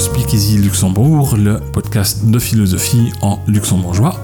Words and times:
Speakeasy 0.00 0.56
Luxembourg, 0.56 1.36
le 1.36 1.60
podcast 1.60 2.24
de 2.24 2.38
philosophie 2.38 3.12
en 3.20 3.38
luxembourgeois. 3.46 4.18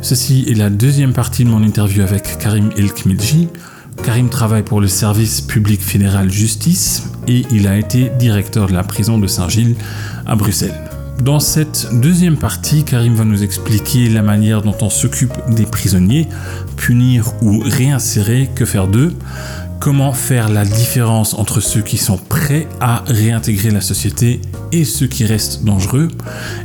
Ceci 0.00 0.44
est 0.50 0.54
la 0.54 0.68
deuxième 0.68 1.12
partie 1.12 1.44
de 1.44 1.48
mon 1.48 1.62
interview 1.62 2.02
avec 2.02 2.38
Karim 2.38 2.70
Elkmilji. 2.76 3.48
Karim 4.02 4.28
travaille 4.30 4.64
pour 4.64 4.80
le 4.80 4.88
service 4.88 5.40
public 5.40 5.80
fédéral 5.80 6.28
justice 6.28 7.04
et 7.28 7.44
il 7.52 7.68
a 7.68 7.78
été 7.78 8.10
directeur 8.18 8.66
de 8.66 8.72
la 8.72 8.82
prison 8.82 9.16
de 9.16 9.28
Saint-Gilles 9.28 9.76
à 10.26 10.34
Bruxelles. 10.34 10.74
Dans 11.22 11.38
cette 11.38 12.00
deuxième 12.00 12.36
partie, 12.36 12.82
Karim 12.82 13.14
va 13.14 13.24
nous 13.24 13.44
expliquer 13.44 14.08
la 14.08 14.22
manière 14.22 14.60
dont 14.60 14.76
on 14.80 14.90
s'occupe 14.90 15.34
des 15.50 15.66
prisonniers, 15.66 16.26
punir 16.76 17.32
ou 17.42 17.60
réinsérer, 17.60 18.50
que 18.56 18.64
faire 18.64 18.88
d'eux, 18.88 19.14
comment 19.82 20.12
faire 20.12 20.48
la 20.48 20.64
différence 20.64 21.34
entre 21.34 21.58
ceux 21.58 21.82
qui 21.82 21.98
sont 21.98 22.16
prêts 22.16 22.68
à 22.80 23.02
réintégrer 23.08 23.72
la 23.72 23.80
société 23.80 24.40
et 24.70 24.84
ceux 24.84 25.08
qui 25.08 25.24
restent 25.24 25.64
dangereux, 25.64 26.06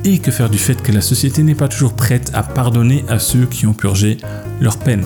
et 0.05 0.19
que 0.19 0.29
faire 0.29 0.51
du 0.51 0.59
fait 0.59 0.83
que 0.83 0.91
la 0.91 1.01
société 1.01 1.41
n'est 1.41 1.55
pas 1.55 1.67
toujours 1.67 1.93
prête 1.93 2.29
à 2.35 2.43
pardonner 2.43 3.03
à 3.09 3.17
ceux 3.17 3.47
qui 3.47 3.65
ont 3.65 3.73
purgé 3.73 4.17
leur 4.61 4.77
peine. 4.77 5.03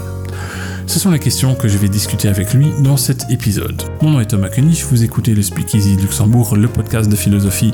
Ce 0.87 0.99
sont 0.99 1.09
les 1.09 1.19
questions 1.19 1.55
que 1.55 1.69
je 1.69 1.77
vais 1.77 1.87
discuter 1.87 2.27
avec 2.27 2.53
lui 2.53 2.67
dans 2.83 2.97
cet 2.97 3.31
épisode. 3.31 3.81
Mon 4.01 4.09
nom 4.09 4.19
est 4.19 4.25
Thomas 4.25 4.49
Koenig, 4.49 4.83
vous 4.91 5.05
écoutez 5.05 5.33
le 5.33 5.41
Speakeasy 5.41 5.95
Luxembourg, 5.95 6.57
le 6.57 6.67
podcast 6.67 7.09
de 7.09 7.15
philosophie 7.15 7.73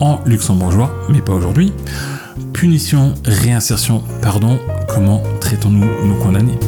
en 0.00 0.20
luxembourgeois, 0.24 0.90
mais 1.10 1.20
pas 1.20 1.34
aujourd'hui. 1.34 1.74
Punition, 2.54 3.12
réinsertion, 3.26 4.02
pardon, 4.22 4.58
comment 4.88 5.22
traitons-nous 5.38 5.84
nos 6.06 6.14
condamnés? 6.14 6.58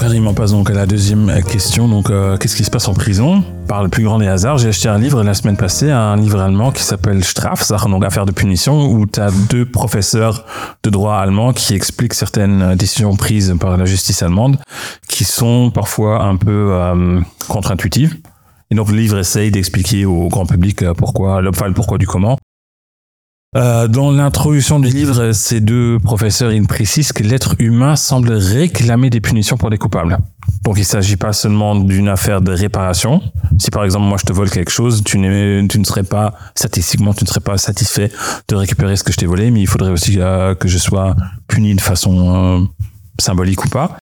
On 0.00 0.34
passe 0.34 0.52
donc 0.52 0.70
à 0.70 0.74
la 0.74 0.86
deuxième 0.86 1.42
question. 1.42 1.88
Donc, 1.88 2.10
euh, 2.10 2.36
qu'est-ce 2.36 2.54
qui 2.54 2.64
se 2.64 2.70
passe 2.70 2.86
en 2.86 2.94
prison? 2.94 3.42
Par 3.66 3.82
le 3.82 3.88
plus 3.88 4.04
grand 4.04 4.18
des 4.18 4.26
hasards, 4.26 4.58
j'ai 4.58 4.68
acheté 4.68 4.88
un 4.88 4.98
livre 4.98 5.22
la 5.22 5.34
semaine 5.34 5.56
passée, 5.56 5.90
un 5.90 6.16
livre 6.16 6.38
allemand 6.38 6.70
qui 6.70 6.82
s'appelle 6.82 7.24
Strafsache, 7.24 7.84
donc 7.86 8.04
affaire 8.04 8.26
de 8.26 8.32
punition, 8.32 8.90
où 8.90 9.06
tu 9.06 9.20
as 9.20 9.30
deux 9.48 9.64
professeurs 9.64 10.44
de 10.82 10.90
droit 10.90 11.16
allemand 11.16 11.52
qui 11.52 11.74
expliquent 11.74 12.14
certaines 12.14 12.74
décisions 12.74 13.16
prises 13.16 13.54
par 13.58 13.76
la 13.76 13.84
justice 13.86 14.22
allemande, 14.22 14.58
qui 15.08 15.24
sont 15.24 15.70
parfois 15.70 16.22
un 16.22 16.36
peu 16.36 16.70
euh, 16.72 17.20
contre-intuitives. 17.48 18.16
Et 18.70 18.74
donc, 18.74 18.90
le 18.90 18.96
livre 18.96 19.18
essaye 19.18 19.50
d'expliquer 19.50 20.04
au 20.04 20.28
grand 20.28 20.46
public 20.46 20.82
euh, 20.82 20.94
pourquoi, 20.94 21.40
le 21.40 21.50
pourquoi 21.50 21.98
du 21.98 22.06
comment. 22.06 22.38
Euh, 23.56 23.88
dans 23.88 24.10
l'introduction 24.10 24.78
du 24.78 24.88
livre, 24.90 25.32
ces 25.32 25.60
deux 25.60 25.98
professeurs 25.98 26.52
ils 26.52 26.66
précisent 26.66 27.14
que 27.14 27.22
l'être 27.22 27.54
humain 27.58 27.96
semble 27.96 28.32
réclamer 28.32 29.08
des 29.08 29.22
punitions 29.22 29.56
pour 29.56 29.70
des 29.70 29.78
coupables. 29.78 30.18
Donc 30.64 30.76
il 30.76 30.80
ne 30.80 30.84
s'agit 30.84 31.16
pas 31.16 31.32
seulement 31.32 31.74
d'une 31.74 32.08
affaire 32.08 32.42
de 32.42 32.52
réparation. 32.52 33.22
Si 33.58 33.70
par 33.70 33.86
exemple 33.86 34.04
moi 34.04 34.18
je 34.20 34.26
te 34.26 34.34
vole 34.34 34.50
quelque 34.50 34.70
chose, 34.70 35.02
tu, 35.02 35.16
ne 35.16 35.84
serais 35.84 36.02
pas 36.02 36.34
statistiquement 36.54 37.14
tu 37.14 37.24
ne 37.24 37.28
serais 37.28 37.40
pas 37.40 37.56
satisfait 37.56 38.12
de 38.48 38.54
récupérer 38.54 38.96
ce 38.96 39.04
que 39.04 39.12
je 39.12 39.16
t'ai 39.16 39.26
volé, 39.26 39.50
mais 39.50 39.62
il 39.62 39.66
faudrait 39.66 39.92
aussi 39.92 40.20
euh, 40.20 40.54
que 40.54 40.68
je 40.68 40.76
sois 40.76 41.16
puni 41.46 41.74
de 41.74 41.80
façon 41.80 42.60
euh, 42.60 42.64
symbolique 43.18 43.64
ou 43.64 43.68
pas. 43.70 43.96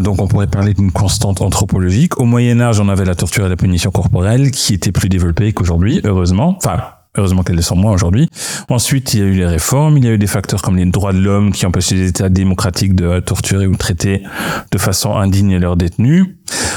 Donc 0.00 0.20
on 0.20 0.26
pourrait 0.26 0.48
parler 0.48 0.74
d'une 0.74 0.90
constante 0.90 1.40
anthropologique. 1.40 2.18
Au 2.18 2.24
Moyen 2.24 2.60
Âge, 2.60 2.80
on 2.80 2.88
avait 2.88 3.04
la 3.04 3.14
torture 3.14 3.46
et 3.46 3.48
la 3.48 3.54
punition 3.54 3.92
corporelle 3.92 4.50
qui 4.50 4.74
était 4.74 4.90
plus 4.90 5.08
développée 5.08 5.52
qu'aujourd'hui, 5.52 6.00
heureusement. 6.02 6.56
Enfin, 6.56 6.80
Heureusement 7.16 7.42
qu'elles 7.42 7.56
le 7.56 7.62
sont 7.62 7.76
moins 7.76 7.92
aujourd'hui. 7.92 8.28
Ensuite, 8.68 9.14
il 9.14 9.20
y 9.20 9.22
a 9.22 9.26
eu 9.26 9.32
les 9.32 9.46
réformes, 9.46 9.96
il 9.96 10.04
y 10.04 10.08
a 10.08 10.12
eu 10.12 10.18
des 10.18 10.28
facteurs 10.28 10.62
comme 10.62 10.76
les 10.76 10.86
droits 10.86 11.12
de 11.12 11.18
l'homme 11.18 11.50
qui 11.50 11.66
empêchaient 11.66 11.96
les 11.96 12.08
États 12.08 12.28
démocratiques 12.28 12.94
de 12.94 13.18
torturer 13.18 13.66
ou 13.66 13.74
traiter 13.76 14.22
de 14.70 14.78
façon 14.78 15.16
indigne 15.16 15.58
leurs 15.58 15.76
détenus. 15.76 16.26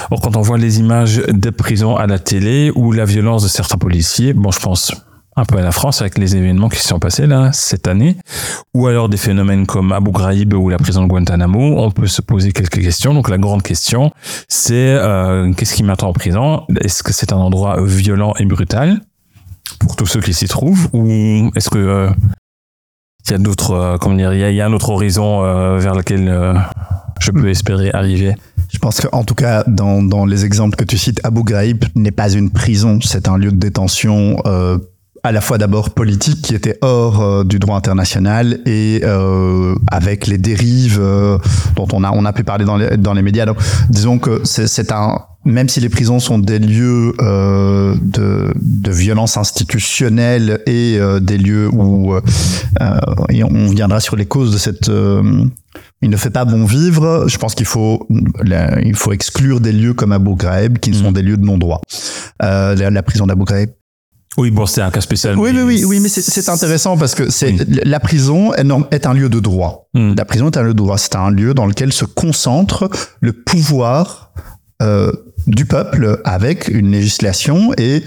Or, 0.10 0.22
quand 0.22 0.36
on 0.36 0.42
voit 0.42 0.58
les 0.58 0.80
images 0.80 1.22
des 1.28 1.52
prisons 1.52 1.96
à 1.96 2.08
la 2.08 2.18
télé 2.18 2.72
ou 2.76 2.92
la 2.92 3.06
violence 3.06 3.44
de 3.44 3.48
certains 3.48 3.78
policiers, 3.78 4.34
bon, 4.34 4.50
je 4.50 4.60
pense 4.60 4.92
un 5.36 5.46
peu 5.46 5.58
à 5.58 5.62
la 5.62 5.72
France 5.72 6.02
avec 6.02 6.18
les 6.18 6.36
événements 6.36 6.70
qui 6.70 6.80
se 6.80 6.88
sont 6.88 7.00
passés 7.00 7.26
là 7.26 7.52
cette 7.54 7.88
année, 7.88 8.18
ou 8.74 8.88
alors 8.88 9.10
des 9.10 9.18
phénomènes 9.18 9.66
comme 9.66 9.92
Abu 9.92 10.12
Ghraib 10.12 10.54
ou 10.54 10.70
la 10.70 10.78
prison 10.78 11.04
de 11.04 11.08
Guantanamo, 11.08 11.80
on 11.80 11.92
peut 11.92 12.08
se 12.08 12.22
poser 12.22 12.52
quelques 12.52 12.82
questions. 12.82 13.14
Donc 13.14 13.30
la 13.30 13.38
grande 13.38 13.64
question, 13.64 14.12
c'est 14.48 14.96
euh, 14.96 15.52
qu'est-ce 15.54 15.76
qui 15.76 15.84
m'attend 15.84 16.10
en 16.10 16.14
prison? 16.14 16.64
Est-ce 16.82 17.04
que 17.04 17.14
c'est 17.14 17.34
un 17.34 17.38
endroit 17.38 17.84
violent 17.84 18.34
et 18.40 18.46
brutal? 18.46 19.02
Pour 19.80 19.96
tous 19.96 20.06
ceux 20.06 20.22
qui 20.22 20.34
s'y 20.34 20.48
trouvent 20.48 20.88
ou 20.94 21.52
est-ce 21.56 21.70
que 21.70 21.78
euh, 21.78 22.10
il 23.26 23.32
y 23.32 23.34
a 23.36 23.38
d'autres 23.38 23.72
euh, 23.72 23.98
comment 23.98 24.16
dire 24.16 24.34
il 24.34 24.56
y, 24.56 24.62
a, 24.62 24.66
un 24.66 24.74
autre 24.74 24.90
horizon 24.90 25.44
euh, 25.44 25.78
vers 25.78 25.96
lequel 25.96 26.56
je 27.20 27.32
peux 27.32 27.50
espérer 27.50 27.92
arriver? 27.94 28.36
Je 28.72 28.80
pense 28.80 29.00
qu'en 29.00 29.24
tout 29.24 29.36
cas, 29.36 29.64
dans, 29.68 30.02
dans, 30.02 30.26
les 30.26 30.46
exemples 30.46 30.76
que 30.76 30.84
tu 30.84 30.98
cites, 30.98 31.20
Abu 31.24 31.44
Ghraib 31.44 31.86
n'est 31.96 32.12
pas 32.12 32.32
une 32.32 32.50
prison, 32.50 33.00
c'est 33.02 33.28
un 33.28 33.38
lieu 33.38 33.52
de 33.52 33.58
détention 33.58 34.38
à 35.24 35.32
la 35.32 35.42
fois 35.42 35.58
d'abord 35.58 35.92
politique 35.92 36.42
qui 36.42 36.56
était 36.56 36.78
hors 36.82 37.46
du 37.46 37.60
droit 37.60 37.78
international 37.78 38.60
et 38.66 39.02
euh, 39.04 39.74
avec 39.90 40.28
les 40.28 40.38
dérives 40.38 41.02
dont 41.76 41.88
on 41.94 42.04
a 42.04 42.12
on 42.12 42.26
a 42.26 42.34
pu 42.34 42.44
parler 42.44 42.66
dans 42.66 42.78
les, 42.78 42.98
dans 42.98 43.14
les 43.14 43.22
médias. 43.22 43.46
Donc 43.46 43.58
disons 43.90 44.20
que 44.20 44.42
c'est 44.44 44.92
un 44.92 45.20
même 45.46 45.68
si 45.68 45.80
les 45.80 45.90
prisons 45.90 46.20
sont 46.20 46.40
des 46.40 46.60
lieux 46.60 47.14
euh, 47.22 47.96
de, 48.02 48.54
de, 48.56 48.92
violence 48.92 49.36
institutionnelle 49.38 50.62
et 50.66 50.98
euh, 50.98 51.20
des 51.20 51.38
lieux 51.38 51.70
où 51.72 52.14
euh, 52.14 52.22
et 53.30 53.44
on 53.44 53.68
viendra 53.68 54.00
sur 54.00 54.16
les 54.16 54.26
causes 54.26 54.54
de 54.54 54.58
cette 54.58 54.90
il 56.02 56.10
ne 56.10 56.18
fait 56.18 56.30
pas 56.30 56.46
bon 56.46 56.66
vivre. 56.66 57.28
Je 57.28 57.38
pense 57.38 57.56
qu'il 57.56 57.66
faut 57.66 58.08
il 58.44 58.96
faut 58.96 59.12
exclure 59.12 59.60
des 59.60 59.72
lieux 59.72 59.94
comme 59.94 60.12
Abu 60.12 60.36
Ghraib 60.36 60.78
qui 60.78 60.94
sont 60.94 61.12
mm. 61.12 61.14
des 61.14 61.22
lieux 61.22 61.38
de 61.38 61.46
non 61.46 61.58
droit. 61.58 61.82
La, 62.40 62.76
la, 62.76 63.04
prison 63.04 63.26
d'Abu 63.26 63.44
Ghraib 63.44 63.70
oui, 64.38 64.52
bon, 64.52 64.66
c'est 64.66 64.82
un 64.82 64.90
cas 64.90 65.02
spécial. 65.02 65.38
Oui, 65.38 65.52
oui, 65.54 65.62
oui, 65.62 65.84
oui, 65.86 66.00
mais 66.00 66.10
c'est 66.10 66.50
intéressant 66.50 66.98
parce 66.98 67.14
que 67.14 67.30
c'est 67.30 67.56
la 67.86 68.00
prison 68.00 68.54
est, 68.54 69.06
un 69.06 69.14
lieu 69.14 69.30
de 69.30 69.40
droit. 69.40 69.90
Mm. 69.94 70.16
La 70.16 70.26
prison 70.26 70.50
est 70.50 70.58
un 70.58 70.64
lieu 70.64 70.74
de 70.74 70.78
droit. 70.78 70.98
C'est 70.98 71.16
un 71.16 71.30
lieu 71.30 71.54
dans 71.54 71.68
lequel 71.68 71.94
se 71.94 72.06
concentre 72.06 72.90
le 73.22 73.34
pouvoir 73.34 74.34
euh, 74.82 75.12
du 75.46 75.66
peuple 75.66 76.20
avec 76.24 76.68
une 76.68 76.92
législation. 76.92 77.74
Et 77.78 78.04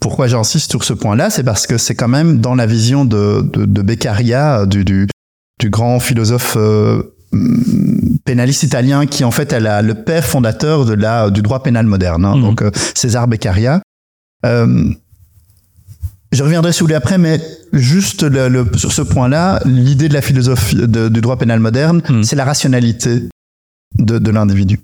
pourquoi 0.00 0.28
j'insiste 0.28 0.70
sur 0.70 0.84
ce 0.84 0.92
point-là, 0.92 1.30
c'est 1.30 1.44
parce 1.44 1.66
que 1.66 1.76
c'est 1.76 1.94
quand 1.94 2.08
même 2.08 2.40
dans 2.40 2.54
la 2.54 2.66
vision 2.66 3.04
de, 3.04 3.42
de, 3.42 3.82
Beccaria, 3.82 4.66
du, 4.66 4.84
du, 4.84 5.08
grand 5.70 5.98
philosophe 5.98 6.56
euh, 6.56 7.02
pénaliste 8.24 8.62
italien 8.62 9.06
qui 9.06 9.24
en 9.24 9.30
fait 9.30 9.52
est 9.52 9.60
la, 9.60 9.82
le 9.82 9.94
père 9.94 10.24
fondateur 10.24 10.84
de 10.84 10.92
la, 10.92 11.30
du 11.30 11.42
droit 11.42 11.62
pénal 11.62 11.86
moderne, 11.86 12.24
hein. 12.24 12.36
mmh. 12.36 12.42
donc 12.42 12.62
euh, 12.62 12.70
César 12.94 13.26
Beccaria. 13.26 13.80
Euh, 14.44 14.90
je 16.34 16.42
reviendrai 16.42 16.72
sur 16.72 16.86
lui 16.86 16.94
après, 16.94 17.18
mais 17.18 17.40
juste 17.72 18.22
le, 18.22 18.66
sur 18.76 18.92
ce 18.92 19.02
point-là, 19.02 19.60
l'idée 19.64 20.08
de 20.08 20.14
la 20.14 20.22
philosophie 20.22 20.76
du 20.86 21.20
droit 21.20 21.36
pénal 21.36 21.60
moderne, 21.60 22.02
mmh. 22.08 22.22
c'est 22.22 22.36
la 22.36 22.44
rationalité 22.44 23.28
de, 23.98 24.18
de 24.18 24.30
l'individu. 24.30 24.80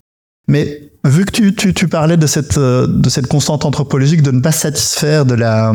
Mais 0.49 0.91
vu 1.05 1.25
que 1.25 1.31
tu, 1.31 1.55
tu, 1.55 1.75
tu, 1.75 1.89
parlais 1.89 2.17
de 2.17 2.27
cette, 2.27 2.59
euh, 2.59 2.87
de 2.87 3.09
cette 3.09 3.27
constante 3.27 3.65
anthropologique 3.65 4.23
de 4.23 4.31
ne 4.31 4.41
pas 4.41 4.53
satisfaire 4.53 5.25
de 5.25 5.35
la, 5.35 5.73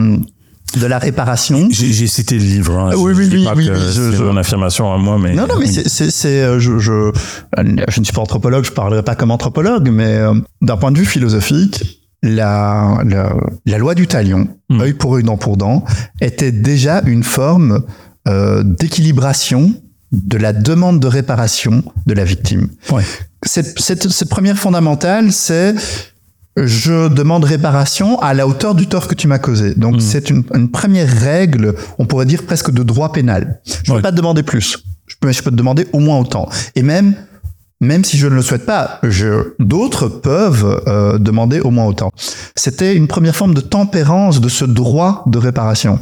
de 0.77 0.85
la 0.85 0.99
réparation. 0.99 1.67
J'ai 1.71 2.07
cité 2.07 2.37
le 2.37 2.43
livre. 2.43 2.77
Hein. 2.77 2.91
Oui, 2.97 3.13
oui, 3.15 3.29
oui, 3.31 3.47
oui, 3.55 3.69
c'est 3.91 4.19
mon 4.19 4.37
affirmation 4.37 4.93
à 4.93 4.97
moi, 4.97 5.17
mais 5.17 5.33
non, 5.33 5.47
non, 5.47 5.55
mais 5.59 5.67
c'est, 5.67 6.41
euh, 6.41 6.59
je, 6.59 6.79
je, 6.79 7.11
je 7.57 7.99
ne 7.99 8.05
suis 8.05 8.13
pas 8.13 8.21
anthropologue, 8.21 8.65
je 8.65 8.71
parlerai 8.71 9.03
pas 9.03 9.15
comme 9.15 9.31
anthropologue, 9.31 9.89
mais 9.89 10.15
euh, 10.15 10.33
d'un 10.61 10.77
point 10.77 10.91
de 10.91 10.97
vue 10.97 11.05
philosophique, 11.05 12.04
la, 12.25 13.01
la, 13.05 13.35
la 13.65 13.77
loi 13.77 13.95
du 13.95 14.07
talion, 14.07 14.47
hmm. 14.69 14.81
œil 14.81 14.93
pour 14.93 15.15
œil, 15.15 15.23
dent 15.23 15.37
pour 15.37 15.57
dent, 15.57 15.85
était 16.21 16.51
déjà 16.51 17.01
une 17.05 17.23
forme 17.23 17.83
euh, 18.27 18.63
d'équilibration 18.63 19.73
de 20.11 20.37
la 20.37 20.53
demande 20.53 20.99
de 20.99 21.07
réparation 21.07 21.83
de 22.05 22.13
la 22.13 22.23
victime. 22.23 22.69
Ouais 22.91 23.03
cette, 23.45 23.79
cette, 23.79 24.09
cette 24.09 24.29
première 24.29 24.57
fondamentale, 24.57 25.31
c'est 25.31 25.75
je 26.57 27.09
demande 27.09 27.43
réparation 27.43 28.19
à 28.21 28.33
la 28.33 28.47
hauteur 28.47 28.75
du 28.75 28.87
tort 28.87 29.07
que 29.07 29.15
tu 29.15 29.27
m'as 29.27 29.39
causé. 29.39 29.75
Donc 29.75 29.97
hmm. 29.97 29.99
c'est 29.99 30.29
une, 30.29 30.43
une, 30.53 30.69
première 30.69 31.09
règle, 31.09 31.75
on 31.99 32.05
pourrait 32.05 32.25
dire 32.25 32.43
presque 32.43 32.71
de 32.71 32.81
droit 32.83 33.11
pénal. 33.11 33.61
Je 33.83 33.91
ne 33.91 33.97
peux 33.97 34.01
pas 34.01 34.11
te 34.11 34.17
demander 34.17 34.43
plus. 34.43 34.77
Je 35.07 35.15
peux, 35.19 35.31
je 35.31 35.43
peux 35.43 35.51
te 35.51 35.55
demander 35.55 35.87
au 35.91 35.99
moins 35.99 36.17
autant. 36.17 36.49
Et 36.75 36.81
même 36.81 37.15
même 37.85 38.03
si 38.03 38.17
je 38.17 38.27
ne 38.27 38.35
le 38.35 38.41
souhaite 38.41 38.65
pas, 38.65 38.99
d'autres 39.59 40.07
peuvent 40.07 40.83
euh, 40.87 41.17
demander 41.17 41.59
au 41.59 41.71
moins 41.71 41.85
autant. 41.85 42.11
C'était 42.55 42.95
une 42.95 43.07
première 43.07 43.35
forme 43.35 43.53
de 43.53 43.61
tempérance 43.61 44.41
de 44.41 44.49
ce 44.49 44.65
droit 44.65 45.23
de 45.27 45.37
réparation. 45.37 45.99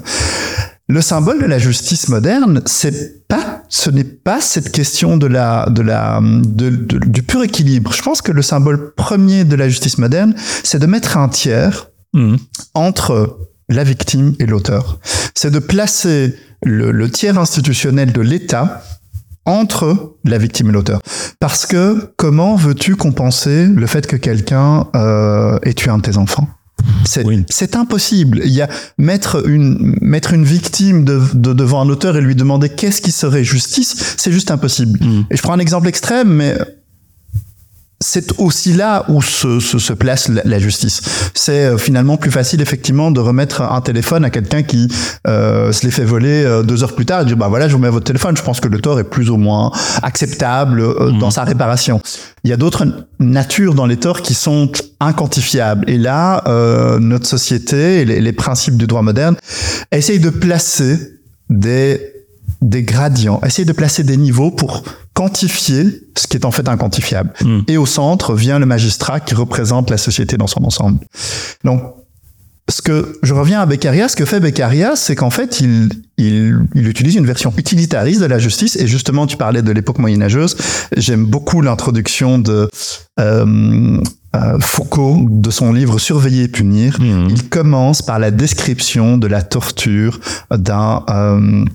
Le 0.89 1.01
symbole 1.01 1.41
de 1.41 1.45
la 1.45 1.59
justice 1.59 2.09
moderne, 2.09 2.61
c'est 2.65 3.25
pas, 3.27 3.63
ce 3.69 3.89
n'est 3.89 4.03
pas 4.03 4.41
cette 4.41 4.71
question 4.71 5.17
de 5.17 5.27
la, 5.27 5.67
de 5.69 5.81
la, 5.81 6.19
de, 6.21 6.69
du 6.69 7.23
pur 7.23 7.41
équilibre. 7.41 7.93
Je 7.93 8.01
pense 8.01 8.21
que 8.21 8.33
le 8.33 8.41
symbole 8.41 8.93
premier 8.93 9.45
de 9.45 9.55
la 9.55 9.69
justice 9.69 9.97
moderne, 9.97 10.35
c'est 10.63 10.79
de 10.79 10.85
mettre 10.85 11.17
un 11.17 11.29
tiers 11.29 11.89
mmh. 12.13 12.35
entre 12.73 13.39
la 13.69 13.85
victime 13.85 14.35
et 14.39 14.45
l'auteur. 14.45 14.99
C'est 15.33 15.51
de 15.51 15.59
placer 15.59 16.35
le, 16.63 16.91
le 16.91 17.09
tiers 17.09 17.39
institutionnel 17.39 18.11
de 18.11 18.21
l'État 18.21 18.83
entre 19.45 20.13
la 20.23 20.37
victime 20.37 20.69
et 20.69 20.71
l'auteur. 20.71 21.01
Parce 21.39 21.65
que 21.65 22.11
comment 22.17 22.55
veux-tu 22.55 22.95
compenser 22.95 23.65
le 23.67 23.87
fait 23.87 24.07
que 24.07 24.15
quelqu'un 24.15 24.87
euh, 24.95 25.59
ait 25.63 25.73
tué 25.73 25.89
un 25.91 25.97
de 25.97 26.03
tes 26.03 26.17
enfants? 26.17 26.47
C'est 27.05 27.25
Oui. 27.25 27.45
impossible. 27.75 28.41
Il 28.43 28.51
y 28.51 28.61
a 28.61 28.67
mettre 28.97 29.47
une 29.47 29.95
mettre 30.01 30.33
une 30.33 30.43
victime 30.43 31.05
de, 31.05 31.21
de- 31.33 31.53
devant 31.53 31.81
un 31.81 31.89
auteur 31.89 32.17
et 32.17 32.21
lui 32.21 32.35
demander 32.35 32.67
qu'est-ce 32.69 33.01
qui 33.01 33.11
serait 33.11 33.43
justice, 33.43 34.15
c'est 34.17 34.31
juste 34.31 34.51
impossible. 34.51 34.99
Mm. 35.01 35.25
Et 35.31 35.37
je 35.37 35.41
prends 35.41 35.53
un 35.53 35.59
exemple 35.59 35.87
extrême, 35.87 36.29
mais 36.29 36.57
c'est 38.03 38.39
aussi 38.39 38.73
là 38.73 39.05
où 39.07 39.21
se, 39.21 39.59
se, 39.59 39.79
se 39.79 39.93
place 39.93 40.27
la, 40.29 40.41
la 40.45 40.59
justice. 40.59 41.01
C'est 41.33 41.65
euh, 41.65 41.77
finalement 41.77 42.17
plus 42.17 42.31
facile 42.31 42.61
effectivement 42.61 43.09
de 43.11 43.19
remettre 43.19 43.61
un 43.61 43.81
téléphone 43.81 44.25
à 44.25 44.29
quelqu'un 44.29 44.61
qui 44.63 44.87
euh, 45.27 45.71
se 45.71 45.83
l'est 45.85 45.91
fait 45.91 46.03
voler 46.05 46.43
euh, 46.43 46.61
deux 46.63 46.83
heures 46.83 46.93
plus 46.95 47.05
tard 47.05 47.21
et 47.21 47.25
dire 47.25 47.37
bah 47.37 47.47
voilà 47.47 47.67
je 47.67 47.73
vous 47.73 47.79
mets 47.81 47.89
votre 47.89 48.05
téléphone. 48.05 48.35
Je 48.37 48.43
pense 48.43 48.59
que 48.59 48.67
le 48.67 48.79
tort 48.79 48.99
est 48.99 49.03
plus 49.05 49.29
ou 49.29 49.37
moins 49.37 49.71
acceptable 50.03 50.81
euh, 50.81 51.11
Mhm. 51.11 51.19
dans 51.19 51.31
sa 51.31 51.43
réparation. 51.43 52.01
Il 52.43 52.49
y 52.49 52.53
a 52.53 52.57
d'autres 52.57 52.85
natures 53.19 53.73
dans 53.73 53.85
les 53.85 53.97
torts 53.97 54.21
qui 54.21 54.33
sont 54.33 54.69
inquantifiables. 54.99 55.89
Et 55.89 55.97
là, 55.97 56.43
euh, 56.47 56.99
notre 56.99 57.25
société 57.27 58.01
et 58.01 58.05
les, 58.05 58.19
les 58.21 58.33
principes 58.33 58.77
du 58.77 58.85
droit 58.87 59.01
moderne 59.01 59.35
essayent 59.91 60.19
de 60.19 60.29
placer 60.29 60.97
des 61.49 62.01
des 62.63 62.83
gradients, 62.83 63.41
essayent 63.45 63.65
de 63.65 63.73
placer 63.73 64.03
des 64.03 64.17
niveaux 64.17 64.49
pour 64.49 64.83
quantifier 65.13 66.01
ce 66.17 66.27
qui 66.27 66.37
est 66.37 66.45
en 66.45 66.51
fait 66.51 66.67
inquantifiable. 66.67 67.33
Mm. 67.41 67.59
Et 67.67 67.77
au 67.77 67.85
centre 67.85 68.33
vient 68.33 68.57
le 68.57 68.65
magistrat 68.65 69.19
qui 69.19 69.35
représente 69.35 69.89
la 69.89 69.97
société 69.97 70.37
dans 70.37 70.47
son 70.47 70.63
ensemble. 70.63 70.99
Donc, 71.63 71.81
ce 72.73 72.81
que 72.81 73.19
je 73.21 73.33
reviens 73.35 73.61
à 73.61 73.65
Beccaria, 73.67 74.07
ce 74.09 74.15
que 74.15 74.25
fait 74.25 74.39
Beccaria, 74.39 74.95
c'est 74.95 75.15
qu'en 75.15 75.29
fait, 75.29 75.59
il, 75.61 75.89
il, 76.17 76.57
il 76.73 76.87
utilise 76.87 77.15
une 77.15 77.25
version 77.25 77.53
utilitariste 77.55 78.19
de 78.19 78.25
la 78.25 78.39
justice. 78.39 78.75
Et 78.77 78.87
justement, 78.87 79.27
tu 79.27 79.37
parlais 79.37 79.61
de 79.61 79.71
l'époque 79.71 79.99
moyenâgeuse. 79.99 80.57
J'aime 80.97 81.25
beaucoup 81.25 81.61
l'introduction 81.61 82.39
de 82.39 82.67
euh, 83.19 83.99
euh, 84.35 84.59
Foucault 84.59 85.27
de 85.29 85.51
son 85.51 85.71
livre 85.71 85.99
Surveiller 85.99 86.43
et 86.45 86.47
punir. 86.47 86.99
Mhm. 86.99 87.27
Il 87.29 87.47
commence 87.49 88.01
par 88.01 88.17
la 88.17 88.31
description 88.31 89.19
de 89.19 89.27
la 89.27 89.43
torture 89.43 90.19
d'un 90.49 91.03
euh, 91.09 91.65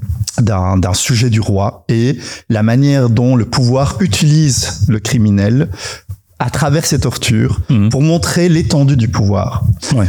d'un 0.40 0.94
sujet 0.94 1.30
du 1.30 1.40
roi 1.40 1.84
et 1.88 2.16
la 2.48 2.62
manière 2.62 3.08
dont 3.10 3.36
le 3.36 3.44
pouvoir 3.44 3.96
utilise 4.00 4.80
le 4.88 4.98
criminel 5.00 5.68
à 6.40 6.50
travers 6.50 6.86
ces 6.86 6.98
tortures 7.00 7.60
Mhm. 7.70 7.88
pour 7.88 8.02
montrer 8.02 8.48
l'étendue 8.48 8.96
du 8.96 9.08
pouvoir. 9.08 9.64
Ouais. 9.94 10.06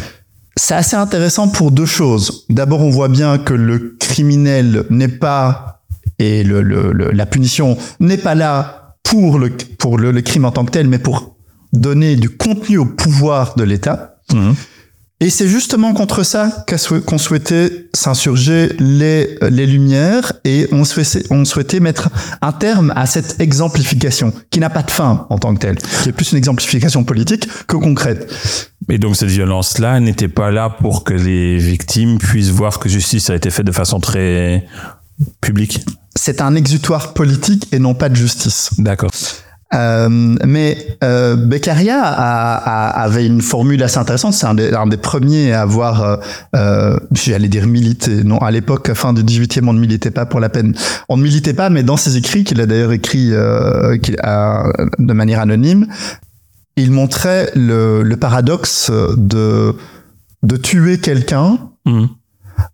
C'est 0.62 0.76
assez 0.76 0.98
intéressant 0.98 1.48
pour 1.48 1.72
deux 1.72 1.86
choses. 1.86 2.46
D'abord, 2.50 2.82
on 2.82 2.90
voit 2.90 3.08
bien 3.08 3.38
que 3.38 3.54
le 3.54 3.96
criminel 3.98 4.84
n'est 4.90 5.08
pas 5.08 5.82
et 6.20 6.44
la 6.44 7.26
punition 7.26 7.78
n'est 8.02 8.18
pas 8.18 8.36
là 8.36 8.98
pour 9.04 9.40
le 9.40 10.22
crime 10.22 10.44
en 10.44 10.52
tant 10.52 10.66
que 10.66 10.72
tel, 10.72 10.90
mais 10.90 11.00
pour 11.00 11.38
donner 11.72 12.18
du 12.18 12.30
contenu 12.30 12.78
au 12.78 12.86
pouvoir 12.86 13.56
de 13.56 13.64
l'État. 13.64 14.18
Mhm. 14.34 14.54
Et 15.22 15.30
c'est 15.30 15.50
justement 15.50 15.94
contre 15.94 16.24
ça 16.24 16.64
qu'a 16.66 16.78
sou- 16.78 17.02
qu'on 17.02 17.18
souhaitait 17.18 17.90
s'insurger 17.94 18.72
les, 18.80 19.38
les 19.50 19.66
Lumières 19.66 20.32
et 20.46 20.68
on 20.72 20.86
souhaitait, 20.86 21.24
on 21.30 21.44
souhaitait 21.44 21.82
mettre 21.82 22.10
un 22.42 22.54
terme 22.54 22.94
à 22.96 23.06
cette 23.06 23.42
exemplification 23.42 24.32
qui 24.50 24.62
n'a 24.62 24.70
pas 24.70 24.82
de 24.82 24.92
fin 24.92 25.28
en 25.30 25.38
tant 25.38 25.54
que 25.56 25.60
telle, 25.60 25.78
qui 26.04 26.08
est 26.10 26.14
plus 26.14 26.32
une 26.32 26.38
exemplification 26.38 27.04
politique 27.04 27.50
que 27.68 27.76
concrète. 27.76 28.32
Et 28.88 28.98
donc 28.98 29.18
cette 29.18 29.30
violence-là 29.30 30.00
n'était 30.00 30.30
pas 30.30 30.52
là 30.52 30.70
pour 30.70 31.04
que 31.04 31.14
les 31.14 31.58
victimes 31.58 32.18
puissent 32.18 32.52
voir 32.52 32.80
que 32.80 32.88
justice 32.88 33.30
a 33.30 33.36
été 33.36 33.50
faite 33.50 33.66
de 33.66 33.74
façon 33.74 34.00
très 34.00 34.66
publique? 35.42 35.86
C'est 36.16 36.40
un 36.40 36.56
exutoire 36.56 37.14
politique 37.14 37.68
et 37.74 37.80
non 37.80 37.94
pas 37.94 38.08
de 38.08 38.16
justice. 38.16 38.70
D'accord. 38.78 39.12
Euh, 39.76 40.10
mais 40.10 40.78
euh, 41.04 41.36
Beccaria 41.36 42.02
a, 42.04 42.56
a- 42.56 43.02
avait 43.04 43.26
une 43.26 43.42
formule 43.42 43.84
assez 43.84 44.00
intéressante. 44.00 44.34
C'est 44.34 44.48
un 44.48 44.56
des, 44.56 44.74
un 44.74 44.88
des 44.88 44.98
premiers 44.98 45.54
à 45.54 45.62
avoir, 45.62 46.02
euh, 46.04 46.18
euh, 46.56 46.98
j'allais 47.12 47.50
dire 47.50 47.68
milité. 47.68 48.24
Non, 48.24 48.40
à 48.40 48.50
l'époque, 48.50 48.92
fin 48.94 49.14
du 49.14 49.22
18e, 49.24 49.68
on 49.68 49.74
ne 49.74 49.80
militait 49.80 50.10
pas 50.12 50.26
pour 50.26 50.40
la 50.40 50.50
peine. 50.50 50.74
On 51.08 51.18
ne 51.18 51.22
militait 51.24 51.54
pas, 51.54 51.70
mais 51.70 51.84
dans 51.84 51.98
ses 51.98 52.18
écrits, 52.18 52.44
qu'il 52.44 52.60
a 52.62 52.66
d'ailleurs 52.66 52.92
écrit 52.94 53.30
euh, 53.32 53.96
a, 54.24 54.64
de 54.98 55.14
manière 55.14 55.40
anonyme, 55.40 55.86
il 56.76 56.92
montrait 56.92 57.52
le, 57.56 58.02
le 58.02 58.18
paradoxe 58.18 58.90
de, 59.18 59.76
de 60.44 60.58
tuer 60.58 61.00
quelqu'un 61.00 61.58
Mhm. 61.86 62.10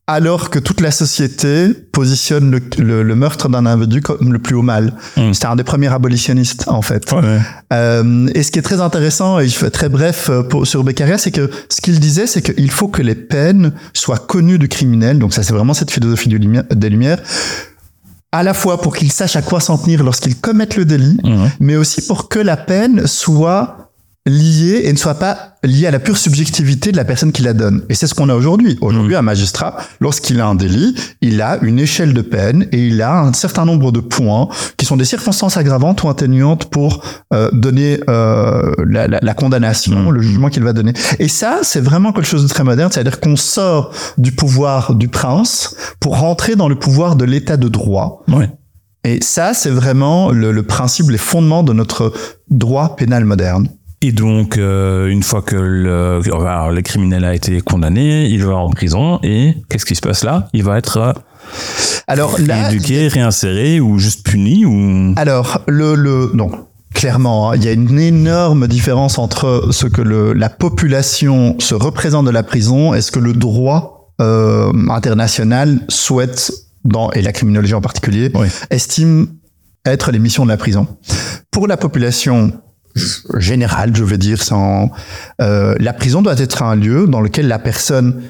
Alors 0.07 0.49
que 0.49 0.59
toute 0.59 0.81
la 0.81 0.91
société 0.91 1.69
positionne 1.91 2.51
le, 2.51 2.59
le- 2.83 3.03
le 3.03 3.15
meurtre 3.15 3.49
d'un 3.49 3.65
individu 3.65 4.01
comme 4.01 4.31
le 4.33 4.39
plus 4.39 4.55
haut 4.55 4.61
mal. 4.61 4.93
Mm. 5.17 5.33
C'était 5.33 5.47
un 5.47 5.55
des 5.55 5.63
premiers 5.63 5.91
abolitionnistes, 5.91 6.65
en 6.67 6.81
fait. 6.81 7.11
Ouais. 7.11 7.39
Euh, 7.73 8.27
et 8.35 8.43
ce 8.43 8.51
qui 8.51 8.59
est 8.59 8.63
très 8.63 8.81
intéressant, 8.81 9.39
et 9.39 9.47
je 9.47 9.55
fais 9.55 9.69
très 9.71 9.89
bref 9.89 10.29
euh, 10.29 10.43
pour, 10.43 10.67
sur 10.67 10.83
Beccaria, 10.83 11.17
c'est 11.17 11.31
que 11.31 11.49
ce 11.69 11.81
qu'il 11.81 11.99
disait, 11.99 12.27
c'est 12.27 12.41
qu'il 12.41 12.69
faut 12.71 12.87
que 12.87 13.01
les 13.01 13.15
peines 13.15 13.73
soient 13.93 14.19
connues 14.19 14.59
du 14.59 14.67
criminel. 14.67 15.17
Donc 15.19 15.33
ça, 15.33 15.41
c'est 15.43 15.53
vraiment 15.53 15.73
cette 15.73 15.91
philosophie 15.91 16.29
lumière- 16.29 16.65
des 16.69 16.89
Lumières. 16.89 17.19
À 18.31 18.43
la 18.43 18.53
fois 18.53 18.81
pour 18.81 18.95
qu'il 18.95 19.11
sache 19.11 19.35
à 19.37 19.41
quoi 19.41 19.61
s'en 19.61 19.77
tenir 19.77 20.03
lorsqu'il 20.03 20.35
commette 20.35 20.75
le 20.75 20.83
délit, 20.85 21.17
Mhm. 21.23 21.49
mais 21.61 21.75
aussi 21.77 22.01
pour 22.01 22.27
que 22.27 22.39
la 22.39 22.57
peine 22.57 23.07
soit 23.07 23.84
liée 24.27 24.81
et 24.85 24.91
ne 24.91 24.97
soit 24.97 25.15
pas 25.15 25.53
liée 25.63 25.85
à 25.85 25.91
la 25.91 25.99
pure 25.99 26.17
subjectivité 26.17 26.91
de 26.91 26.97
la 26.97 27.05
personne 27.05 27.31
qui 27.31 27.43
la 27.43 27.53
donne. 27.53 27.83
Et 27.89 27.93
c'est 27.95 28.07
ce 28.07 28.15
qu'on 28.15 28.29
a 28.29 28.35
aujourd'hui. 28.35 28.77
Aujourd'hui, 28.81 29.15
un 29.15 29.21
magistrat, 29.21 29.77
lorsqu'il 29.99 30.39
a 30.41 30.47
un 30.47 30.55
délit, 30.55 30.95
il 31.21 31.41
a 31.41 31.59
une 31.61 31.77
échelle 31.79 32.13
de 32.13 32.21
peine 32.21 32.67
et 32.71 32.87
il 32.87 33.01
a 33.03 33.19
un 33.19 33.33
certain 33.33 33.65
nombre 33.65 33.91
de 33.91 33.99
points 33.99 34.47
qui 34.77 34.85
sont 34.85 34.97
des 34.97 35.05
circonstances 35.05 35.57
aggravantes 35.57 36.01
ou 36.03 36.09
atténuantes 36.09 36.65
pour 36.71 37.03
euh, 37.33 37.49
donner 37.53 37.99
euh, 38.09 38.71
la, 38.87 39.07
la- 39.07 39.19
la 39.21 39.33
condamnation, 39.35 39.95
Mhm. 40.03 40.11
le 40.11 40.21
jugement 40.21 40.49
qu'il 40.49 40.63
va 40.63 40.73
donner. 40.73 40.93
Et 41.19 41.27
ça, 41.27 41.59
c'est 41.61 41.81
vraiment 41.81 42.11
quelque 42.11 42.27
chose 42.27 42.43
de 42.43 42.47
très 42.47 42.63
moderne, 42.63 42.91
c'est-à-dire 42.91 43.19
qu'on 43.19 43.35
sort 43.35 43.91
du 44.17 44.31
pouvoir 44.31 44.95
du 44.95 45.07
prince 45.07 45.75
pour 45.99 46.17
rentrer 46.19 46.55
dans 46.55 46.67
le 46.67 46.75
pouvoir 46.79 47.15
de 47.15 47.25
l'état 47.25 47.57
de 47.57 47.67
droit. 47.67 48.23
Ouais. 48.27 48.49
Et 49.03 49.19
ça, 49.21 49.53
c'est 49.53 49.69
vraiment 49.69 50.31
le, 50.31 50.51
le 50.51 50.63
principe, 50.63 51.11
les 51.11 51.19
fondements 51.19 51.61
de 51.61 51.73
notre 51.73 52.11
droit 52.49 52.95
pénal 52.95 53.23
moderne. 53.23 53.67
Et 54.01 54.11
donc, 54.11 54.57
euh, 54.57 55.07
une 55.07 55.23
fois 55.23 55.41
que 55.41 55.55
le, 55.55 56.21
enfin, 56.33 56.69
le 56.71 56.81
criminel 56.81 57.25
a 57.25 57.33
été 57.33 57.61
condamné, 57.61 58.25
il 58.27 58.43
va 58.43 58.55
en 58.55 58.69
prison 58.69 59.19
et 59.23 59.55
qu'est-ce 59.69 59.85
qui 59.85 59.95
se 59.95 60.01
passe 60.01 60.23
là? 60.23 60.47
Il 60.53 60.63
va 60.63 60.77
être 60.77 60.97
euh, 60.97 61.13
Alors 62.07 62.37
là, 62.39 62.67
rééduqué, 62.67 63.07
réinséré 63.07 63.79
ou 63.79 63.97
juste 63.97 64.25
puni 64.25 64.65
ou 64.65 65.13
alors 65.15 65.61
le, 65.67 65.95
le 65.95 66.31
donc 66.33 66.53
clairement, 66.93 67.51
hein, 67.51 67.55
il 67.55 67.63
y 67.63 67.67
a 67.67 67.71
une 67.71 67.99
énorme 67.99 68.67
différence 68.67 69.17
entre 69.17 69.69
ce 69.71 69.85
que 69.87 70.01
le, 70.01 70.33
la 70.33 70.49
population 70.49 71.55
se 71.59 71.75
représente 71.75 72.25
de 72.25 72.31
la 72.31 72.43
prison 72.43 72.93
et 72.93 73.01
ce 73.01 73.11
que 73.11 73.19
le 73.19 73.33
droit 73.33 74.13
euh, 74.21 74.71
international 74.89 75.79
souhaite 75.89 76.51
dans 76.83 77.11
et 77.11 77.21
la 77.21 77.31
criminologie 77.31 77.73
en 77.73 77.81
particulier 77.81 78.31
Oui. 78.35 78.47
estime 78.69 79.27
être 79.85 80.11
les 80.11 80.19
missions 80.19 80.43
de 80.45 80.49
la 80.49 80.57
prison. 80.57 80.87
Pour 81.51 81.67
la 81.67 81.77
population 81.77 82.53
générale, 83.37 83.95
je 83.95 84.03
veux 84.03 84.17
dire, 84.17 84.41
sans 84.41 84.91
euh, 85.41 85.75
la 85.79 85.93
prison 85.93 86.21
doit 86.21 86.39
être 86.39 86.63
un 86.63 86.75
lieu 86.75 87.07
dans 87.07 87.21
lequel 87.21 87.47
la 87.47 87.59
personne 87.59 88.21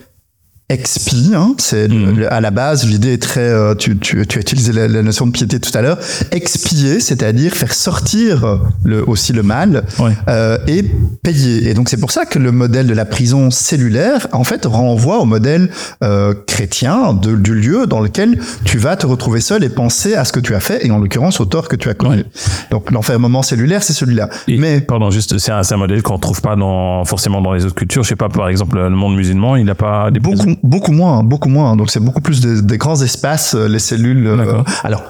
expie. 0.69 1.31
Hein, 1.35 1.53
c'est 1.59 1.87
Mhm. 1.87 2.27
à 2.29 2.41
la 2.41 2.49
base 2.51 2.85
l'idée 2.87 3.13
est 3.13 3.21
très. 3.21 3.41
euh, 3.41 3.75
tu, 3.75 3.97
tu, 3.99 4.25
tu 4.25 4.37
as 4.37 4.41
utilisé 4.41 4.71
la, 4.73 4.87
la 4.87 5.03
notion 5.03 5.27
de 5.27 5.31
piété 5.31 5.59
tout 5.59 5.75
à 5.77 5.81
l'heure. 5.81 5.97
Expier, 6.31 6.99
c'est-à-dire 6.99 7.53
faire 7.53 7.73
sortir 7.73 8.59
le, 8.83 9.07
aussi 9.07 9.31
le 9.33 9.43
mal 9.43 9.83
Ouais. 9.99 10.11
euh, 10.27 10.57
et 10.67 10.83
payer. 11.23 11.69
Et 11.69 11.73
donc 11.75 11.89
c'est 11.89 11.99
pour 11.99 12.11
ça 12.11 12.25
que 12.25 12.39
le 12.39 12.51
modèle 12.51 12.87
de 12.87 12.93
la 12.93 13.05
prison 13.05 13.51
cellulaire, 13.51 14.27
en 14.31 14.43
fait, 14.43 14.65
renvoie 14.65 15.19
au 15.19 15.25
modèle 15.25 15.69
euh, 16.03 16.33
chrétien 16.47 17.13
de, 17.13 17.35
du 17.35 17.53
lieu 17.53 17.85
dans 17.85 17.99
lequel 17.99 18.39
tu 18.63 18.77
vas 18.79 18.95
te 18.95 19.05
retrouver 19.05 19.41
seul 19.41 19.63
et 19.63 19.69
penser 19.69 20.15
à 20.15 20.25
ce 20.25 20.31
que 20.33 20.39
tu 20.39 20.55
as 20.55 20.59
fait, 20.59 20.85
et 20.85 20.91
en 20.91 20.97
l'occurrence 20.97 21.39
au 21.39 21.45
tort 21.45 21.67
que 21.67 21.75
tu 21.75 21.89
as 21.89 21.93
commis. 21.93 22.17
Ouais. 22.17 22.25
Donc 22.71 22.91
l'enfermement 22.91 23.43
cellulaire, 23.43 23.83
c'est 23.83 23.93
celui-là. 23.93 24.29
Mais 24.47 24.81
Pardon, 24.81 25.11
juste, 25.11 25.37
c'est 25.37 25.51
un, 25.51 25.61
un 25.69 25.77
modèle 25.77 26.01
qu'on 26.01 26.15
retrouve 26.15 26.41
pas 26.41 26.55
dans, 26.55 27.05
forcément 27.05 27.41
dans 27.41 27.53
les 27.53 27.65
autres 27.65 27.75
cultures. 27.75 28.03
Je 28.03 28.09
sais 28.09 28.15
pas, 28.15 28.29
par 28.29 28.49
exemple, 28.49 28.77
le 28.77 28.89
monde 28.89 29.15
musulman, 29.15 29.55
il 29.57 29.65
n'a 29.65 29.75
pas 29.75 30.09
des. 30.11 30.19
Beaucoup, 30.19 30.54
beaucoup 30.63 30.91
moins, 30.91 31.23
beaucoup 31.23 31.49
moins. 31.49 31.75
Donc 31.75 31.89
c'est 31.91 31.99
beaucoup 31.99 32.21
plus 32.21 32.41
des, 32.41 32.61
des 32.61 32.77
grands 32.77 33.01
espaces, 33.01 33.55
euh, 33.55 33.67
les 33.67 33.79
cellules. 33.79 34.27
euh, 34.27 34.63
alors. 34.83 35.03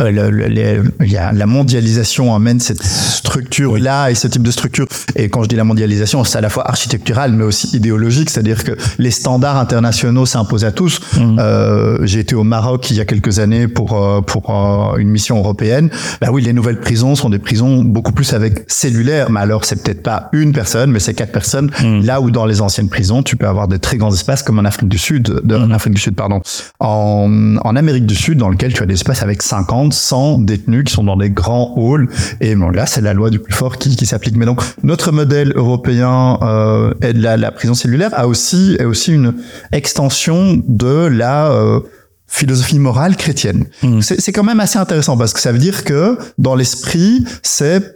Euh, 0.00 0.10
le- 0.10 0.30
le- 0.30 0.46
les- 0.46 0.80
il 1.00 1.10
y 1.12 1.16
a 1.16 1.32
la 1.32 1.46
mondialisation 1.46 2.34
amène 2.34 2.60
cette 2.60 2.82
structure 2.82 3.76
là 3.78 4.10
et 4.10 4.14
ce 4.14 4.26
type 4.28 4.42
de 4.42 4.50
structure. 4.50 4.86
Et 5.16 5.28
quand 5.28 5.42
je 5.42 5.48
dis 5.48 5.56
la 5.56 5.64
mondialisation 5.64 6.24
c'est 6.24 6.38
à 6.38 6.40
la 6.40 6.48
fois 6.50 6.68
architectural 6.68 7.32
mais 7.32 7.44
aussi 7.44 7.68
idéologique. 7.76 8.30
C'est-à-dire 8.30 8.64
que 8.64 8.72
les 8.98 9.10
standards 9.10 9.56
internationaux 9.56 10.26
s'imposent 10.26 10.64
à 10.64 10.72
tous. 10.72 11.00
Mhm. 11.16 11.36
euh, 11.38 11.98
j'ai 12.06 12.20
été 12.20 12.34
au 12.34 12.44
Maroc 12.44 12.90
il 12.90 12.96
y 12.96 13.00
a 13.00 13.04
quelques 13.04 13.38
années 13.38 13.68
pour 13.68 13.96
euh, 14.02 14.20
pour 14.20 14.50
euh, 14.50 14.96
une 14.98 15.08
mission 15.08 15.38
européenne. 15.38 15.90
Bah 16.20 16.28
oui 16.32 16.42
les 16.42 16.52
nouvelles 16.52 16.80
prisons 16.80 17.14
sont 17.14 17.30
des 17.30 17.38
prisons 17.38 17.82
beaucoup 17.84 18.12
plus 18.12 18.32
avec 18.32 18.64
cellulaire 18.68 19.30
mais 19.30 19.40
alors 19.40 19.64
c'est 19.64 19.82
peut-être 19.82 20.02
pas 20.02 20.28
une 20.32 20.52
personne 20.52 20.90
mais 20.90 21.00
c'est 21.00 21.14
quatre 21.14 21.32
personnes. 21.32 21.70
Mhm. 21.82 22.04
Là 22.04 22.20
où 22.20 22.30
dans 22.30 22.46
les 22.46 22.60
anciennes 22.60 22.88
prisons, 22.88 23.22
tu 23.22 23.36
peux 23.36 23.46
avoir 23.46 23.68
des 23.68 23.78
très 23.78 23.96
grands 23.96 24.12
espaces 24.12 24.42
comme 24.42 24.58
en 24.58 24.64
Afrique 24.64 24.88
du 24.88 24.98
Sud, 24.98 25.40
de, 25.44 25.56
en 25.56 25.70
Afrique 25.70 25.94
du 25.94 26.00
Sud, 26.00 26.14
pardon, 26.14 26.40
en, 26.80 27.56
en 27.62 27.76
Amérique 27.76 28.06
du 28.06 28.14
Sud, 28.14 28.38
dans 28.38 28.48
lequel 28.48 28.72
tu 28.72 28.82
as 28.82 28.86
des 28.86 28.94
espaces 28.94 29.22
avec 29.22 29.42
50, 29.42 29.73
50, 29.74 29.92
100 29.92 30.38
détenus 30.38 30.84
qui 30.84 30.92
sont 30.92 31.04
dans 31.04 31.16
des 31.16 31.30
grands 31.30 31.74
halls. 31.76 32.08
Et 32.40 32.54
bon, 32.54 32.70
là, 32.70 32.86
c'est 32.86 33.00
la 33.00 33.14
loi 33.14 33.30
du 33.30 33.38
plus 33.38 33.52
fort 33.52 33.78
qui, 33.78 33.96
qui 33.96 34.06
s'applique. 34.06 34.36
Mais 34.36 34.46
donc, 34.46 34.60
notre 34.82 35.12
modèle 35.12 35.52
européen 35.56 36.38
euh, 36.42 36.94
de 37.00 37.20
la, 37.20 37.36
la, 37.36 37.50
prison 37.50 37.74
cellulaire 37.74 38.10
a 38.14 38.28
aussi, 38.28 38.76
est 38.78 38.84
aussi 38.84 39.12
une 39.12 39.34
extension 39.72 40.60
de 40.66 41.06
la 41.06 41.50
euh, 41.50 41.80
philosophie 42.26 42.78
morale 42.78 43.16
chrétienne. 43.16 43.66
Mmh. 43.82 44.00
C'est 44.00 44.32
quand 44.32 44.44
même 44.44 44.60
assez 44.60 44.78
intéressant 44.78 45.16
parce 45.16 45.32
que 45.32 45.40
ça 45.40 45.52
veut 45.52 45.58
dire 45.58 45.84
que 45.84 46.18
dans 46.38 46.54
l'esprit, 46.54 47.24
c'est 47.42 47.94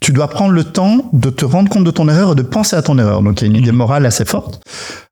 tu 0.00 0.12
dois 0.12 0.28
prendre 0.28 0.52
le 0.52 0.64
temps 0.64 1.10
de 1.12 1.28
te 1.28 1.44
rendre 1.44 1.68
compte 1.68 1.84
de 1.84 1.90
ton 1.90 2.08
erreur 2.08 2.32
et 2.32 2.34
de 2.34 2.42
penser 2.42 2.74
à 2.74 2.82
ton 2.82 2.98
erreur. 2.98 3.22
Donc 3.22 3.40
il 3.40 3.44
y 3.44 3.46
a 3.48 3.50
une 3.50 3.56
idée 3.56 3.72
mmh. 3.72 3.76
morale 3.76 4.06
assez 4.06 4.24
forte. 4.24 4.60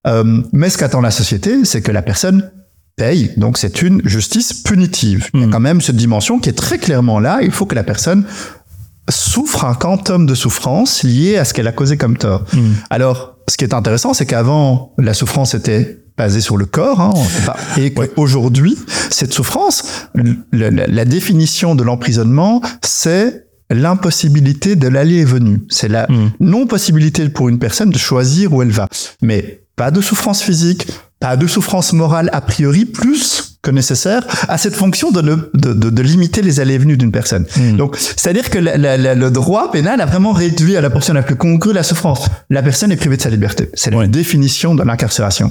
Euh, 0.06 0.42
mais 0.52 0.70
ce 0.70 0.78
qu'attend 0.78 1.00
la 1.00 1.10
société, 1.10 1.64
c'est 1.64 1.82
que 1.82 1.92
la 1.92 2.02
personne 2.02 2.50
paye. 2.98 3.30
Donc 3.36 3.56
c'est 3.56 3.80
une 3.80 4.06
justice 4.06 4.52
punitive. 4.52 5.30
Il 5.32 5.40
y 5.40 5.42
a 5.44 5.46
mmh. 5.46 5.50
quand 5.50 5.60
même 5.60 5.80
cette 5.80 5.96
dimension 5.96 6.38
qui 6.38 6.50
est 6.50 6.58
très 6.58 6.78
clairement 6.78 7.20
là. 7.20 7.38
Il 7.42 7.50
faut 7.52 7.64
que 7.64 7.74
la 7.74 7.84
personne 7.84 8.24
souffre 9.08 9.64
un 9.64 9.74
quantum 9.74 10.26
de 10.26 10.34
souffrance 10.34 11.02
lié 11.02 11.38
à 11.38 11.46
ce 11.46 11.54
qu'elle 11.54 11.68
a 11.68 11.72
causé 11.72 11.96
comme 11.96 12.18
tort. 12.18 12.44
Mmh. 12.52 12.58
Alors, 12.90 13.38
ce 13.48 13.56
qui 13.56 13.64
est 13.64 13.72
intéressant, 13.72 14.12
c'est 14.12 14.26
qu'avant, 14.26 14.92
la 14.98 15.14
souffrance 15.14 15.54
était 15.54 16.04
basée 16.18 16.40
sur 16.40 16.56
le 16.56 16.66
corps, 16.66 17.00
hein, 17.00 17.14
et 17.78 17.94
qu'aujourd'hui, 17.94 18.76
cette 19.08 19.32
souffrance, 19.32 20.08
la, 20.52 20.70
la 20.70 21.04
définition 21.04 21.76
de 21.76 21.84
l'emprisonnement, 21.84 22.60
c'est 22.82 23.46
l'impossibilité 23.70 24.76
de 24.76 24.88
l'aller 24.88 25.16
et 25.16 25.24
venue. 25.24 25.60
C'est 25.68 25.88
la 25.88 26.06
hmm. 26.08 26.30
non-possibilité 26.40 27.28
pour 27.28 27.48
une 27.48 27.58
personne 27.58 27.90
de 27.90 27.98
choisir 27.98 28.52
où 28.52 28.62
elle 28.62 28.70
va. 28.70 28.88
Mais 29.22 29.62
pas 29.76 29.90
de 29.90 30.00
souffrance 30.00 30.42
physique, 30.42 30.88
pas 31.20 31.36
de 31.36 31.46
souffrance 31.46 31.92
morale 31.92 32.30
a 32.32 32.40
priori, 32.40 32.84
plus 32.84 33.58
que 33.60 33.70
nécessaire 33.72 34.24
à 34.48 34.56
cette 34.56 34.74
fonction 34.74 35.10
de, 35.10 35.20
de, 35.20 35.50
de, 35.54 35.90
de 35.90 36.02
limiter 36.02 36.42
les 36.42 36.60
allées 36.60 36.74
et 36.74 36.78
venues 36.78 36.96
d'une 36.96 37.10
personne. 37.10 37.44
Hmm. 37.56 37.76
Donc, 37.76 37.96
c'est-à-dire 37.96 38.50
que 38.50 38.58
le 38.58 39.28
droit 39.30 39.70
pénal 39.72 40.00
a 40.00 40.06
vraiment 40.06 40.32
réduit 40.32 40.76
à 40.76 40.80
la 40.80 40.90
portion 40.90 41.12
la 41.14 41.22
plus 41.22 41.34
congrue 41.36 41.72
la 41.72 41.82
souffrance. 41.82 42.28
La 42.50 42.62
personne 42.62 42.92
est 42.92 42.96
privée 42.96 43.16
de 43.16 43.22
sa 43.22 43.30
liberté. 43.30 43.68
C'est 43.74 43.90
la 43.90 44.06
définition 44.06 44.74
de 44.74 44.82
l'incarcération. 44.84 45.50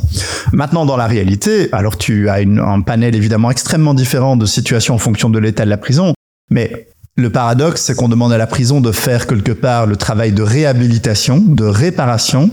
Maintenant, 0.54 0.86
dans 0.86 0.98
la 0.98 1.08
réalité, 1.08 1.70
alors 1.74 1.98
tu 1.98 2.30
as 2.30 2.40
une, 2.40 2.60
un 2.60 2.82
panel 2.82 3.14
évidemment 3.14 3.52
extrêmement 3.52 3.94
différent 3.94 4.38
de 4.38 4.46
situations 4.46 4.96
en 4.96 5.00
fonction 5.00 5.30
de 5.30 5.40
l'état 5.40 5.66
de 5.66 5.70
la 5.70 5.78
prison, 5.78 6.14
mais 6.50 6.88
le 7.18 7.32
paradoxe, 7.32 7.82
c'est 7.82 7.96
qu'on 7.96 8.08
demande 8.08 8.32
à 8.32 8.38
la 8.38 8.46
prison 8.48 8.80
de 8.80 8.92
faire 8.92 9.26
quelque 9.26 9.52
part 9.52 9.88
le 9.88 9.96
travail 9.96 10.32
de 10.32 10.44
réhabilitation, 10.44 11.40
de 11.40 11.66
réparation, 11.66 12.52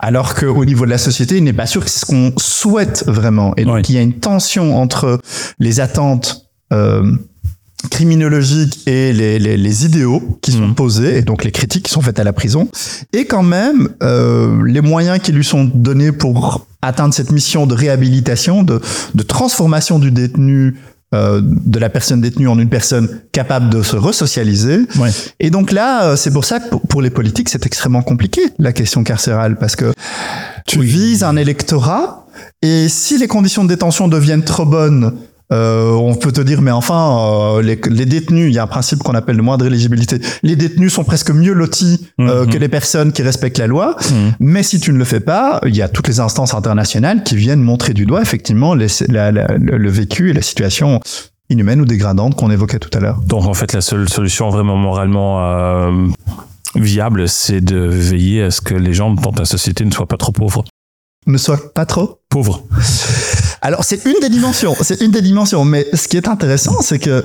alors 0.00 0.34
qu'au 0.34 0.64
niveau 0.64 0.86
de 0.86 0.90
la 0.90 0.98
société, 0.98 1.36
il 1.36 1.44
n'est 1.44 1.52
pas 1.52 1.66
sûr 1.66 1.84
que 1.84 1.90
c'est 1.90 2.00
ce 2.00 2.06
qu'on 2.06 2.32
souhaite 2.38 3.04
vraiment. 3.06 3.54
Et 3.56 3.64
donc, 3.64 3.88
il 3.90 3.94
y 3.94 3.98
a 3.98 4.02
une 4.02 4.14
tension 4.14 4.80
entre 4.80 5.20
les 5.58 5.80
attentes 5.80 6.48
euh, 6.72 7.12
criminologiques 7.90 8.88
et 8.88 9.12
les, 9.12 9.38
les, 9.38 9.58
les 9.58 9.84
idéaux 9.84 10.38
qui 10.40 10.52
sont 10.52 10.68
mmh. 10.68 10.74
posés, 10.74 11.18
et 11.18 11.22
donc 11.22 11.44
les 11.44 11.52
critiques 11.52 11.84
qui 11.84 11.92
sont 11.92 12.02
faites 12.02 12.18
à 12.18 12.24
la 12.24 12.32
prison, 12.32 12.68
et 13.12 13.26
quand 13.26 13.42
même 13.42 13.90
euh, 14.02 14.62
les 14.64 14.80
moyens 14.80 15.20
qui 15.20 15.32
lui 15.32 15.44
sont 15.44 15.64
donnés 15.64 16.12
pour 16.12 16.66
atteindre 16.80 17.12
cette 17.12 17.30
mission 17.30 17.66
de 17.66 17.74
réhabilitation, 17.74 18.62
de, 18.62 18.80
de 19.14 19.22
transformation 19.22 19.98
du 19.98 20.10
détenu 20.10 20.76
euh, 21.14 21.40
de 21.42 21.78
la 21.78 21.88
personne 21.88 22.20
détenue 22.20 22.48
en 22.48 22.58
une 22.58 22.68
personne 22.68 23.22
capable 23.32 23.70
de 23.70 23.82
se 23.82 23.96
resocialiser. 23.96 24.80
Ouais. 24.98 25.10
Et 25.40 25.48
donc 25.48 25.72
là, 25.72 26.04
euh, 26.04 26.16
c'est 26.16 26.30
pour 26.30 26.44
ça 26.44 26.60
que 26.60 26.74
pour 26.74 27.00
les 27.00 27.08
politiques, 27.08 27.48
c'est 27.48 27.64
extrêmement 27.64 28.02
compliqué 28.02 28.42
la 28.58 28.72
question 28.72 29.04
carcérale 29.04 29.56
parce 29.56 29.74
que 29.74 29.94
tu 30.66 30.82
vises 30.82 31.24
un 31.24 31.36
électorat 31.36 32.26
et 32.60 32.88
si 32.88 33.16
les 33.16 33.26
conditions 33.26 33.64
de 33.64 33.68
détention 33.68 34.06
deviennent 34.06 34.44
trop 34.44 34.66
bonnes 34.66 35.14
euh, 35.50 35.92
on 35.92 36.14
peut 36.14 36.32
te 36.32 36.40
dire, 36.40 36.60
mais 36.60 36.70
enfin, 36.70 37.56
euh, 37.56 37.62
les, 37.62 38.06
détenus, 38.06 38.50
il 38.50 38.54
y 38.54 38.58
a 38.58 38.64
un 38.64 38.66
principe 38.66 39.02
qu'on 39.02 39.14
appelle 39.14 39.36
de 39.36 39.42
moindre 39.42 39.66
éligibilité. 39.66 40.20
Les 40.42 40.56
détenus 40.56 40.92
sont 40.92 41.04
presque 41.04 41.30
mieux 41.30 41.54
lotis 41.54 42.06
euh, 42.20 42.44
mhm. 42.44 42.50
que 42.50 42.58
les 42.58 42.68
personnes 42.68 43.12
qui 43.12 43.22
respectent 43.22 43.58
la 43.58 43.66
loi. 43.66 43.96
Mhm. 44.10 44.34
Mais 44.40 44.62
si 44.62 44.78
tu 44.78 44.92
ne 44.92 44.98
le 44.98 45.04
fais 45.04 45.20
pas, 45.20 45.60
il 45.66 45.74
y 45.74 45.82
a 45.82 45.88
toutes 45.88 46.08
les 46.08 46.20
instances 46.20 46.54
internationales 46.54 47.22
qui 47.22 47.36
viennent 47.36 47.62
montrer 47.62 47.94
du 47.94 48.04
doigt 48.04 48.20
effectivement 48.20 48.74
le 48.74 49.88
vécu 49.88 50.30
et 50.30 50.32
la 50.34 50.42
situation 50.42 51.00
inhumaine 51.50 51.80
ou 51.80 51.86
dégradante 51.86 52.34
qu'on 52.34 52.50
évoquait 52.50 52.78
tout 52.78 52.90
à 52.96 53.00
l'heure. 53.00 53.20
Donc 53.26 53.46
en 53.46 53.54
fait, 53.54 53.72
la 53.72 53.80
seule 53.80 54.08
solution 54.08 54.50
vraiment 54.50 54.76
moralement 54.76 55.90
viable, 56.74 57.28
c'est 57.28 57.62
de 57.62 57.78
veiller 57.78 58.42
à 58.42 58.50
ce 58.50 58.60
que 58.60 58.74
les 58.74 58.92
gens 58.92 59.12
dans 59.14 59.32
ta 59.32 59.46
société 59.46 59.84
ne 59.86 59.90
soient 59.90 60.06
pas 60.06 60.18
trop 60.18 60.32
pauvres. 60.32 60.64
Ne 61.26 61.38
soient 61.38 61.72
pas 61.72 61.86
trop 61.86 62.20
pauvres. 62.28 62.64
Alors, 63.62 63.84
c'est 63.84 64.04
une 64.04 64.20
des 64.20 64.28
dimensions. 64.28 64.74
C'est 64.80 65.00
une 65.00 65.10
des 65.10 65.22
dimensions. 65.22 65.64
Mais 65.64 65.86
ce 65.92 66.08
qui 66.08 66.16
est 66.16 66.28
intéressant, 66.28 66.80
c'est 66.80 66.98
que 66.98 67.24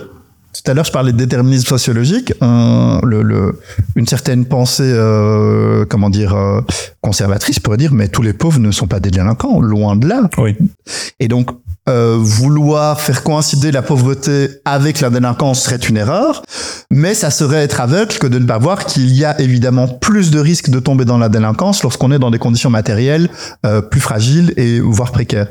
tout 0.54 0.70
à 0.70 0.76
l'heure, 0.76 0.86
je 0.86 0.92
parlais 0.92 1.12
de 1.12 1.18
déterminisme 1.18 1.68
sociologique. 1.68 2.34
le, 2.42 3.60
une 3.96 4.08
certaine 4.08 4.46
pensée, 4.46 4.84
euh, 4.86 5.86
comment 5.90 6.12
dire, 6.12 6.36
euh, 6.36 6.62
conservatrice 7.02 7.60
pourrait 7.60 7.78
dire, 7.78 7.92
mais 7.94 8.08
tous 8.08 8.22
les 8.22 8.34
pauvres 8.34 8.60
ne 8.60 8.72
sont 8.72 8.88
pas 8.88 9.00
des 9.00 9.10
délinquants, 9.10 9.60
loin 9.60 9.96
de 9.96 10.08
là. 10.08 10.30
Oui. 10.38 10.56
Et 11.20 11.28
donc, 11.28 11.50
euh, 11.90 12.18
vouloir 12.20 13.02
faire 13.02 13.24
coïncider 13.24 13.72
la 13.72 13.82
pauvreté 13.82 14.50
avec 14.64 15.02
la 15.02 15.10
délinquance 15.10 15.64
serait 15.64 15.78
une 15.78 15.98
erreur, 15.98 16.44
mais 16.92 17.16
ça 17.16 17.32
serait 17.32 17.64
être 17.64 17.82
aveugle 17.82 18.18
que 18.20 18.28
de 18.28 18.38
ne 18.38 18.46
pas 18.46 18.60
voir 18.60 18.86
qu'il 18.86 19.12
y 19.14 19.26
a 19.26 19.42
évidemment 19.42 19.88
plus 19.88 20.30
de 20.30 20.40
risques 20.40 20.70
de 20.70 20.80
tomber 20.80 21.04
dans 21.04 21.18
la 21.18 21.30
délinquance 21.30 21.82
lorsqu'on 21.84 22.12
est 22.12 22.20
dans 22.20 22.32
des 22.32 22.40
conditions 22.40 22.70
matérielles 22.70 23.30
plus 23.92 24.00
fragiles 24.00 24.54
et 24.56 24.80
voire 24.80 25.12
précaires. 25.12 25.48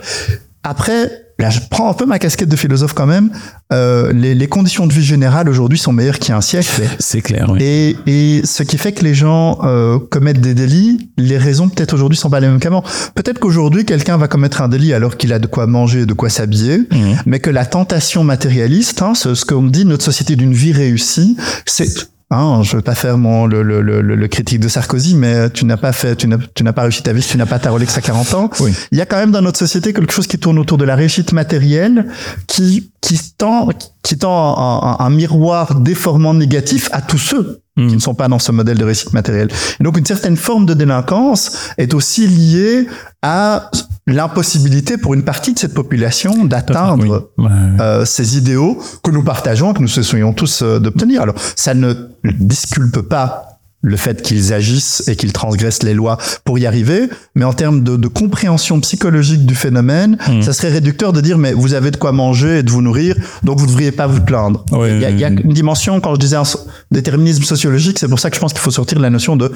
Après, 0.64 1.10
là, 1.40 1.50
je 1.50 1.58
prends 1.70 1.90
un 1.90 1.94
peu 1.94 2.06
ma 2.06 2.18
casquette 2.20 2.48
de 2.48 2.56
philosophe 2.56 2.94
quand 2.94 3.06
même. 3.06 3.30
Euh, 3.72 4.12
les, 4.12 4.34
les, 4.34 4.46
conditions 4.46 4.86
de 4.86 4.92
vie 4.92 5.02
générales 5.02 5.48
aujourd'hui 5.48 5.78
sont 5.78 5.92
meilleures 5.92 6.18
qu'il 6.20 6.30
y 6.30 6.32
a 6.32 6.36
un 6.36 6.40
siècle. 6.40 6.82
C'est 7.00 7.20
clair. 7.20 7.50
Oui. 7.50 7.62
Et, 7.62 7.96
et, 8.06 8.46
ce 8.46 8.62
qui 8.62 8.78
fait 8.78 8.92
que 8.92 9.02
les 9.02 9.14
gens 9.14 9.58
euh, 9.64 9.98
commettent 9.98 10.40
des 10.40 10.54
délits, 10.54 11.10
les 11.16 11.38
raisons 11.38 11.68
peut-être 11.68 11.94
aujourd'hui 11.94 12.16
sont 12.16 12.30
pas 12.30 12.38
les 12.38 12.48
mêmes 12.48 12.60
qu'avant. 12.60 12.84
Peut-être 13.14 13.40
qu'aujourd'hui 13.40 13.84
quelqu'un 13.84 14.16
va 14.16 14.28
commettre 14.28 14.62
un 14.62 14.68
délit 14.68 14.92
alors 14.92 15.16
qu'il 15.16 15.32
a 15.32 15.38
de 15.38 15.46
quoi 15.46 15.66
manger, 15.66 16.06
de 16.06 16.12
quoi 16.12 16.28
s'habiller, 16.28 16.78
mmh. 16.78 17.14
mais 17.26 17.40
que 17.40 17.50
la 17.50 17.66
tentation 17.66 18.22
matérialiste, 18.22 19.02
hein, 19.02 19.14
ce, 19.14 19.34
ce 19.34 19.44
qu'on 19.44 19.64
dit 19.64 19.84
notre 19.84 20.04
société 20.04 20.36
d'une 20.36 20.54
vie 20.54 20.72
réussie, 20.72 21.36
c'est 21.66 22.12
Hein, 22.34 22.62
je 22.62 22.76
veux 22.76 22.82
pas 22.82 22.94
faire 22.94 23.18
mon 23.18 23.44
le, 23.44 23.62
le, 23.62 23.82
le, 23.82 24.00
le 24.00 24.28
critique 24.28 24.58
de 24.58 24.68
Sarkozy, 24.68 25.14
mais 25.14 25.50
tu 25.50 25.66
n'as 25.66 25.76
pas 25.76 25.92
fait, 25.92 26.16
tu 26.16 26.26
n'as, 26.26 26.38
tu 26.54 26.64
n'as 26.64 26.72
pas 26.72 26.82
réussi 26.82 27.02
ta 27.02 27.12
vie, 27.12 27.22
tu 27.22 27.36
n'as 27.36 27.44
pas 27.44 27.58
ta 27.58 27.70
Rolex 27.70 27.96
à 27.98 28.00
40 28.00 28.34
ans. 28.34 28.50
Oui. 28.60 28.72
Il 28.90 28.96
y 28.96 29.02
a 29.02 29.06
quand 29.06 29.18
même 29.18 29.32
dans 29.32 29.42
notre 29.42 29.58
société 29.58 29.92
quelque 29.92 30.14
chose 30.14 30.26
qui 30.26 30.38
tourne 30.38 30.58
autour 30.58 30.78
de 30.78 30.86
la 30.86 30.96
réussite 30.96 31.32
matérielle, 31.32 32.06
qui 32.46 32.90
qui 33.02 33.20
tend 33.36 33.68
qui 34.02 34.16
tend 34.16 34.58
un, 34.58 34.96
un, 34.98 35.04
un 35.04 35.10
miroir 35.10 35.74
déformant 35.74 36.32
négatif 36.32 36.88
à 36.92 37.02
tous 37.02 37.18
ceux 37.18 37.61
qui 37.76 37.84
hmm. 37.84 37.94
ne 37.94 37.98
sont 37.98 38.14
pas 38.14 38.28
dans 38.28 38.38
ce 38.38 38.52
modèle 38.52 38.76
de 38.76 38.84
réussite 38.84 39.12
matérielle. 39.12 39.48
Et 39.80 39.84
donc 39.84 39.96
une 39.96 40.04
certaine 40.04 40.36
forme 40.36 40.66
de 40.66 40.74
délinquance 40.74 41.70
est 41.78 41.94
aussi 41.94 42.26
liée 42.26 42.86
à 43.22 43.70
l'impossibilité 44.06 44.98
pour 44.98 45.14
une 45.14 45.22
partie 45.22 45.54
de 45.54 45.58
cette 45.58 45.74
population 45.74 46.44
d'atteindre 46.44 47.30
euh, 47.40 48.04
ces 48.04 48.36
idéaux 48.36 48.78
que 49.02 49.10
nous 49.10 49.22
partageons, 49.22 49.72
que 49.72 49.80
nous 49.80 49.98
essayons 49.98 50.32
tous 50.32 50.62
euh, 50.62 50.80
d'obtenir. 50.80 51.22
Alors, 51.22 51.36
ça 51.56 51.74
ne 51.74 51.94
disculpe 52.24 53.00
pas 53.02 53.51
le 53.82 53.96
fait 53.96 54.22
qu'ils 54.22 54.52
agissent 54.52 55.02
et 55.08 55.16
qu'ils 55.16 55.32
transgressent 55.32 55.82
les 55.82 55.94
lois 55.94 56.16
pour 56.44 56.58
y 56.58 56.66
arriver, 56.66 57.08
mais 57.34 57.44
en 57.44 57.52
termes 57.52 57.82
de, 57.82 57.96
de 57.96 58.08
compréhension 58.08 58.80
psychologique 58.80 59.44
du 59.44 59.54
phénomène, 59.54 60.16
mmh. 60.28 60.42
ça 60.42 60.52
serait 60.52 60.70
réducteur 60.70 61.12
de 61.12 61.20
dire 61.20 61.36
mais 61.36 61.52
vous 61.52 61.74
avez 61.74 61.90
de 61.90 61.96
quoi 61.96 62.12
manger 62.12 62.58
et 62.58 62.62
de 62.62 62.70
vous 62.70 62.82
nourrir, 62.82 63.16
donc 63.42 63.58
vous 63.58 63.66
ne 63.66 63.70
devriez 63.70 63.92
pas 63.92 64.06
vous 64.06 64.20
plaindre. 64.20 64.64
Oui, 64.70 64.88
il, 64.90 65.00
y 65.00 65.04
a, 65.04 65.10
il, 65.10 65.18
y 65.18 65.24
a, 65.24 65.28
une 65.28 65.52
dimension, 65.52 66.00
quand 66.00 66.14
je 66.14 66.20
disais 66.20 66.36
un 66.36 66.44
déterminisme 66.90 67.42
sociologique, 67.42 67.98
c'est 67.98 68.08
pour 68.08 68.20
ça 68.20 68.30
que 68.30 68.36
je 68.36 68.40
pense 68.40 68.52
qu'il 68.52 68.62
faut 68.62 68.70
sortir 68.70 68.98
de 68.98 69.02
la 69.02 69.10
notion 69.10 69.36
de 69.36 69.50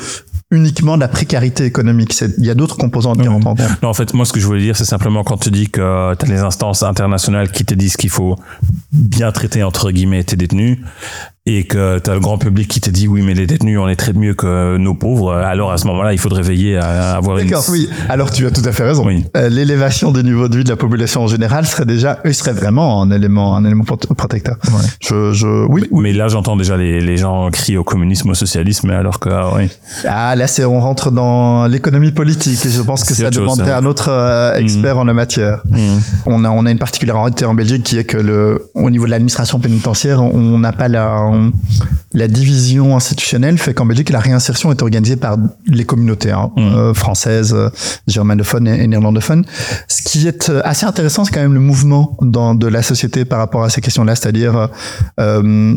uniquement 0.51 0.97
de 0.97 1.01
la 1.01 1.09
précarité 1.09 1.65
économique. 1.65 2.15
Il 2.39 2.45
y 2.45 2.51
a 2.51 2.55
d'autres 2.55 2.77
composants 2.77 3.15
à 3.15 3.29
en 3.29 3.41
compte. 3.41 3.61
Non, 3.83 3.89
en 3.89 3.95
fait, 3.95 4.15
moi, 4.15 4.25
ce 4.25 4.33
que 4.33 4.41
je 4.41 4.47
voulais 4.47 4.61
dire, 4.61 4.77
c'est 4.77 4.85
simplement 4.85 5.25
quand 5.25 5.39
tu 5.39 5.51
dis 5.51 5.69
que 5.69 6.15
tu 6.15 6.25
as 6.25 6.29
les 6.29 6.41
instances 6.41 6.83
internationales 6.83 7.51
qui 7.51 7.65
te 7.65 7.75
disent 7.75 7.97
qu'il 7.97 8.11
faut 8.11 8.37
bien 8.93 9.33
traiter, 9.33 9.63
entre 9.63 9.91
guillemets, 9.91 10.25
tes 10.25 10.37
détenus, 10.37 10.79
et 11.49 11.63
que 11.63 12.01
tu 12.01 12.11
as 12.11 12.15
le 12.15 12.21
grand 12.21 12.39
public 12.39 12.67
qui 12.67 12.81
te 12.81 12.91
dit 12.91 13.07
oui 13.07 13.23
mais 13.23 13.33
les 13.33 13.47
détenus 13.47 13.79
on 13.79 13.87
les 13.87 13.95
traite 13.95 14.17
mieux 14.17 14.35
que 14.35 14.77
nos 14.79 14.95
pauvres 14.95 15.33
alors 15.33 15.71
à 15.71 15.79
ce 15.79 15.87
moment-là 15.87 16.13
il 16.13 16.19
faudrait 16.19 16.43
veiller 16.43 16.77
à 16.77 17.17
avoir 17.17 17.39
une 17.39 17.49
D'accord 17.49 17.65
oui 17.71 17.89
alors 18.09 18.33
tu 18.33 18.47
as 18.47 18.51
tout 18.51 18.63
à 18.65 18.73
fait 18.73 18.83
raison 18.83 19.07
oui. 19.07 19.25
euh, 19.37 19.49
l'élévation 19.49 20.11
des 20.11 20.25
niveaux 20.25 20.49
de 20.49 20.57
vie 20.57 20.65
de 20.65 20.69
la 20.69 20.77
population 20.77 21.23
en 21.23 21.29
général 21.29 21.65
serait 21.65 21.85
déjà 21.85 22.19
eux 22.27 22.33
serait 22.33 22.53
vraiment 22.53 23.01
un 23.01 23.13
élément 23.13 23.57
un 23.57 23.65
élément 23.65 23.85
protecteur 23.85 24.57
ouais. 24.65 24.85
je, 25.01 25.33
je 25.33 25.47
oui, 25.69 25.85
mais, 25.93 26.01
mais 26.01 26.13
là 26.13 26.27
j'entends 26.27 26.57
déjà 26.57 26.77
les, 26.77 27.01
les 27.01 27.17
gens 27.17 27.49
crier 27.53 27.79
au 27.79 27.85
communisme 27.85 28.31
au 28.31 28.35
socialisme 28.35 28.91
alors 28.91 29.21
que 29.21 29.29
ah, 29.29 29.53
oui 29.57 29.71
ah 30.09 30.35
là 30.35 30.49
c'est 30.49 30.65
on 30.65 30.81
rentre 30.81 31.13
dans 31.13 31.69
l'économie 31.69 32.11
politique 32.11 32.67
et 32.67 32.71
je 32.71 32.83
pense 32.83 33.05
que 33.05 33.15
ça 33.15 33.31
demanderait 33.31 33.71
un 33.71 33.85
autre 33.85 34.09
euh, 34.11 34.57
expert 34.57 34.97
mmh. 34.97 34.99
en 34.99 35.05
la 35.05 35.15
matière 35.15 35.63
mmh. 35.71 35.77
on 36.27 36.45
a 36.45 36.51
on 36.51 36.67
a 36.67 36.73
une 36.73 36.79
particularité 36.79 37.45
en 37.45 37.55
Belgique 37.55 37.85
qui 37.85 37.99
est 37.99 38.05
que 38.05 38.17
le 38.17 38.69
au 38.75 38.91
niveau 38.91 39.05
de 39.05 39.11
l'administration 39.11 39.61
pénitentiaire 39.61 40.21
on 40.23 40.59
n'a 40.59 40.73
pas 40.73 40.89
la 40.89 41.36
la 42.13 42.29
division 42.29 42.97
institutionnelle 42.97 43.59
fait 43.59 43.75
qu'en 43.75 43.87
Belgique, 43.87 44.11
la 44.11 44.21
réinsertion 44.21 44.71
est 44.71 44.81
organisée 44.83 45.17
par 45.17 45.37
les 45.67 45.85
communautés 45.85 46.31
hein, 46.33 46.51
Mmh. 46.57 46.61
euh, 46.61 46.95
françaises, 46.95 47.53
euh, 47.55 47.69
germanophones 48.07 48.69
et, 48.69 48.83
et 48.83 48.87
néerlandophones. 48.87 49.45
Ce 49.89 50.03
qui 50.03 50.27
est 50.27 50.49
euh, 50.49 50.61
assez 50.65 50.87
intéressant, 50.87 51.25
c'est 51.25 51.33
quand 51.35 51.43
même 51.43 51.55
le 51.55 51.61
mouvement 51.61 52.17
dans, 52.23 52.55
de 52.55 52.67
la 52.67 52.83
société 52.83 53.25
par 53.25 53.39
rapport 53.39 53.65
à 53.65 53.71
ces 53.71 53.81
questions-là, 53.81 54.15
c'est-à-dire 54.17 54.69
euh, 55.21 55.75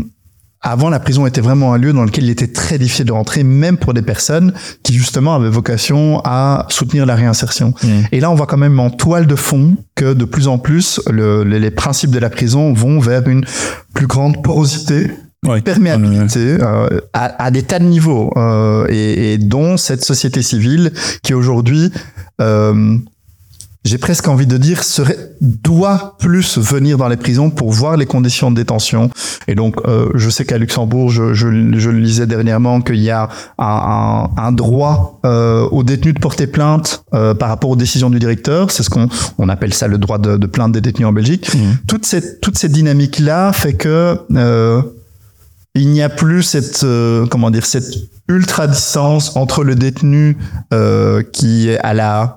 avant, 0.61 0.89
la 0.89 0.99
prison 0.99 1.25
était 1.25 1.39
vraiment 1.39 1.73
un 1.73 1.77
lieu 1.77 1.93
dans 1.93 2.03
lequel 2.03 2.25
il 2.25 2.29
était 2.29 2.51
très 2.51 2.77
difficile 2.77 3.05
de 3.05 3.13
rentrer, 3.13 3.43
même 3.43 3.77
pour 3.77 3.93
des 3.93 4.01
personnes 4.01 4.51
qui 4.83 4.93
justement 4.93 5.33
avaient 5.35 5.49
vocation 5.49 6.21
à 6.25 6.65
soutenir 6.69 7.05
la 7.05 7.15
réinsertion. 7.15 7.73
Mmh. 7.81 7.87
Et 8.11 8.19
là, 8.19 8.29
on 8.29 8.35
voit 8.35 8.45
quand 8.45 8.57
même 8.57 8.77
en 8.79 8.89
toile 8.89 9.25
de 9.25 9.35
fond 9.35 9.77
que 9.95 10.13
de 10.13 10.25
plus 10.25 10.47
en 10.49 10.57
plus, 10.57 10.99
le- 11.09 11.43
les, 11.43 11.59
les 11.59 11.71
principes 11.71 12.11
de 12.11 12.19
la 12.19 12.29
prison 12.29 12.73
vont 12.73 12.99
vers 12.99 13.25
une 13.29 13.45
plus 13.93 14.07
grande 14.07 14.43
porosité, 14.43 15.11
Ouais. 15.47 15.61
perméabilité 15.63 16.57
euh, 16.61 16.99
à, 17.13 17.43
à 17.43 17.51
des 17.51 17.63
tas 17.63 17.79
de 17.79 17.85
niveaux, 17.85 18.31
euh, 18.35 18.85
et, 18.89 19.33
et 19.33 19.37
dont 19.37 19.77
cette 19.77 20.03
société 20.03 20.41
civile 20.41 20.91
qui 21.23 21.33
aujourd'hui 21.33 21.91
euh, 22.41 22.97
j'ai 23.85 23.97
presque 23.97 24.27
envie 24.27 24.45
de 24.45 24.57
dire, 24.57 24.83
serait, 24.83 25.31
doit 25.39 26.17
plus 26.19 26.57
venir 26.57 26.97
dans 26.97 27.07
les 27.07 27.15
prisons 27.15 27.49
pour 27.49 27.71
voir 27.71 27.95
les 27.95 28.05
conditions 28.05 28.51
de 28.51 28.55
détention. 28.57 29.09
Et 29.47 29.55
donc, 29.55 29.77
euh, 29.85 30.09
je 30.15 30.29
sais 30.29 30.43
qu'à 30.45 30.57
Luxembourg, 30.57 31.09
je, 31.09 31.33
je, 31.33 31.47
je 31.47 31.89
le 31.89 31.99
lisais 31.99 32.27
dernièrement, 32.27 32.81
qu'il 32.81 32.99
y 32.99 33.09
a 33.09 33.29
un, 33.57 34.29
un, 34.37 34.43
un 34.43 34.51
droit 34.51 35.21
euh, 35.25 35.63
aux 35.69 35.83
détenus 35.83 36.13
de 36.13 36.19
porter 36.19 36.45
plainte 36.45 37.03
euh, 37.13 37.33
par 37.33 37.47
rapport 37.47 37.69
aux 37.69 37.77
décisions 37.77 38.09
du 38.09 38.19
directeur. 38.19 38.69
C'est 38.69 38.83
ce 38.83 38.89
qu'on 38.89 39.07
on 39.37 39.47
appelle 39.47 39.73
ça 39.73 39.87
le 39.87 39.97
droit 39.97 40.17
de, 40.17 40.35
de 40.35 40.45
plainte 40.45 40.73
des 40.73 40.81
détenus 40.81 41.07
en 41.07 41.13
Belgique. 41.13 41.49
Mmh. 41.53 41.59
Toute 41.87 42.05
cette, 42.05 42.41
toute 42.41 42.57
cette 42.57 42.73
dynamique-là 42.73 43.53
fait 43.53 43.73
que 43.73 44.19
euh, 44.35 44.81
il 45.81 45.89
n'y 45.89 46.01
a 46.01 46.09
plus 46.09 46.43
cette 46.43 46.83
euh, 46.83 47.25
comment 47.27 47.51
dire 47.51 47.65
cette 47.65 47.93
ultra 48.27 48.67
distance 48.67 49.35
entre 49.35 49.63
le 49.63 49.75
détenu 49.75 50.37
euh, 50.73 51.23
qui 51.23 51.69
est 51.69 51.79
à 51.79 51.93
la 51.93 52.35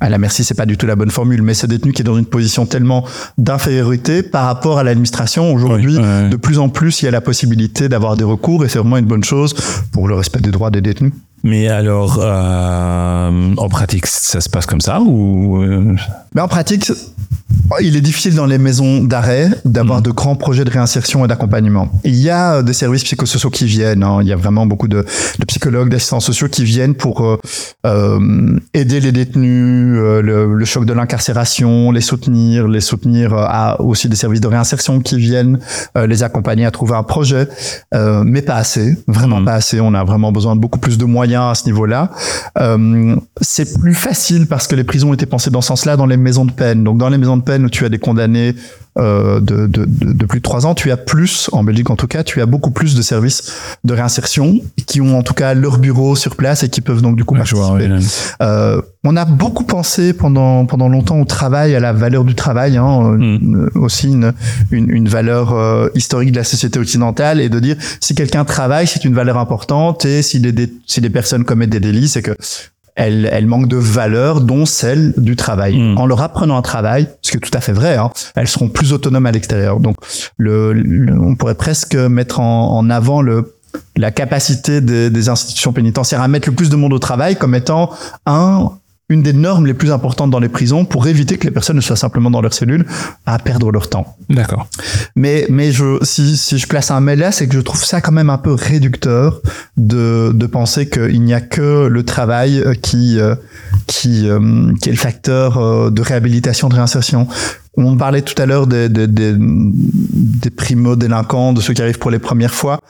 à 0.00 0.08
la 0.08 0.16
merci, 0.18 0.44
c'est 0.44 0.54
pas 0.54 0.64
du 0.66 0.76
tout 0.78 0.86
la 0.86 0.96
bonne 0.96 1.10
formule, 1.10 1.42
mais 1.42 1.52
ce 1.52 1.66
détenu 1.66 1.92
qui 1.92 2.00
est 2.00 2.04
dans 2.04 2.16
une 2.16 2.24
position 2.24 2.64
tellement 2.64 3.04
d'infériorité 3.36 4.22
par 4.22 4.46
rapport 4.46 4.78
à 4.78 4.84
l'administration. 4.84 5.52
Aujourd'hui, 5.52 5.96
Ouais, 5.96 6.02
ouais. 6.02 6.28
de 6.30 6.36
plus 6.36 6.58
en 6.58 6.68
plus, 6.68 7.02
il 7.02 7.06
y 7.06 7.08
a 7.08 7.10
la 7.10 7.20
possibilité 7.20 7.88
d'avoir 7.88 8.16
des 8.16 8.24
recours 8.24 8.64
et 8.64 8.68
c'est 8.68 8.78
vraiment 8.78 8.96
une 8.96 9.04
bonne 9.06 9.24
chose 9.24 9.54
pour 9.92 10.08
le 10.08 10.14
respect 10.14 10.40
des 10.40 10.52
droits 10.52 10.70
des 10.70 10.80
détenus. 10.80 11.12
Mais 11.44 11.68
alors, 11.68 12.18
euh, 12.20 13.54
en 13.56 13.68
pratique, 13.68 14.06
ça 14.06 14.40
se 14.40 14.48
passe 14.48 14.66
comme 14.66 14.80
ça 14.80 15.00
ou 15.00 15.62
euh, 15.62 15.94
Mais 16.34 16.40
en 16.40 16.48
pratique, 16.48 16.90
il 17.80 17.96
est 17.96 18.00
difficile 18.00 18.34
dans 18.34 18.46
les 18.46 18.58
maisons 18.58 19.02
d'arrêt 19.04 19.50
d'avoir 19.64 20.02
de 20.02 20.10
grands 20.10 20.36
projets 20.36 20.64
de 20.64 20.70
réinsertion 20.70 21.24
et 21.24 21.28
d'accompagnement. 21.28 21.88
Il 22.04 22.14
y 22.16 22.28
a 22.30 22.56
euh, 22.56 22.62
des 22.62 22.72
services 22.72 23.04
psychosociaux 23.04 23.50
qui 23.50 23.66
viennent. 23.66 24.02
hein. 24.02 24.18
Il 24.22 24.28
y 24.28 24.32
a 24.32 24.36
vraiment 24.36 24.66
beaucoup 24.66 24.88
de, 24.88 25.04
de 25.38 25.44
psychologues, 25.46 25.88
d'assistants 25.90 26.20
sociaux 26.20 26.48
qui 26.48 26.64
viennent 26.64 26.94
pour 26.94 27.38
euh, 27.86 28.58
aider 28.74 29.00
les 29.00 29.12
détenus, 29.12 29.96
euh, 29.98 30.20
le, 30.22 30.54
le 30.54 30.64
choc 30.64 30.84
de 30.86 30.92
l'incarcération, 30.92 31.90
les 31.92 32.00
soutenir, 32.00 32.68
les 32.68 32.80
soutenir 32.80 33.32
à 33.34 33.80
aussi 33.80 34.08
des 34.08 34.16
services 34.16 34.40
de 34.40 34.48
réinsertion 34.48 35.00
qui 35.00 35.16
viennent 35.18 35.58
euh, 35.96 36.06
les 36.06 36.22
accompagner 36.22 36.64
à 36.66 36.70
trouver 36.70 36.94
un 36.96 37.02
projet, 37.02 37.46
mais 38.24 38.42
pas 38.42 38.56
assez, 38.56 38.96
vraiment 39.06 39.38
Mhm. 39.40 39.44
pas 39.44 39.54
assez. 39.54 39.80
On 39.80 39.94
a 39.94 40.04
vraiment 40.04 40.32
besoin 40.32 40.56
de 40.56 40.60
beaucoup 40.60 40.78
plus 40.78 40.96
de 40.98 41.04
moyens 41.04 41.27
à 41.36 41.54
ce 41.54 41.64
niveau-là. 41.66 42.10
Euh, 42.58 43.16
c'est 43.40 43.78
plus 43.78 43.94
facile 43.94 44.46
parce 44.46 44.66
que 44.66 44.74
les 44.74 44.84
prisons 44.84 45.12
étaient 45.14 45.26
pensées 45.26 45.50
dans 45.50 45.60
ce 45.60 45.68
sens-là 45.68 45.96
dans 45.96 46.06
les 46.06 46.16
maisons 46.16 46.44
de 46.44 46.52
peine. 46.52 46.84
Donc 46.84 46.98
dans 46.98 47.08
les 47.08 47.18
maisons 47.18 47.36
de 47.36 47.42
peine 47.42 47.64
où 47.64 47.70
tu 47.70 47.84
as 47.84 47.88
des 47.88 47.98
condamnés 47.98 48.54
euh, 48.98 49.38
de, 49.40 49.66
de, 49.66 49.84
de, 49.84 50.12
de 50.12 50.26
plus 50.26 50.40
de 50.40 50.42
trois 50.42 50.66
ans, 50.66 50.74
tu 50.74 50.90
as 50.90 50.96
plus, 50.96 51.48
en 51.52 51.62
Belgique 51.62 51.90
en 51.90 51.96
tout 51.96 52.08
cas, 52.08 52.24
tu 52.24 52.40
as 52.40 52.46
beaucoup 52.46 52.70
plus 52.70 52.94
de 52.96 53.02
services 53.02 53.52
de 53.84 53.94
réinsertion 53.94 54.60
qui 54.86 55.00
ont 55.00 55.16
en 55.16 55.22
tout 55.22 55.34
cas 55.34 55.54
leur 55.54 55.78
bureau 55.78 56.16
sur 56.16 56.34
place 56.34 56.62
et 56.62 56.68
qui 56.68 56.80
peuvent 56.80 57.02
donc 57.02 57.16
du 57.16 57.24
coup 57.24 57.34
vois, 57.34 57.44
participer. 57.44 57.88
Euh, 58.42 58.80
on 59.10 59.16
a 59.16 59.24
beaucoup 59.24 59.64
pensé 59.64 60.12
pendant 60.12 60.66
pendant 60.66 60.88
longtemps 60.88 61.20
au 61.20 61.24
travail, 61.24 61.74
à 61.74 61.80
la 61.80 61.92
valeur 61.92 62.24
du 62.24 62.34
travail, 62.34 62.76
hein, 62.76 63.00
euh, 63.04 63.16
Mm. 63.18 63.54
euh, 63.56 63.80
aussi 63.86 64.06
une, 64.08 64.32
une, 64.70 64.90
une 64.90 65.08
valeur 65.08 65.52
euh, 65.52 65.88
historique 65.94 66.32
de 66.32 66.36
la 66.36 66.44
société 66.44 66.78
occidentale, 66.78 67.40
et 67.40 67.48
de 67.48 67.58
dire 67.60 67.76
si 68.00 68.14
quelqu'un 68.14 68.44
travaille, 68.44 68.86
c'est 68.86 69.04
une 69.04 69.14
valeur 69.14 69.38
importante, 69.38 70.04
et 70.04 70.22
si 70.22 70.36
des, 70.40 70.72
si 70.86 71.00
des 71.00 71.10
personnes 71.10 71.44
commettent 71.44 71.70
des 71.78 71.80
délits, 71.80 72.08
c'est 72.08 72.22
que 72.22 72.34
elles, 73.00 73.28
elles 73.32 73.46
manquent 73.46 73.68
de 73.68 73.76
valeur, 73.76 74.40
dont 74.40 74.66
celle 74.66 75.14
du 75.16 75.36
travail. 75.36 75.78
Mm. 75.78 75.98
En 75.98 76.06
leur 76.06 76.20
apprenant 76.20 76.56
un 76.56 76.62
travail, 76.62 77.08
ce 77.22 77.30
qui 77.30 77.36
est 77.36 77.40
tout 77.48 77.56
à 77.56 77.60
fait 77.60 77.72
vrai, 77.72 77.96
hein, 77.96 78.10
elles 78.34 78.48
seront 78.48 78.68
plus 78.68 78.92
autonomes 78.92 79.26
à 79.26 79.32
l'extérieur. 79.32 79.78
Donc, 79.80 79.94
le, 80.36 80.72
le- 80.72 81.18
on 81.20 81.36
pourrait 81.36 81.54
presque 81.54 81.94
mettre 81.94 82.40
en, 82.40 82.76
en 82.76 82.90
avant 82.90 83.22
le 83.22 83.54
la 83.96 84.10
capacité 84.10 84.80
des, 84.80 85.10
des 85.10 85.28
institutions 85.28 85.72
pénitentiaires 85.72 86.22
à 86.22 86.26
mettre 86.28 86.48
le 86.48 86.54
plus 86.54 86.70
de 86.70 86.76
monde 86.76 86.92
au 86.92 86.98
travail 86.98 87.36
comme 87.36 87.54
étant 87.54 87.90
un 88.26 88.70
une 89.10 89.22
des 89.22 89.32
normes 89.32 89.66
les 89.66 89.74
plus 89.74 89.90
importantes 89.90 90.30
dans 90.30 90.38
les 90.38 90.50
prisons 90.50 90.84
pour 90.84 91.06
éviter 91.06 91.38
que 91.38 91.44
les 91.44 91.50
personnes 91.50 91.76
ne 91.76 91.80
soient 91.80 91.96
simplement 91.96 92.30
dans 92.30 92.42
leur 92.42 92.52
cellule 92.52 92.84
à 93.24 93.38
perdre 93.38 93.72
leur 93.72 93.88
temps. 93.88 94.16
D'accord. 94.28 94.68
Mais, 95.16 95.46
mais 95.48 95.72
je, 95.72 95.98
si, 96.02 96.36
si 96.36 96.58
je 96.58 96.66
place 96.66 96.90
un 96.90 97.00
mais 97.00 97.16
là, 97.16 97.32
c'est 97.32 97.48
que 97.48 97.54
je 97.54 97.60
trouve 97.60 97.82
ça 97.82 98.02
quand 98.02 98.12
même 98.12 98.28
un 98.28 98.36
peu 98.36 98.52
réducteur 98.52 99.40
de, 99.78 100.32
de 100.34 100.46
penser 100.46 100.90
qu'il 100.90 101.22
n'y 101.22 101.32
a 101.32 101.40
que 101.40 101.86
le 101.86 102.02
travail 102.02 102.58
euh, 102.58 102.74
qui, 102.74 103.18
euh, 103.18 103.34
qui, 103.86 104.28
euh, 104.28 104.74
qui 104.82 104.90
est 104.90 104.92
le 104.92 104.98
facteur 104.98 105.90
de 105.90 106.02
réhabilitation, 106.02 106.68
de 106.68 106.74
réinsertion. 106.74 107.28
On 107.78 107.96
parlait 107.96 108.22
tout 108.22 108.40
à 108.42 108.44
l'heure 108.44 108.66
des, 108.66 108.90
des, 108.90 109.06
des, 109.06 109.34
des 109.38 110.50
primo-délinquants, 110.50 111.54
de 111.54 111.60
ceux 111.62 111.72
qui 111.72 111.80
arrivent 111.80 111.98
pour 111.98 112.10
les 112.10 112.18
premières 112.18 112.54
fois. 112.54 112.80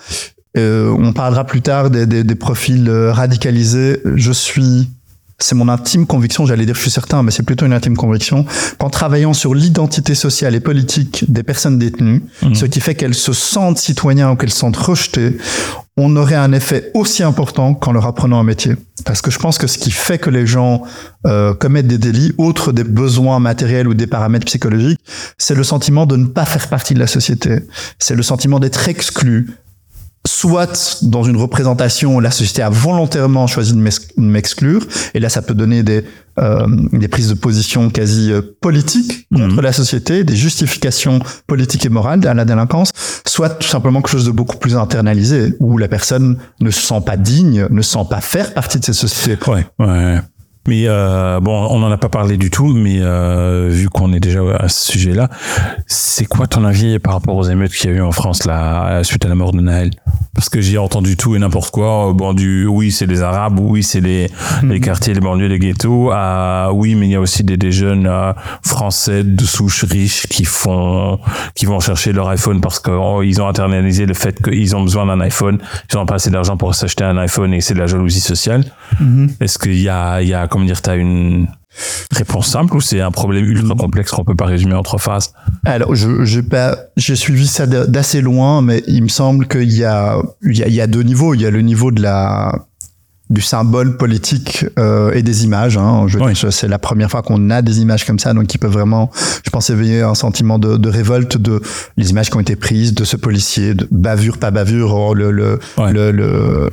Euh, 0.57 0.93
on 0.99 1.13
parlera 1.13 1.45
plus 1.45 1.61
tard 1.61 1.91
des, 1.91 2.07
des, 2.07 2.25
des 2.25 2.35
profils 2.35 2.91
radicalisés. 2.91 4.01
Je 4.17 4.33
suis 4.33 4.89
c'est 5.41 5.55
mon 5.55 5.69
intime 5.69 6.05
conviction, 6.07 6.47
j'allais 6.47 6.67
dire 6.67 6.75
je 6.75 6.81
suis 6.81 6.91
certain, 6.91 7.23
mais 7.23 7.31
c'est 7.31 7.45
plutôt 7.45 7.65
une 7.65 7.73
intime 7.73 7.97
conviction, 7.97 8.45
qu'en 8.79 8.91
travaillant 8.91 9.33
sur 9.35 9.55
l'identité 9.55 10.15
sociale 10.17 10.55
et 10.57 10.61
politique 10.61 11.25
des 11.29 11.43
personnes 11.45 11.79
détenues, 11.79 12.25
Mhm. 12.43 12.55
ce 12.57 12.67
qui 12.67 12.81
fait 12.81 12.95
qu'elles 12.97 13.15
se 13.15 13.33
sentent 13.33 13.79
citoyens 13.79 14.33
ou 14.33 14.37
qu'elles 14.37 14.51
se 14.51 14.59
sentent 14.59 14.77
rejetées, 14.77 15.39
on 15.97 16.15
aurait 16.17 16.35
un 16.37 16.53
effet 16.53 16.91
aussi 16.95 17.23
important 17.23 17.75
qu'en 17.75 17.93
leur 17.93 18.07
apprenant 18.07 18.39
un 18.39 18.45
métier. 18.45 18.75
Parce 19.05 19.21
que 19.23 19.31
je 19.31 19.39
pense 19.39 19.59
que 19.59 19.67
ce 19.67 19.79
qui 19.79 19.91
fait 19.91 20.19
que 20.19 20.31
les 20.31 20.47
gens 20.47 20.83
euh, 21.27 21.55
commettent 21.55 21.87
des 21.89 21.99
délits, 21.99 22.33
outre 22.39 22.73
des 22.73 22.85
besoins 22.85 23.39
matériels 23.41 23.89
ou 23.89 23.95
des 23.95 24.07
paramètres 24.07 24.47
psychologiques, 24.47 25.01
c'est 25.39 25.55
le 25.55 25.65
sentiment 25.65 26.07
de 26.07 26.17
ne 26.17 26.27
pas 26.27 26.45
faire 26.45 26.69
partie 26.69 26.95
de 26.95 26.99
la 27.01 27.07
société. 27.07 27.61
C'est 27.99 28.15
le 28.15 28.23
sentiment 28.23 28.59
d'être 28.61 28.89
exclu, 28.89 29.51
soit 30.29 30.99
dans 31.03 31.23
une 31.25 31.37
représentation 31.37 32.17
où 32.17 32.21
la 32.21 32.31
société 32.31 32.63
a 32.63 32.69
volontairement 32.71 33.47
choisi 33.47 33.73
de 33.73 33.79
m'ex- 33.79 34.09
de 34.17 34.23
m'exclure, 34.23 34.87
et 35.15 35.21
là 35.21 35.29
ça 35.29 35.43
peut 35.43 35.55
donner 35.55 35.83
des, 35.83 36.05
euh, 36.39 36.67
des 36.93 37.09
prises 37.09 37.29
de 37.31 37.35
position 37.35 37.89
quasi 37.91 38.31
euh, 38.31 38.43
politiques 38.61 39.27
contre 39.35 39.55
Mhm. 39.57 39.61
la 39.61 39.73
société, 39.73 40.25
des 40.25 40.37
justifications 40.37 41.21
politiques 41.47 41.87
et 41.87 41.89
morales 41.89 42.27
à 42.27 42.35
la 42.35 42.45
délinquance, 42.45 42.91
soit 43.27 43.49
tout 43.51 43.69
simplement 43.69 44.01
quelque 44.03 44.13
chose 44.13 44.27
de 44.27 44.31
beaucoup 44.31 44.57
plus 44.59 44.77
internalisé, 44.77 45.55
où 45.61 45.79
la 45.79 45.89
personne 45.89 46.37
ne 46.61 46.71
se 46.71 46.81
sent 46.81 47.01
pas 47.05 47.17
digne, 47.17 47.67
ne 47.71 47.83
se 47.83 47.91
sent 47.93 48.07
pas 48.11 48.21
faire 48.21 48.53
partie 48.55 48.79
de 48.79 48.85
cette 48.85 48.95
société. 48.95 49.51
Ouais, 49.51 49.67
ouais. 49.79 50.21
Mais 50.69 50.83
euh, 50.87 51.41
bon, 51.41 51.67
on 51.71 51.79
n'en 51.79 51.91
a 51.91 51.97
pas 51.97 52.11
parlé 52.11 52.37
du 52.37 52.51
tout, 52.51 52.75
mais 52.75 52.99
euh, 53.01 53.69
vu 53.71 53.89
qu'on 53.89 54.13
est 54.13 54.21
déjà 54.21 54.41
à 54.61 54.69
ce 54.69 54.93
sujet-là, 54.93 55.31
c'est 55.87 56.27
quoi 56.27 56.47
ton 56.47 56.63
avis 56.63 56.99
par 56.99 57.15
rapport 57.15 57.37
aux 57.37 57.45
émeutes 57.45 57.73
qu'il 57.73 57.89
y 57.89 57.93
a 57.95 57.97
eu 57.97 58.03
en 58.03 58.13
France 58.13 58.45
là 58.45 59.03
suite 59.03 59.25
à 59.25 59.29
la 59.29 59.35
mort 59.35 59.53
de 59.53 59.63
Naël 59.63 59.93
Parce 60.39 60.51
que 60.51 60.61
j'ai 60.61 60.79
entendu 60.79 61.17
tout 61.17 61.35
et 61.35 61.41
n'importe 61.41 61.73
quoi. 61.73 62.13
Bon, 62.15 62.33
du 62.33 62.65
oui, 62.65 62.93
c'est 62.93 63.07
les 63.07 63.23
Arabes, 63.23 63.59
oui, 63.59 63.83
c'est 63.83 63.99
les, 63.99 64.31
les 64.63 64.79
quartiers, 64.79 65.13
les 65.13 65.19
banlieues, 65.19 65.49
les 65.49 65.59
ghettos. 65.59 66.13
Ah, 66.13 66.71
oui, 66.73 66.95
mais 66.95 67.09
il 67.09 67.11
y 67.11 67.17
a 67.17 67.21
aussi 67.21 67.43
des, 67.43 67.57
des 67.57 67.73
jeunes 67.73 68.07
euh, 68.07 68.33
français 68.65 69.25
de 69.25 69.45
souche 69.45 69.83
riches 69.83 70.29
qui 70.29 70.45
font, 70.45 71.19
qui 71.57 71.67
vont 71.67 71.81
chercher 71.81 72.13
leur 72.13 72.29
iPhone 72.29 72.61
parce 72.61 72.79
qu'ils 72.79 73.43
ont 73.43 73.49
internalisé 73.49 74.07
le 74.07 74.15
fait 74.15 74.41
qu'ils 74.41 74.77
ont 74.77 74.83
besoin 74.83 75.07
d'un 75.07 75.19
iPhone. 75.23 75.59
Ils 75.93 75.99
ont 75.99 76.07
pas 76.07 76.15
assez 76.15 76.31
d'argent 76.31 76.57
pour 76.57 76.73
s'acheter 76.73 77.03
un 77.03 77.17
iPhone 77.17 77.53
et 77.53 77.61
c'est 77.61 77.75
de 77.75 77.81
la 77.81 77.89
jalousie 77.89 78.21
sociale. 78.21 78.65
Est-ce 79.41 79.59
qu'il 79.59 79.81
y 79.81 79.89
a, 79.89 80.23
il 80.23 80.29
y 80.29 80.35
a, 80.35 80.47
comment 80.47 80.67
dire, 80.67 80.81
t'as 80.81 80.97
une 80.97 81.49
réponse 82.11 82.49
simple 82.49 82.77
ou 82.77 82.81
c'est 82.81 83.01
un 83.01 83.11
problème 83.11 83.45
ultra 83.45 83.75
complexe 83.75 84.11
qu'on 84.11 84.25
peut 84.25 84.35
pas 84.35 84.47
résumer 84.47 84.75
en 84.75 84.83
trois 84.83 84.99
phases? 84.99 85.33
Alors, 85.65 85.95
je 85.95 86.25
j'ai 86.25 86.43
pas, 86.43 86.77
j'ai 86.97 87.17
suivi 87.17 87.47
ça 87.47 87.67
d'assez 87.67 88.21
loin, 88.21 88.63
mais 88.63 88.83
il 88.87 89.03
me 89.03 89.09
semble 89.09 89.47
qu'il 89.47 89.73
y 89.73 89.85
a, 89.85 90.19
il 90.43 90.57
y 90.57 90.63
a, 90.63 90.69
il 90.69 90.75
y 90.75 90.81
a 90.81 90.87
deux 90.87 91.03
niveaux. 91.03 91.35
Il 91.35 91.41
y 91.43 91.47
a 91.47 91.51
le 91.51 91.61
niveau 91.63 91.91
de 91.91 92.03
la 92.03 92.53
du 93.31 93.43
symbole 93.43 93.99
politique 93.99 94.65
euh, 94.79 95.13
et 95.13 95.23
des 95.23 95.45
images. 95.45 95.77
Hein. 95.77 96.07
Je 96.07 96.19
Oui. 96.19 96.33
c'est 96.51 96.67
la 96.67 96.79
première 96.79 97.11
fois 97.11 97.21
qu'on 97.21 97.51
a 97.51 97.61
des 97.61 97.81
images 97.81 98.07
comme 98.07 98.19
ça, 98.19 98.33
donc 98.33 98.47
qui 98.47 98.57
peuvent 98.57 98.73
vraiment, 98.73 99.11
je 99.45 99.51
pense, 99.51 99.69
éveiller 99.69 100.01
un 100.01 100.15
sentiment 100.15 100.59
de, 100.59 100.79
de 100.79 100.89
révolte 100.89 101.37
de 101.37 101.61
les 101.99 102.09
images 102.09 102.31
qui 102.31 102.37
ont 102.39 102.41
été 102.41 102.57
prises 102.57 102.95
de 102.95 103.05
ce 103.05 103.19
policier, 103.19 103.75
de 103.75 103.87
bavure, 103.91 104.39
pas 104.39 104.51
bavure, 104.51 104.95
oh, 104.95 105.13
le, 105.13 105.31
le, 105.31 105.59
Ouais. 105.77 105.93
le, 105.93 106.11
le 106.11 106.71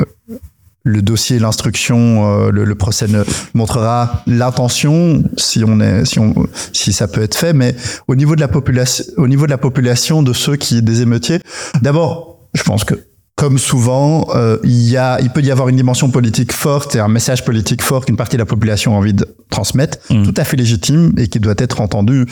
le 0.86 1.02
dossier, 1.02 1.39
l'instruction, 1.39 2.45
euh, 2.45 2.52
le, 2.52 2.63
le 2.63 2.76
procès 2.76 3.08
ne 3.08 3.24
montrera 3.54 4.24
l'intention 4.28 5.24
si 5.36 5.63
on 5.65 5.82
est, 5.82 6.06
si 6.06 6.19
on, 6.19 6.34
si 6.71 6.93
ça 6.93 7.08
peut 7.08 7.24
être 7.24 7.36
fait. 7.36 7.54
Mais 7.54 7.76
au 8.08 8.15
niveau 8.15 8.36
de 8.36 8.39
la 8.39 8.48
population, 8.48 9.04
au 9.17 9.28
niveau 9.28 9.45
de 9.45 9.52
la 9.52 9.58
population 9.58 10.24
de 10.24 10.32
ceux 10.32 10.56
qui 10.56 10.82
des 10.82 11.02
émeutiers, 11.02 11.39
d'abord, 11.82 12.39
je 12.54 12.63
pense 12.63 12.84
que 12.84 12.93
comme 13.36 13.58
souvent, 13.58 14.28
euh, 14.34 14.58
il, 14.63 14.89
y 14.89 14.95
a, 14.95 15.19
il 15.19 15.30
peut 15.30 15.41
y 15.41 15.52
avoir 15.52 15.67
une 15.67 15.76
dimension 15.76 16.10
politique 16.10 16.54
forte 16.54 16.95
et 16.95 17.00
un 17.00 17.10
message 17.10 17.43
politique 17.43 17.82
fort 17.82 18.06
qu'une 18.06 18.15
partie 18.15 18.38
de 18.38 18.41
la 18.41 18.45
population 18.45 18.93
a 18.93 18.98
envie 18.98 19.13
de 19.13 19.28
transmettre, 19.50 19.98
mm. 20.10 20.24
tout 20.24 20.34
à 20.38 20.45
fait 20.45 20.56
légitime 20.56 21.12
et 21.17 21.28
qui 21.28 21.39
doit 21.39 21.56
être 21.58 21.82
entendu 21.82 22.28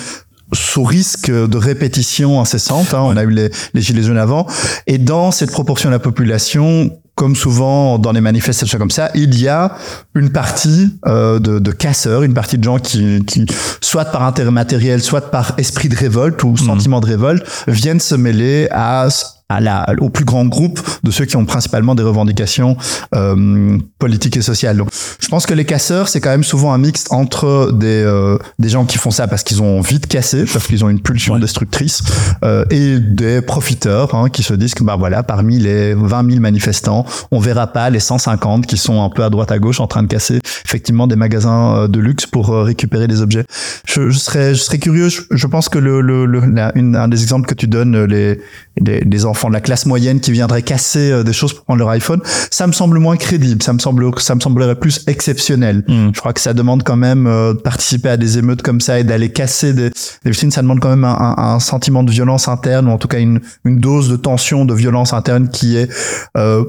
sous 0.53 0.83
risque 0.83 1.31
de 1.31 1.57
répétition 1.57 2.39
incessante. 2.39 2.93
Hein, 2.93 3.01
on 3.01 3.17
a 3.17 3.23
eu 3.23 3.31
les, 3.31 3.49
les 3.73 3.81
gilets 3.81 4.03
jaunes 4.03 4.17
avant. 4.17 4.47
Et 4.87 4.97
dans 4.97 5.31
cette 5.31 5.51
proportion 5.51 5.89
de 5.89 5.95
la 5.95 5.99
population, 5.99 6.91
comme 7.15 7.35
souvent 7.35 7.99
dans 7.99 8.11
les 8.11 8.21
manifestations 8.21 8.77
comme 8.79 8.89
ça, 8.89 9.11
il 9.13 9.39
y 9.39 9.47
a 9.47 9.75
une 10.15 10.31
partie 10.31 10.97
euh, 11.05 11.39
de, 11.39 11.59
de, 11.59 11.71
casseurs, 11.71 12.23
une 12.23 12.33
partie 12.33 12.57
de 12.57 12.63
gens 12.63 12.79
qui, 12.79 13.23
qui, 13.25 13.45
soit 13.81 14.05
par 14.05 14.23
intérêt 14.23 14.51
matériel, 14.51 15.01
soit 15.01 15.29
par 15.29 15.53
esprit 15.57 15.89
de 15.89 15.95
révolte 15.95 16.43
ou 16.43 16.53
mm. 16.53 16.57
sentiment 16.57 17.01
de 17.01 17.05
révolte, 17.05 17.45
viennent 17.67 17.99
se 17.99 18.15
mêler 18.15 18.67
à 18.71 19.07
à 19.55 19.59
la, 19.59 19.85
au 19.99 20.09
plus 20.09 20.25
grand 20.25 20.45
groupe 20.45 20.79
de 21.03 21.11
ceux 21.11 21.25
qui 21.25 21.35
ont 21.37 21.45
principalement 21.45 21.95
des 21.95 22.03
revendications 22.03 22.77
euh, 23.15 23.77
politiques 23.99 24.37
et 24.37 24.41
sociales. 24.41 24.77
Donc, 24.77 24.89
je 25.19 25.27
pense 25.27 25.45
que 25.45 25.53
les 25.53 25.65
casseurs, 25.65 26.07
c'est 26.09 26.21
quand 26.21 26.29
même 26.29 26.43
souvent 26.43 26.73
un 26.73 26.77
mix 26.77 27.11
entre 27.11 27.71
des, 27.73 28.03
euh, 28.05 28.37
des 28.59 28.69
gens 28.69 28.85
qui 28.85 28.97
font 28.97 29.11
ça 29.11 29.27
parce 29.27 29.43
qu'ils 29.43 29.61
ont 29.61 29.79
envie 29.79 29.99
de 29.99 30.05
casser, 30.05 30.45
parce 30.45 30.67
qu'ils 30.67 30.83
ont 30.83 30.89
une 30.89 31.01
pulsion 31.01 31.37
destructrice, 31.39 32.01
euh, 32.43 32.65
et 32.69 32.99
des 32.99 33.41
profiteurs 33.41 34.15
hein, 34.15 34.29
qui 34.29 34.43
se 34.43 34.53
disent 34.53 34.73
que 34.73 34.83
bah 34.83 34.95
voilà, 34.97 35.23
parmi 35.23 35.59
les 35.59 35.93
20 35.93 36.29
000 36.29 36.41
manifestants, 36.41 37.05
on 37.31 37.39
verra 37.39 37.67
pas 37.67 37.89
les 37.89 37.99
150 37.99 38.65
qui 38.65 38.77
sont 38.77 39.01
un 39.01 39.09
peu 39.09 39.23
à 39.23 39.29
droite 39.29 39.51
à 39.51 39.59
gauche 39.59 39.79
en 39.79 39.87
train 39.87 40.03
de 40.03 40.07
casser 40.07 40.39
effectivement 40.65 41.07
des 41.07 41.15
magasins 41.15 41.75
euh, 41.75 41.87
de 41.87 41.99
luxe 41.99 42.25
pour 42.25 42.49
euh, 42.49 42.63
récupérer 42.63 43.07
des 43.07 43.21
objets. 43.21 43.45
Je, 43.87 44.09
je 44.09 44.17
serais, 44.17 44.55
je 44.55 44.61
serais 44.61 44.79
curieux. 44.79 45.09
Je, 45.09 45.21
je 45.31 45.47
pense 45.47 45.69
que 45.69 45.77
le, 45.77 46.01
le, 46.01 46.25
le 46.25 46.41
une, 46.75 46.95
un 46.95 47.07
des 47.07 47.21
exemples 47.21 47.47
que 47.47 47.53
tu 47.53 47.67
donnes, 47.67 48.05
les, 48.05 48.39
les, 48.79 49.01
les 49.01 49.25
enfants 49.25 49.42
de 49.49 49.53
la 49.53 49.61
classe 49.61 49.85
moyenne 49.85 50.19
qui 50.19 50.31
viendraient 50.31 50.61
casser 50.61 51.11
euh, 51.11 51.23
des 51.23 51.33
choses 51.33 51.53
pour 51.53 51.65
prendre 51.65 51.79
leur 51.79 51.89
iPhone, 51.89 52.21
ça 52.51 52.67
me 52.67 52.71
semble 52.71 52.99
moins 52.99 53.17
crédible, 53.17 53.61
ça 53.63 53.73
me 53.73 53.79
semble 53.79 54.09
ça 54.19 54.35
me 54.35 54.39
semblerait 54.39 54.75
plus 54.75 55.03
exceptionnel. 55.07 55.83
Hmm. 55.87 56.09
Je 56.13 56.19
crois 56.19 56.33
que 56.33 56.41
ça 56.41 56.53
demande 56.53 56.83
quand 56.83 56.95
même 56.95 57.27
euh, 57.27 57.53
de 57.53 57.59
participer 57.59 58.09
à 58.09 58.17
des 58.17 58.37
émeutes 58.37 58.61
comme 58.61 58.81
ça 58.81 58.99
et 58.99 59.03
d'aller 59.03 59.31
casser 59.31 59.73
des, 59.73 59.89
des 60.23 60.31
vitrines, 60.31 60.51
ça 60.51 60.61
demande 60.61 60.79
quand 60.79 60.89
même 60.89 61.05
un, 61.05 61.35
un, 61.37 61.59
sentiment 61.59 62.03
de 62.03 62.11
violence 62.11 62.47
interne 62.47 62.87
ou 62.87 62.91
en 62.91 62.97
tout 62.97 63.07
cas 63.07 63.19
une, 63.19 63.39
une 63.65 63.79
dose 63.79 64.09
de 64.09 64.15
tension, 64.15 64.65
de 64.65 64.73
violence 64.73 65.13
interne 65.13 65.49
qui 65.49 65.77
est 65.77 65.89
euh, 66.37 66.63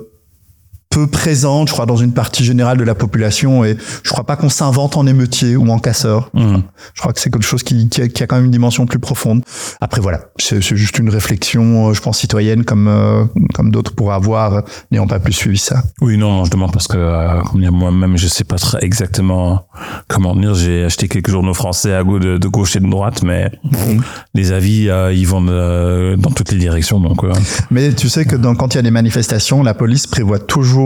peu 0.95 1.09
présente, 1.09 1.69
je 1.69 1.73
crois, 1.73 1.87
dans 1.87 1.97
une 1.97 2.13
partie 2.13 2.45
générale 2.45 2.79
de 2.79 2.85
la 2.85 2.95
population. 2.95 3.65
Et 3.65 3.77
je 4.05 4.11
crois 4.11 4.23
pas 4.23 4.37
qu'on 4.37 4.49
s'invente 4.49 4.97
en 4.97 5.09
émeutier 5.09 5.57
ou 5.57 5.69
en 5.71 5.81
casseur. 5.81 6.31
Mmh. 6.35 6.59
Je 6.95 7.01
crois 7.01 7.13
que 7.13 7.19
c'est 7.19 7.31
quelque 7.31 7.45
chose 7.45 7.65
qui, 7.65 7.89
qui, 7.89 8.03
a, 8.03 8.07
qui, 8.07 8.23
a, 8.23 8.29
quand 8.29 8.37
même 8.37 8.45
une 8.45 8.53
dimension 8.53 8.87
plus 8.87 9.01
profonde. 9.01 9.43
Après, 9.81 10.01
voilà, 10.01 10.21
c'est 10.39 10.63
juste 10.63 11.01
une 11.01 11.09
réflexion, 11.09 11.89
euh, 11.89 11.95
je 11.95 12.01
pense, 12.01 12.19
citoyenne, 12.19 12.65
comme 12.65 12.87
euh, 12.87 13.25
comme 13.55 13.73
d'autres 13.73 13.93
pourraient 13.93 14.15
avoir, 14.15 14.63
n'ayant 14.93 15.09
pas 15.09 15.19
plus 15.19 15.33
suivi 15.33 15.59
ça. 15.59 15.83
Oui, 16.01 16.17
non, 16.17 16.45
je 16.45 16.51
demande 16.53 16.73
parce 16.73 16.87
que 16.87 16.97
euh, 16.97 17.43
moi-même, 17.53 18.17
je 18.17 18.29
sais 18.29 18.45
pas 18.45 18.57
très 18.57 18.85
exactement 18.85 19.67
comment 20.07 20.37
dire. 20.37 20.55
J'ai 20.55 20.85
acheté 20.85 21.09
quelques 21.09 21.31
journaux 21.31 21.55
français 21.55 21.93
à 21.93 22.05
gauche, 22.05 22.21
de, 22.21 22.49
gauche 22.49 22.77
et 22.77 22.81
de 22.81 22.89
droite, 22.89 23.25
mais 23.25 23.51
mmh. 23.65 24.01
les 24.35 24.53
avis, 24.53 24.89
ils 25.13 25.27
vont 25.27 25.41
dans 25.41 26.31
toutes 26.31 26.53
les 26.53 26.59
directions. 26.59 27.01
Donc, 27.01 27.21
Mais 27.73 27.93
tu 27.95 28.09
sais 28.09 28.25
que 28.27 28.37
dans, 28.37 28.55
quand 28.55 28.75
il 28.75 28.77
y 28.77 28.79
a 28.79 28.83
des 28.83 28.93
manifestations, 28.93 29.65
la 29.65 29.75
police 29.75 30.07
prévoit 30.07 30.39
toujours 30.39 30.84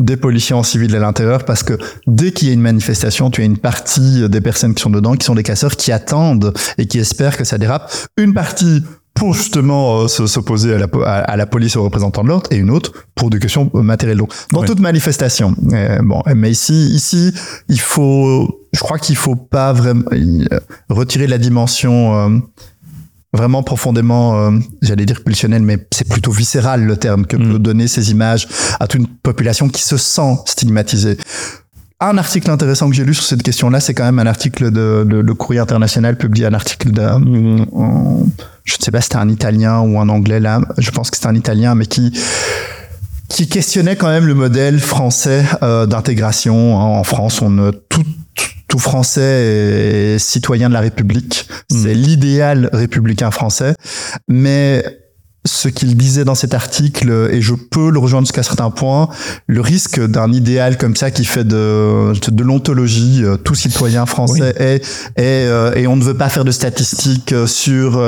des 0.00 0.16
policiers 0.16 0.54
en 0.54 0.62
civil 0.62 0.94
à 0.96 0.98
l'intérieur 0.98 1.44
parce 1.44 1.62
que 1.62 1.78
dès 2.06 2.32
qu'il 2.32 2.48
y 2.48 2.50
a 2.50 2.54
une 2.54 2.60
manifestation, 2.60 3.30
tu 3.30 3.42
as 3.42 3.44
une 3.44 3.58
partie 3.58 4.28
des 4.28 4.40
personnes 4.40 4.74
qui 4.74 4.82
sont 4.82 4.90
dedans, 4.90 5.14
qui 5.14 5.24
sont 5.24 5.34
des 5.34 5.42
casseurs, 5.42 5.76
qui 5.76 5.92
attendent 5.92 6.52
et 6.78 6.86
qui 6.86 6.98
espèrent 6.98 7.36
que 7.36 7.44
ça 7.44 7.58
dérape. 7.58 7.92
Une 8.16 8.34
partie 8.34 8.82
pour 9.18 9.34
justement 9.34 10.02
euh, 10.02 10.08
s'opposer 10.08 10.74
à 10.74 10.78
la, 10.78 10.86
à, 11.04 11.36
la 11.36 11.46
police 11.46 11.76
aux 11.76 11.82
représentants 11.82 12.22
de 12.22 12.28
l'ordre 12.28 12.48
et 12.52 12.56
une 12.56 12.70
autre 12.70 12.92
pour 13.14 13.30
des 13.30 13.38
questions 13.38 13.70
matérielles. 13.74 14.18
Donc, 14.18 14.32
dans 14.52 14.62
toute 14.62 14.80
manifestation. 14.80 15.54
Euh, 15.72 15.98
bon, 16.02 16.22
mais 16.34 16.50
ici, 16.50 16.88
ici, 16.92 17.32
il 17.68 17.80
faut, 17.80 18.62
je 18.72 18.80
crois 18.80 18.98
qu'il 18.98 19.16
faut 19.16 19.36
pas 19.36 19.72
vraiment 19.72 20.04
euh, 20.12 20.60
retirer 20.88 21.26
la 21.26 21.38
dimension 21.38 22.40
vraiment 23.32 23.62
profondément, 23.62 24.38
euh, 24.38 24.58
j'allais 24.82 25.06
dire 25.06 25.22
pulsionnel, 25.22 25.62
mais 25.62 25.86
c'est 25.92 26.08
plutôt 26.08 26.32
viscéral 26.32 26.84
le 26.84 26.96
terme 26.96 27.26
que 27.26 27.36
mm. 27.36 27.52
peut 27.52 27.58
donner 27.58 27.88
ces 27.88 28.10
images 28.10 28.48
à 28.80 28.86
toute 28.86 29.00
une 29.00 29.06
population 29.06 29.68
qui 29.68 29.82
se 29.82 29.96
sent 29.96 30.38
stigmatisée. 30.46 31.18
Un 32.00 32.16
article 32.16 32.50
intéressant 32.50 32.88
que 32.88 32.94
j'ai 32.94 33.04
lu 33.04 33.12
sur 33.12 33.24
cette 33.24 33.42
question-là, 33.42 33.80
c'est 33.80 33.92
quand 33.92 34.04
même 34.04 34.20
un 34.20 34.26
article 34.26 34.70
de, 34.70 35.04
le 35.04 35.34
Courrier 35.34 35.60
international 35.60 36.16
publié 36.16 36.46
un 36.46 36.54
article 36.54 36.92
de, 36.92 37.02
je 38.64 38.74
ne 38.76 38.82
sais 38.82 38.92
pas 38.92 39.00
si 39.00 39.06
c'était 39.06 39.16
un 39.16 39.28
italien 39.28 39.80
ou 39.80 39.98
un 39.98 40.08
anglais 40.08 40.38
là, 40.38 40.60
je 40.78 40.90
pense 40.92 41.10
que 41.10 41.16
c'était 41.16 41.28
un 41.28 41.34
italien, 41.34 41.74
mais 41.74 41.86
qui 41.86 42.12
qui 43.28 43.46
questionnait 43.46 43.96
quand 43.96 44.08
même 44.08 44.26
le 44.26 44.34
modèle 44.34 44.80
français 44.80 45.44
euh, 45.62 45.86
d'intégration. 45.86 46.76
En 46.76 47.04
France, 47.04 47.42
on 47.42 47.58
a 47.58 47.72
tout 47.72 48.04
tout 48.68 48.78
Français 48.78 50.14
est 50.14 50.18
citoyen 50.18 50.68
de 50.68 50.74
la 50.74 50.80
République. 50.80 51.48
C'est 51.70 51.94
hmm. 51.94 51.98
l'idéal 51.98 52.70
républicain 52.72 53.30
français. 53.30 53.74
Mais 54.28 54.84
ce 55.48 55.68
qu'il 55.68 55.96
disait 55.96 56.24
dans 56.24 56.34
cet 56.34 56.54
article, 56.54 57.28
et 57.32 57.40
je 57.40 57.54
peux 57.54 57.90
le 57.90 57.98
rejoindre 57.98 58.26
jusqu'à 58.26 58.42
certains 58.42 58.70
points, 58.70 59.08
le 59.46 59.60
risque 59.60 60.00
d'un 60.00 60.32
idéal 60.32 60.76
comme 60.76 60.96
ça 60.96 61.10
qui 61.10 61.24
fait 61.24 61.44
de, 61.44 62.12
de 62.30 62.42
l'ontologie, 62.42 63.24
euh, 63.24 63.36
tout 63.36 63.54
citoyen 63.54 64.06
français 64.06 64.54
est, 64.56 64.82
euh, 65.18 65.74
et 65.74 65.86
on 65.86 65.96
ne 65.96 66.04
veut 66.04 66.14
pas 66.14 66.28
faire 66.28 66.44
de 66.44 66.50
statistiques 66.50 67.32
euh, 67.32 67.46
sur 67.46 68.00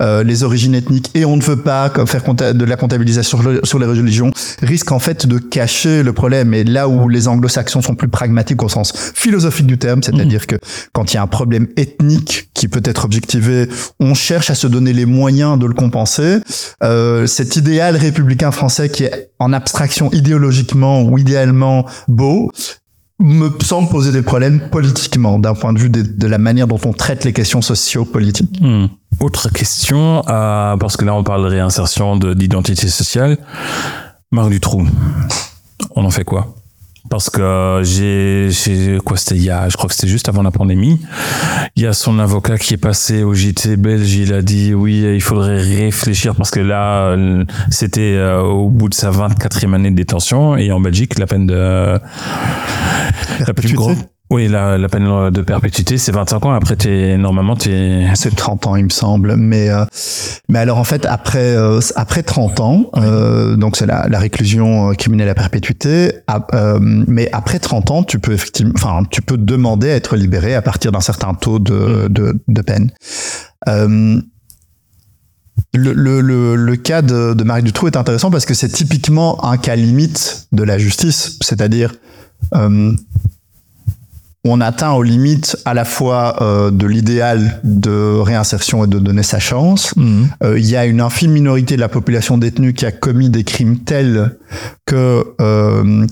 les 0.00 0.42
origines 0.42 0.74
ethniques, 0.74 1.10
et 1.14 1.24
on 1.24 1.36
ne 1.36 1.42
veut 1.42 1.56
pas 1.56 1.92
faire 2.06 2.22
de 2.54 2.64
la 2.64 2.76
comptabilisation 2.76 3.38
sur, 3.64 3.78
les 3.78 3.86
religions, 3.86 4.30
risque 4.60 4.92
en 4.92 4.98
fait 4.98 5.26
de 5.26 5.38
cacher 5.38 6.02
le 6.02 6.12
problème. 6.12 6.54
Et 6.54 6.64
là 6.64 6.88
où 6.88 7.08
les 7.08 7.28
anglo-saxons 7.28 7.82
sont 7.82 7.94
plus 7.94 8.08
pragmatiques 8.08 8.62
au 8.62 8.68
sens 8.68 8.92
philosophique 9.14 9.66
du 9.66 9.78
terme, 9.78 10.02
c'est-à-dire 10.02 10.46
que 10.46 10.56
quand 10.92 11.12
il 11.12 11.16
y 11.16 11.18
a 11.18 11.22
un 11.22 11.26
problème 11.26 11.68
ethnique 11.76 12.50
qui 12.54 12.68
peut 12.68 12.82
être 12.84 13.04
objectivé, 13.04 13.68
on 14.00 14.14
cherche 14.14 14.50
à 14.50 14.54
se 14.54 14.66
donner 14.66 14.92
les 14.92 15.06
moyens 15.06 15.58
de 15.58 15.66
le 15.66 15.74
compenser. 15.74 16.38
Euh, 16.82 17.26
cet 17.26 17.56
idéal 17.56 17.96
républicain 17.96 18.50
français 18.50 18.88
qui 18.88 19.04
est 19.04 19.30
en 19.38 19.52
abstraction 19.52 20.10
idéologiquement 20.10 21.02
ou 21.02 21.16
idéalement 21.16 21.86
beau 22.08 22.50
me 23.20 23.50
semble 23.62 23.88
poser 23.88 24.10
des 24.10 24.22
problèmes 24.22 24.68
politiquement 24.70 25.38
d'un 25.38 25.54
point 25.54 25.72
de 25.72 25.78
vue 25.78 25.90
de, 25.90 26.26
la 26.26 26.38
manière 26.38 26.66
dont 26.66 26.80
on 26.84 26.92
traite 26.92 27.24
les 27.24 27.32
questions 27.32 27.62
socio-politiques. 27.62 28.60
Hmm. 28.60 28.86
Autre 29.20 29.48
question, 29.48 30.22
euh, 30.28 30.76
parce 30.76 30.96
que 30.96 31.04
là 31.04 31.14
on 31.14 31.22
parle 31.22 31.44
de 31.44 31.48
réinsertion 31.48 32.16
d'identité 32.16 32.88
sociale. 32.88 33.38
Marc 34.32 34.50
Dutroux, 34.50 34.86
on 35.94 36.04
en 36.04 36.10
fait 36.10 36.24
quoi? 36.24 36.54
Parce 37.10 37.30
que 37.30 37.80
j'ai, 37.82 38.98
quoi, 39.04 39.16
c'était 39.16 39.36
il 39.36 39.44
y 39.44 39.50
a, 39.50 39.68
je 39.68 39.76
crois 39.76 39.88
que 39.88 39.94
c'était 39.94 40.08
juste 40.08 40.28
avant 40.28 40.42
la 40.42 40.50
pandémie. 40.50 41.00
Il 41.76 41.82
y 41.82 41.86
a 41.86 41.92
son 41.92 42.18
avocat 42.18 42.58
qui 42.58 42.74
est 42.74 42.78
passé 42.78 43.22
au 43.22 43.34
JT 43.34 43.76
belge, 43.76 44.14
il 44.14 44.32
a 44.32 44.42
dit 44.42 44.72
oui, 44.74 45.02
il 45.14 45.20
faudrait 45.20 45.60
réfléchir 45.60 46.34
parce 46.34 46.50
que 46.50 46.60
là, 46.60 47.16
c'était 47.70 48.14
euh, 48.16 48.40
au 48.40 48.68
bout 48.68 48.88
de 48.88 48.94
sa 48.94 49.10
24e 49.10 49.74
année 49.74 49.90
de 49.90 49.96
détention. 49.96 50.56
Et 50.56 50.72
en 50.72 50.80
Belgique, 50.80 51.18
la 51.18 51.26
peine 51.26 51.46
de, 51.46 51.98
la 53.46 53.54
plus 53.54 53.74
grosse, 53.74 53.98
oui, 54.32 54.48
la, 54.48 54.78
la, 54.78 54.88
peine 54.88 55.30
de 55.30 55.42
perpétuité, 55.42 55.98
c'est 55.98 56.10
25 56.10 56.46
ans. 56.46 56.52
Après, 56.52 56.74
es, 56.86 57.18
normalement, 57.18 57.54
es... 57.66 58.06
C'est 58.14 58.34
30 58.34 58.66
ans, 58.66 58.76
il 58.76 58.84
me 58.84 58.90
semble. 58.90 59.36
Mais, 59.36 59.68
euh, 59.68 59.84
mais 60.48 60.58
alors, 60.58 60.78
en 60.78 60.84
fait, 60.84 61.04
après, 61.04 61.54
euh, 61.54 61.80
après 61.96 62.22
30 62.22 62.60
ans, 62.60 62.90
euh, 62.96 63.56
donc 63.56 63.76
c'est 63.76 63.84
la, 63.84 64.08
la, 64.08 64.18
réclusion 64.18 64.94
criminelle 64.94 65.28
à 65.28 65.34
perpétuité. 65.34 66.12
mais 66.80 67.28
après 67.32 67.58
30 67.58 67.90
ans, 67.90 68.02
tu 68.02 68.18
peux 68.18 68.32
effectivement, 68.32 68.72
enfin, 68.74 69.02
tu 69.10 69.20
peux 69.20 69.36
demander 69.36 69.90
à 69.90 69.96
être 69.96 70.16
libéré 70.16 70.54
à 70.54 70.62
partir 70.62 70.92
d'un 70.92 71.00
certain 71.00 71.34
taux 71.34 71.58
de, 71.58 71.74
mm. 71.74 72.08
de, 72.08 72.40
de 72.48 72.62
peine. 72.62 72.90
Le, 75.74 75.92
le, 75.92 76.56
le, 76.56 76.76
cas 76.76 77.02
de, 77.02 77.34
de 77.34 77.44
Marie 77.44 77.62
Dutroux 77.62 77.86
est 77.86 77.96
intéressant 77.98 78.30
parce 78.30 78.46
que 78.46 78.54
c'est 78.54 78.70
typiquement 78.70 79.44
un 79.44 79.58
cas 79.58 79.76
limite 79.76 80.46
de 80.52 80.62
la 80.62 80.78
justice, 80.78 81.38
c'est-à-dire 81.42 81.92
on 84.44 84.60
atteint 84.60 84.92
aux 84.92 85.02
limites 85.02 85.56
à 85.64 85.72
la 85.72 85.84
fois 85.84 86.42
euh, 86.42 86.70
de 86.70 86.86
l'idéal 86.86 87.60
de 87.62 88.18
réinsertion 88.18 88.84
et 88.84 88.88
de 88.88 88.98
donner 88.98 89.22
sa 89.22 89.38
chance. 89.38 89.94
Mhm. 89.96 90.28
Euh, 90.42 90.58
il 90.58 90.66
y 90.66 90.76
a 90.76 90.84
une 90.84 91.00
infime 91.00 91.30
minorité 91.30 91.76
de 91.76 91.80
la 91.80 91.88
population 91.88 92.38
détenue 92.38 92.72
qui 92.72 92.84
a 92.84 92.90
commis 92.90 93.30
des 93.30 93.44
crimes 93.44 93.78
tels 93.78 94.36
que 94.84 95.24
euh, 95.40 96.06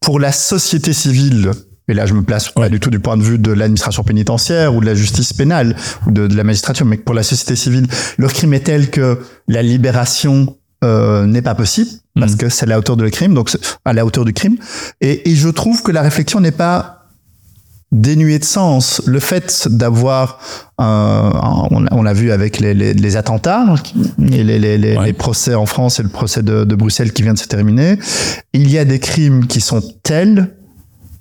pour 0.00 0.20
la 0.20 0.32
société 0.32 0.92
civile, 0.92 1.52
et 1.88 1.94
là 1.94 2.04
je 2.04 2.12
me 2.12 2.22
place 2.22 2.50
pas 2.50 2.68
du 2.68 2.78
tout 2.78 2.90
du 2.90 3.00
point 3.00 3.16
de 3.16 3.22
vue 3.22 3.38
de 3.38 3.52
l'administration 3.52 4.04
pénitentiaire 4.04 4.74
ou 4.74 4.80
de 4.80 4.86
la 4.86 4.94
justice 4.94 5.32
pénale 5.32 5.74
ou 6.06 6.10
de, 6.10 6.34
la 6.34 6.44
magistrature, 6.44 6.84
mais 6.84 6.98
pour 6.98 7.14
la 7.14 7.22
société 7.22 7.56
civile, 7.56 7.86
leur 8.18 8.32
crime 8.34 8.52
est 8.52 8.60
tel 8.60 8.90
que 8.90 9.18
la 9.48 9.62
libération 9.62 10.56
n'est 10.82 11.42
pas 11.42 11.54
possible 11.54 11.90
parce 12.16 12.32
mhm. 12.32 12.38
que 12.38 12.48
c'est 12.48 12.64
à 12.64 12.68
la 12.68 12.78
hauteur 12.78 12.96
de 12.96 13.04
le 13.04 13.10
crime, 13.10 13.34
donc 13.34 13.56
à 13.84 13.92
la 13.92 14.04
hauteur 14.04 14.24
du 14.24 14.32
crime. 14.32 14.56
Et, 15.00 15.30
et 15.30 15.36
je 15.36 15.48
trouve 15.48 15.82
que 15.82 15.92
la 15.92 16.02
réflexion 16.02 16.40
n'est 16.40 16.50
pas 16.50 17.01
dénué 17.92 18.38
de 18.38 18.44
sens. 18.44 19.02
Le 19.06 19.20
fait 19.20 19.68
d'avoir, 19.70 20.40
euh, 20.80 21.30
on, 21.70 22.02
l'a 22.02 22.12
vu 22.14 22.32
avec 22.32 22.58
les, 22.58 22.72
les, 22.74 22.94
les 22.94 23.16
attentats 23.16 23.66
et 24.32 24.42
les, 24.42 25.12
procès 25.12 25.54
en 25.54 25.66
France 25.66 26.00
et 26.00 26.02
le 26.02 26.08
procès 26.08 26.42
de, 26.42 26.64
de, 26.64 26.74
Bruxelles 26.74 27.12
qui 27.12 27.22
vient 27.22 27.34
de 27.34 27.38
se 27.38 27.46
terminer, 27.46 27.98
il 28.54 28.70
y 28.70 28.78
a 28.78 28.84
des 28.84 28.98
crimes 28.98 29.46
qui 29.46 29.60
sont 29.60 29.82
tels 30.02 30.56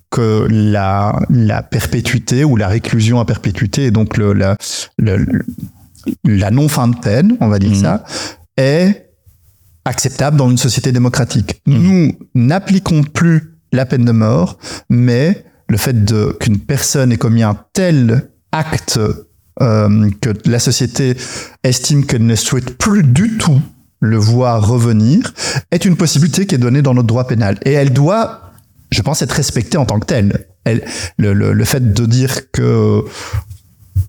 que 0.10 0.48
la, 0.50 1.20
la 1.30 1.62
perpétuité 1.62 2.44
ou 2.44 2.56
la 2.56 2.68
réclusion 2.68 3.20
à 3.20 3.26
perpétuité, 3.26 3.86
et 3.86 3.92
donc 3.92 4.18
le, 4.18 4.34
la, 4.34 4.58
le, 4.98 5.26
la 6.26 6.52
non 6.52 6.68
fin 6.68 6.88
de 6.88 6.96
peine, 6.98 7.38
on 7.40 7.48
va 7.48 7.60
dire 7.60 7.72
mmh. 7.72 7.76
ça, 7.76 8.04
est 8.58 9.10
acceptable 9.86 10.38
dans 10.38 10.50
une 10.50 10.58
société 10.58 10.92
démocratique. 10.92 11.62
Mmh. 11.66 11.78
Nous 11.78 12.12
n'appliquons 12.36 13.04
plus 13.04 13.58
la 13.72 13.86
peine 13.86 14.04
de 14.04 14.12
mort, 14.12 14.58
mais 14.90 15.46
le 15.72 15.78
fait 15.78 15.96
qu'une 16.40 16.60
personne 16.60 17.12
ait 17.14 17.18
commis 17.18 17.44
un 17.44 17.58
tel 17.74 18.30
acte 18.52 19.00
euh, 19.62 20.10
que 20.20 20.30
la 20.46 20.60
société 20.60 21.16
estime 21.64 22.06
qu'elle 22.06 22.26
ne 22.26 22.36
souhaite 22.36 22.78
plus 22.78 23.04
du 23.04 23.38
tout 23.38 23.62
le 24.02 24.18
voir 24.18 24.68
revenir 24.68 25.34
est 25.72 25.86
une 25.86 25.96
possibilité 25.96 26.46
qui 26.46 26.56
est 26.56 26.58
donnée 26.58 26.82
dans 26.82 26.94
notre 26.94 27.08
droit 27.08 27.26
pénal. 27.26 27.58
Et 27.64 27.72
elle 27.72 27.94
doit, 27.94 28.52
je 28.92 29.02
pense, 29.02 29.22
être 29.22 29.32
respectée 29.32 29.78
en 29.78 29.86
tant 29.86 30.00
que 30.00 30.06
telle. 30.06 30.48
Elle, 30.66 30.84
le, 31.18 31.64
fait 31.64 31.94
de 31.94 32.06
dire 32.06 32.52
que 32.52 33.04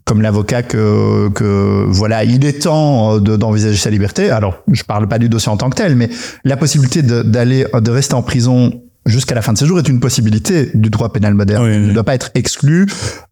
comme 0.04 0.20
l'avocat 0.20 0.62
que, 0.62 1.86
voilà, 1.88 2.24
il 2.24 2.44
est 2.44 2.62
temps 2.64 3.18
d'envisager 3.20 3.76
sa 3.76 3.90
liberté. 3.90 4.30
Alors, 4.30 4.62
je 4.70 4.82
parle 4.82 5.06
pas 5.06 5.18
du 5.18 5.28
dossier 5.28 5.52
en 5.52 5.56
tant 5.56 5.70
que 5.70 5.76
tel, 5.76 5.94
mais 5.94 6.10
la 6.44 6.56
possibilité 6.56 7.02
d'aller, 7.02 7.66
de, 7.72 7.90
rester 7.90 8.14
en 8.14 8.22
prison 8.22 8.82
jusqu'à 9.06 9.34
la 9.34 9.42
fin 9.42 9.52
de 9.52 9.58
ses 9.58 9.66
jours 9.66 9.78
est 9.78 9.88
une 9.88 10.00
possibilité 10.00 10.70
du 10.74 10.90
droit 10.90 11.12
pénal 11.12 11.34
moderne. 11.34 11.70
Il 11.72 11.88
ne 11.88 11.92
doit 11.92 12.04
pas 12.04 12.14
être 12.14 12.30
exclu 12.34 12.86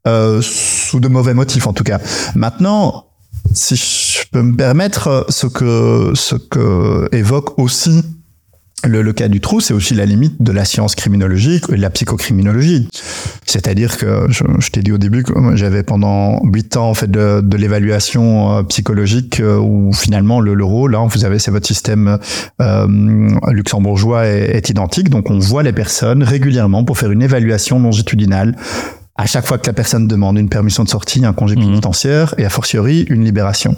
euh, 0.07 0.41
sous 0.43 1.01
de 1.01 1.09
mauvais 1.09 1.35
motifs 1.35 1.67
en 1.67 1.73
tout 1.73 1.85
cas. 1.85 2.01
Maintenant, 2.35 3.07
si 3.55 3.77
je 3.77 4.29
peux 4.31 4.43
me 4.43 4.57
permettre, 4.57 5.27
ce 5.29 5.47
que 5.47 6.13
ce 6.15 6.37
que 6.37 7.09
évoque 7.13 7.59
aussi 7.59 8.05
le, 8.85 9.03
le, 9.03 9.13
cas 9.13 9.29
du 9.29 9.41
trou, 9.41 9.61
c'est 9.61 9.75
aussi 9.75 9.95
la 9.95 10.07
limite 10.07 10.41
de 10.41 10.53
la 10.53 10.65
science 10.65 10.95
criminologique 10.95 11.65
et 11.71 11.77
de 11.77 11.81
la 11.81 11.91
psychocriminologie. 11.91 12.89
C'est-à-dire 13.45 13.99
que, 13.99 14.27
je, 14.31 14.45
je 14.59 14.71
t'ai 14.71 14.81
dit 14.81 14.93
au 14.93 14.99
début 14.99 15.23
que 15.23 15.33
j'avais 15.57 15.83
pendant 15.83 16.41
huit 16.45 16.77
ans 16.77 16.95
fait 16.95 17.11
de, 17.11 17.41
de 17.43 17.57
l'évaluation 17.57 18.59
euh, 18.59 18.63
psychologique 18.65 19.41
euh, 19.41 19.59
où 19.59 19.93
finalement 19.93 20.41
le, 20.41 20.55
le 20.55 20.65
rôle, 20.65 20.95
hein, 20.95 21.07
vous 21.11 21.25
avez, 21.25 21.39
c'est 21.39 21.51
votre 21.51 21.67
système 21.67 22.19
euh, 22.61 22.87
luxembourgeois 23.49 24.27
est, 24.27 24.57
est, 24.57 24.71
identique. 24.71 25.11
Donc 25.11 25.31
on 25.31 25.39
voit 25.39 25.63
les 25.63 25.73
personnes 25.73 26.23
régulièrement 26.23 26.85
pour 26.85 26.99
faire 26.99 27.11
une 27.11 27.23
évaluation 27.23 27.79
longitudinale 27.79 28.57
à 29.17 29.27
chaque 29.27 29.47
fois 29.47 29.59
que 29.59 29.67
la 29.67 29.75
personne 29.75 30.09
demande 30.09 30.39
une 30.39 30.49
permission 30.49 30.83
de 30.83 30.89
sortie, 30.89 31.27
un 31.27 31.35
congé 31.35 31.55
mmh. 31.55 31.61
pénitentiaire 31.61 32.35
et 32.39 32.47
a 32.47 32.49
fortiori 32.49 33.03
une 33.11 33.23
libération 33.23 33.77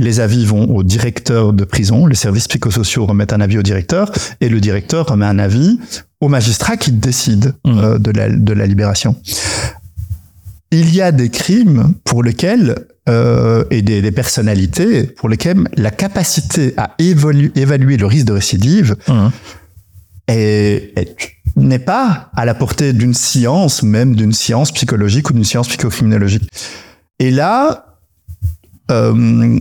les 0.00 0.20
avis 0.20 0.44
vont 0.44 0.64
au 0.74 0.82
directeur 0.82 1.52
de 1.52 1.64
prison, 1.64 2.06
les 2.06 2.14
services 2.14 2.48
psychosociaux 2.48 3.06
remettent 3.06 3.32
un 3.32 3.40
avis 3.40 3.58
au 3.58 3.62
directeur, 3.62 4.10
et 4.40 4.48
le 4.48 4.60
directeur 4.60 5.06
remet 5.06 5.26
un 5.26 5.38
avis 5.38 5.78
au 6.20 6.28
magistrat 6.28 6.76
qui 6.76 6.92
décide 6.92 7.54
mmh. 7.64 7.78
euh, 7.78 7.98
de, 7.98 8.10
la, 8.10 8.28
de 8.28 8.52
la 8.52 8.66
libération. 8.66 9.16
Il 10.72 10.94
y 10.94 11.00
a 11.00 11.12
des 11.12 11.30
crimes 11.30 11.94
pour 12.04 12.22
lesquels 12.22 12.86
euh, 13.08 13.64
et 13.70 13.82
des, 13.82 14.02
des, 14.02 14.12
personnalités 14.12 15.04
pour 15.04 15.28
lesquelles 15.28 15.58
la 15.76 15.90
capacité 15.90 16.74
à 16.76 16.94
évaluer, 16.98 17.50
évaluer 17.56 17.96
le 17.96 18.06
risque 18.06 18.26
de 18.26 18.32
récidive 18.32 18.96
mmh. 19.08 19.28
est, 20.28 20.92
est 20.96 21.40
n'est 21.56 21.78
pas 21.78 22.30
à 22.34 22.44
la 22.44 22.54
portée 22.54 22.92
d'une 22.92 23.14
science, 23.14 23.82
même 23.82 24.14
d'une 24.14 24.32
science 24.32 24.72
psychologique 24.72 25.30
ou 25.30 25.32
d'une 25.32 25.44
science 25.44 25.68
psychocriminologique. 25.68 26.48
Et 27.18 27.30
là, 27.30 27.98
euh, 28.90 29.58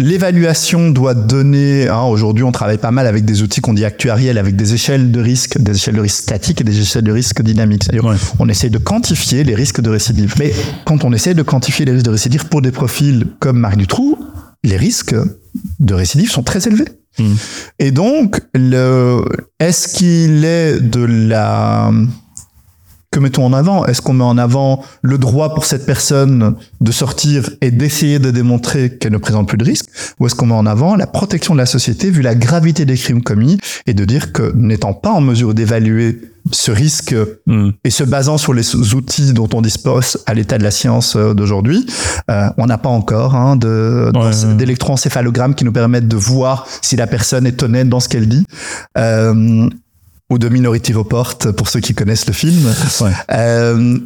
L'évaluation 0.00 0.90
doit 0.90 1.12
donner, 1.12 1.86
hein, 1.88 2.02
aujourd'hui 2.04 2.42
on 2.42 2.52
travaille 2.52 2.78
pas 2.78 2.90
mal 2.90 3.06
avec 3.06 3.26
des 3.26 3.42
outils 3.42 3.60
qu'on 3.60 3.74
dit 3.74 3.84
actuariels, 3.84 4.38
avec 4.38 4.56
des 4.56 4.72
échelles 4.72 5.12
de 5.12 5.20
risque, 5.20 5.58
des 5.58 5.76
échelles 5.76 5.96
de 5.96 6.00
risque 6.00 6.22
statiques 6.22 6.62
et 6.62 6.64
des 6.64 6.80
échelles 6.80 7.04
de 7.04 7.12
risque 7.12 7.42
dynamiques. 7.42 7.84
C'est-à-dire 7.84 8.06
ouais. 8.06 8.16
on 8.38 8.48
essaie 8.48 8.70
de 8.70 8.78
quantifier 8.78 9.44
les 9.44 9.54
risques 9.54 9.82
de 9.82 9.90
récidive. 9.90 10.34
Mais 10.38 10.54
quand 10.86 11.04
on 11.04 11.12
essaie 11.12 11.34
de 11.34 11.42
quantifier 11.42 11.84
les 11.84 11.92
risques 11.92 12.06
de 12.06 12.10
récidive 12.10 12.46
pour 12.46 12.62
des 12.62 12.72
profils 12.72 13.26
comme 13.40 13.58
Marc 13.58 13.76
Dutroux, 13.76 14.18
les 14.64 14.78
risques 14.78 15.14
de 15.80 15.94
récidive 15.94 16.30
sont 16.30 16.42
très 16.42 16.66
élevés. 16.66 16.88
Mmh. 17.18 17.34
Et 17.78 17.90
donc, 17.90 18.40
le, 18.54 19.22
est-ce 19.58 19.88
qu'il 19.88 20.46
est 20.46 20.80
de 20.80 21.04
la 21.04 21.92
que 23.10 23.18
mettons 23.18 23.44
en 23.44 23.52
avant? 23.52 23.86
Est-ce 23.86 24.02
qu'on 24.02 24.12
met 24.12 24.24
en 24.24 24.38
avant 24.38 24.84
le 25.02 25.18
droit 25.18 25.54
pour 25.54 25.64
cette 25.64 25.84
personne 25.84 26.54
de 26.80 26.92
sortir 26.92 27.50
et 27.60 27.72
d'essayer 27.72 28.20
de 28.20 28.30
démontrer 28.30 28.96
qu'elle 28.98 29.12
ne 29.12 29.18
présente 29.18 29.48
plus 29.48 29.58
de 29.58 29.64
risque? 29.64 29.86
Ou 30.20 30.26
est-ce 30.26 30.36
qu'on 30.36 30.46
met 30.46 30.54
en 30.54 30.66
avant 30.66 30.94
la 30.94 31.08
protection 31.08 31.54
de 31.54 31.58
la 31.58 31.66
société 31.66 32.10
vu 32.10 32.22
la 32.22 32.36
gravité 32.36 32.84
des 32.84 32.96
crimes 32.96 33.22
commis 33.22 33.58
et 33.86 33.94
de 33.94 34.04
dire 34.04 34.32
que 34.32 34.52
n'étant 34.54 34.94
pas 34.94 35.10
en 35.10 35.20
mesure 35.20 35.54
d'évaluer 35.54 36.20
ce 36.52 36.70
risque 36.70 37.14
mm. 37.46 37.70
et 37.84 37.90
se 37.90 38.04
basant 38.04 38.38
sur 38.38 38.54
les 38.54 38.94
outils 38.94 39.32
dont 39.32 39.48
on 39.54 39.60
dispose 39.60 40.18
à 40.26 40.34
l'état 40.34 40.56
de 40.56 40.62
la 40.62 40.70
science 40.70 41.16
euh, 41.16 41.34
d'aujourd'hui, 41.34 41.86
euh, 42.30 42.48
on 42.58 42.66
n'a 42.66 42.78
pas 42.78 42.88
encore 42.88 43.34
hein, 43.34 43.56
de, 43.56 44.10
ouais, 44.14 44.54
d'électroencéphalogrammes 44.54 45.54
qui 45.54 45.64
nous 45.64 45.72
permettent 45.72 46.08
de 46.08 46.16
voir 46.16 46.66
si 46.80 46.96
la 46.96 47.06
personne 47.06 47.46
est 47.46 47.62
honnête 47.62 47.88
dans 47.88 48.00
ce 48.00 48.08
qu'elle 48.08 48.28
dit. 48.28 48.44
Euh, 48.96 49.68
ou 50.30 50.38
de 50.38 50.48
Minority 50.48 50.92
Report 50.92 51.38
pour 51.56 51.68
ceux 51.68 51.80
qui 51.80 51.94
connaissent 51.94 52.26
le 52.26 52.32
film. 52.32 52.72
Ouais. 53.00 53.12
Euh, 53.32 53.98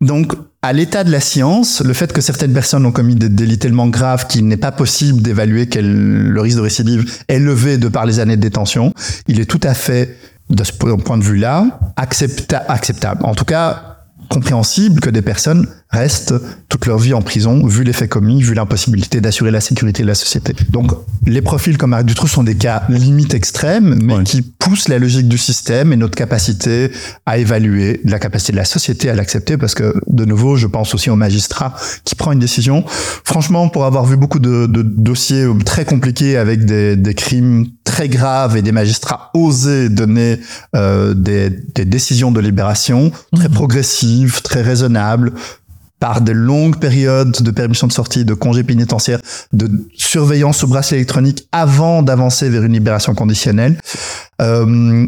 donc, 0.00 0.34
à 0.62 0.72
l'état 0.72 1.04
de 1.04 1.10
la 1.10 1.20
science, 1.20 1.80
le 1.80 1.92
fait 1.92 2.12
que 2.12 2.20
certaines 2.20 2.52
personnes 2.52 2.84
ont 2.84 2.92
commis 2.92 3.14
des 3.14 3.28
délits 3.28 3.58
tellement 3.58 3.88
graves 3.88 4.26
qu'il 4.26 4.46
n'est 4.46 4.56
pas 4.56 4.72
possible 4.72 5.22
d'évaluer 5.22 5.68
quel 5.68 6.28
le 6.28 6.40
risque 6.40 6.56
de 6.56 6.62
récidive 6.62 7.10
est 7.28 7.38
levé 7.38 7.78
de 7.78 7.88
par 7.88 8.06
les 8.06 8.20
années 8.20 8.36
de 8.36 8.42
détention, 8.42 8.92
il 9.28 9.40
est 9.40 9.44
tout 9.44 9.60
à 9.62 9.74
fait, 9.74 10.16
de 10.50 10.62
ce 10.64 10.72
point 10.72 11.18
de 11.18 11.24
vue-là, 11.24 11.80
accepta 11.96 12.64
acceptable. 12.68 13.24
En 13.24 13.34
tout 13.34 13.44
cas, 13.44 13.91
compréhensible 14.32 15.00
que 15.00 15.10
des 15.10 15.20
personnes 15.20 15.66
restent 15.90 16.34
toute 16.70 16.86
leur 16.86 16.98
vie 16.98 17.12
en 17.12 17.20
prison, 17.20 17.66
vu 17.66 17.84
les 17.84 17.92
faits 17.92 18.08
commis, 18.08 18.42
vu 18.42 18.54
l'impossibilité 18.54 19.20
d'assurer 19.20 19.50
la 19.50 19.60
sécurité 19.60 20.02
de 20.02 20.08
la 20.08 20.14
société. 20.14 20.54
Donc, 20.70 20.92
les 21.26 21.42
profils 21.42 21.76
comme 21.76 21.90
Marc 21.90 22.04
Dutroux 22.04 22.28
sont 22.28 22.42
des 22.42 22.56
cas 22.56 22.84
limites 22.88 23.34
extrêmes, 23.34 23.98
mais 24.02 24.14
ouais. 24.14 24.24
qui 24.24 24.40
poussent 24.40 24.88
la 24.88 24.98
logique 24.98 25.28
du 25.28 25.36
système 25.36 25.92
et 25.92 25.96
notre 25.96 26.16
capacité 26.16 26.90
à 27.26 27.36
évaluer, 27.36 28.00
la 28.04 28.18
capacité 28.18 28.52
de 28.52 28.56
la 28.56 28.64
société 28.64 29.10
à 29.10 29.14
l'accepter, 29.14 29.58
parce 29.58 29.74
que, 29.74 29.94
de 30.06 30.24
nouveau, 30.24 30.56
je 30.56 30.66
pense 30.66 30.94
aussi 30.94 31.10
au 31.10 31.16
magistrat 31.16 31.74
qui 32.04 32.14
prend 32.14 32.32
une 32.32 32.38
décision. 32.38 32.84
Franchement, 33.24 33.68
pour 33.68 33.84
avoir 33.84 34.06
vu 34.06 34.16
beaucoup 34.16 34.38
de, 34.38 34.64
de 34.66 34.80
dossiers 34.80 35.46
très 35.66 35.84
compliqués 35.84 36.38
avec 36.38 36.64
des, 36.64 36.96
des, 36.96 37.14
crimes 37.14 37.66
très 37.92 38.08
graves 38.08 38.56
et 38.56 38.62
des 38.62 38.72
magistrats 38.72 39.30
oser 39.34 39.90
donner 39.90 40.40
euh, 40.74 41.12
des, 41.12 41.50
des, 41.50 41.84
décisions 41.84 42.32
de 42.32 42.40
libération 42.40 43.12
très 43.34 43.50
mmh. 43.50 43.52
progressives, 43.52 44.40
très 44.40 44.62
raisonnables, 44.62 45.34
par 46.00 46.22
de 46.22 46.32
longues 46.32 46.78
périodes 46.78 47.42
de 47.42 47.50
permission 47.50 47.86
de 47.86 47.92
sortie, 47.92 48.24
de 48.24 48.32
congés 48.32 48.64
pénitentiaires, 48.64 49.20
de 49.52 49.70
surveillance 49.94 50.64
au 50.64 50.68
bracelet 50.68 50.96
électronique 50.96 51.46
avant 51.52 52.02
d'avancer 52.02 52.48
vers 52.48 52.62
une 52.62 52.72
libération 52.72 53.14
conditionnelle, 53.14 53.78
euh, 54.40 55.06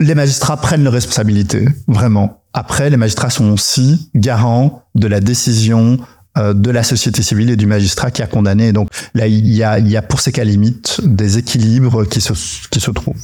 les 0.00 0.14
magistrats 0.14 0.56
prennent 0.56 0.82
leurs 0.82 0.94
responsabilités, 0.94 1.68
vraiment. 1.88 2.42
Après, 2.54 2.88
les 2.88 2.96
magistrats 2.96 3.30
sont 3.30 3.50
aussi 3.52 4.10
garants 4.14 4.82
de 4.94 5.08
la 5.08 5.20
décision 5.20 5.98
de 6.36 6.70
la 6.70 6.82
société 6.82 7.22
civile 7.22 7.50
et 7.50 7.56
du 7.56 7.66
magistrat 7.66 8.10
qui 8.10 8.22
a 8.22 8.26
condamné. 8.26 8.72
Donc 8.72 8.88
là, 9.14 9.26
il 9.26 9.48
y 9.52 9.62
a, 9.62 9.78
il 9.78 9.88
y 9.88 9.96
a 9.96 10.02
pour 10.02 10.20
ces 10.20 10.32
cas 10.32 10.44
limites 10.44 11.00
des 11.04 11.38
équilibres 11.38 12.04
qui 12.08 12.20
se, 12.20 12.32
qui 12.70 12.80
se 12.80 12.90
trouvent. 12.90 13.14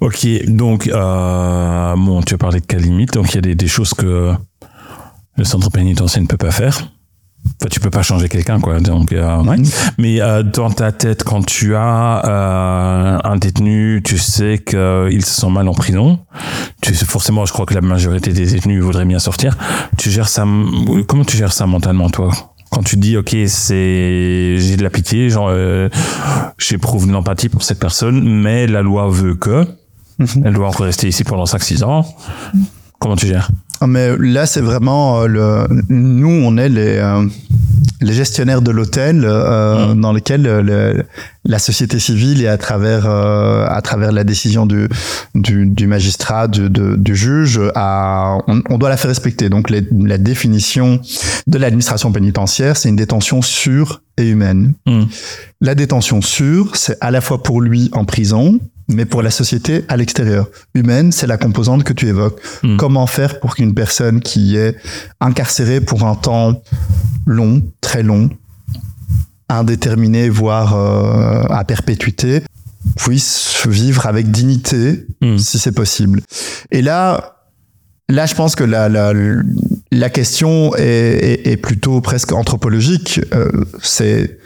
Ok, 0.00 0.26
donc 0.46 0.88
euh, 0.88 1.94
bon, 1.96 2.22
tu 2.22 2.34
as 2.34 2.38
parlé 2.38 2.60
de 2.60 2.66
cas 2.66 2.78
limites, 2.78 3.14
donc 3.14 3.32
il 3.32 3.34
y 3.36 3.38
a 3.38 3.42
des, 3.42 3.54
des 3.54 3.68
choses 3.68 3.94
que 3.94 4.34
le 5.36 5.44
centre 5.44 5.70
pénitentiaire 5.70 6.22
ne 6.22 6.28
peut 6.28 6.36
pas 6.36 6.50
faire. 6.50 6.90
Enfin, 7.60 7.68
tu 7.70 7.80
peux 7.80 7.90
pas 7.90 8.02
changer 8.02 8.28
quelqu'un, 8.28 8.60
quoi. 8.60 8.80
Donc, 8.80 9.12
euh, 9.12 9.42
ouais. 9.42 9.56
Mais 9.98 10.20
euh, 10.20 10.42
dans 10.42 10.70
ta 10.70 10.92
tête, 10.92 11.24
quand 11.24 11.44
tu 11.44 11.74
as 11.74 12.22
euh, 12.24 13.18
un 13.24 13.36
détenu, 13.36 14.00
tu 14.04 14.18
sais 14.18 14.58
qu'il 14.58 15.24
se 15.24 15.40
sent 15.40 15.50
mal 15.50 15.68
en 15.68 15.74
prison. 15.74 16.20
Tu 16.80 16.94
sais, 16.94 17.04
forcément, 17.04 17.44
je 17.46 17.52
crois 17.52 17.66
que 17.66 17.74
la 17.74 17.80
majorité 17.80 18.32
des 18.32 18.46
détenus 18.46 18.82
voudraient 18.82 19.04
bien 19.04 19.18
sortir. 19.18 19.56
Tu 19.96 20.10
gères 20.10 20.28
ça. 20.28 20.44
Comment 21.06 21.24
tu 21.24 21.36
gères 21.36 21.52
ça 21.52 21.66
mentalement, 21.66 22.10
toi? 22.10 22.30
Quand 22.70 22.82
tu 22.82 22.96
dis 22.98 23.16
ok 23.16 23.34
c'est 23.46 24.56
j'ai 24.58 24.76
de 24.76 24.82
la 24.82 24.90
pitié 24.90 25.30
genre 25.30 25.50
j'éprouve 26.58 27.06
de 27.06 27.12
l'empathie 27.12 27.48
pour 27.48 27.62
cette 27.62 27.78
personne 27.78 28.22
mais 28.22 28.66
la 28.66 28.82
loi 28.82 29.08
veut 29.08 29.36
que 29.36 29.64
-hmm. 30.20 30.42
elle 30.44 30.52
doit 30.52 30.68
encore 30.68 30.84
rester 30.84 31.08
ici 31.08 31.24
pendant 31.24 31.44
5-6 31.44 31.82
ans 31.82 32.04
comment 32.98 33.16
tu 33.16 33.26
gères? 33.26 33.48
Mais 33.86 34.16
là, 34.18 34.46
c'est 34.46 34.60
vraiment 34.60 35.26
le. 35.26 35.66
Nous, 35.88 36.28
on 36.28 36.56
est 36.56 36.68
les 36.68 37.00
les 38.00 38.12
gestionnaires 38.12 38.62
de 38.62 38.70
l'hôtel 38.70 39.24
euh, 39.24 39.94
mmh. 39.94 40.00
dans 40.00 40.12
lequel 40.12 40.42
le, 40.42 41.04
la 41.44 41.58
société 41.58 41.98
civile 41.98 42.42
et 42.42 42.48
à 42.48 42.56
travers 42.56 43.06
euh, 43.06 43.66
à 43.66 43.82
travers 43.82 44.12
la 44.12 44.24
décision 44.24 44.66
du 44.66 44.88
du, 45.34 45.66
du 45.66 45.86
magistrat 45.86 46.48
du, 46.48 46.68
du 46.70 47.16
juge 47.16 47.60
à, 47.74 48.38
on, 48.46 48.62
on, 48.70 48.78
doit 48.78 48.88
la 48.88 48.96
faire 48.96 49.08
respecter 49.08 49.48
donc 49.48 49.70
les, 49.70 49.86
la 49.92 50.18
définition 50.18 51.00
de 51.46 51.58
l'administration 51.58 52.12
pénitentiaire 52.12 52.76
c'est 52.76 52.88
une 52.88 52.96
détention 52.96 53.42
sûre 53.42 54.02
et 54.16 54.28
humaine 54.28 54.74
mmh. 54.86 55.04
la 55.60 55.74
détention 55.74 56.22
sûre 56.22 56.76
c'est 56.76 56.96
à 57.00 57.10
la 57.10 57.20
fois 57.20 57.42
pour 57.42 57.60
lui 57.60 57.88
en 57.92 58.04
prison 58.04 58.60
mais 58.88 59.04
pour 59.04 59.22
la 59.22 59.30
société 59.30 59.84
à 59.88 59.96
l'extérieur. 59.96 60.48
Humaine, 60.74 61.12
c'est 61.12 61.26
la 61.26 61.36
composante 61.36 61.84
que 61.84 61.92
tu 61.92 62.06
évoques. 62.08 62.40
Mmh. 62.62 62.76
Comment 62.76 63.06
faire 63.06 63.38
pour 63.40 63.54
qu'une 63.54 63.74
personne 63.74 64.20
qui 64.20 64.56
est 64.56 64.76
incarcérée 65.20 65.80
pour 65.80 66.04
un 66.04 66.14
temps 66.14 66.62
long, 67.26 67.62
très 67.80 68.02
long, 68.02 68.30
indéterminé, 69.48 70.28
voire 70.28 70.74
euh, 70.74 71.42
à 71.50 71.64
perpétuité, 71.64 72.42
puisse 72.96 73.66
vivre 73.66 74.06
avec 74.06 74.30
dignité, 74.30 75.06
mm. 75.20 75.38
si 75.38 75.58
c'est 75.58 75.72
possible. 75.72 76.20
Et 76.70 76.82
là, 76.82 77.36
là, 78.08 78.26
je 78.26 78.34
pense 78.34 78.54
que 78.54 78.64
la, 78.64 78.88
la, 78.88 79.12
la 79.90 80.10
question 80.10 80.74
est, 80.76 80.84
est, 80.84 81.46
est 81.46 81.56
plutôt 81.56 82.00
presque 82.00 82.32
anthropologique. 82.32 83.20
Euh, 83.34 83.50
c'est 83.82 84.38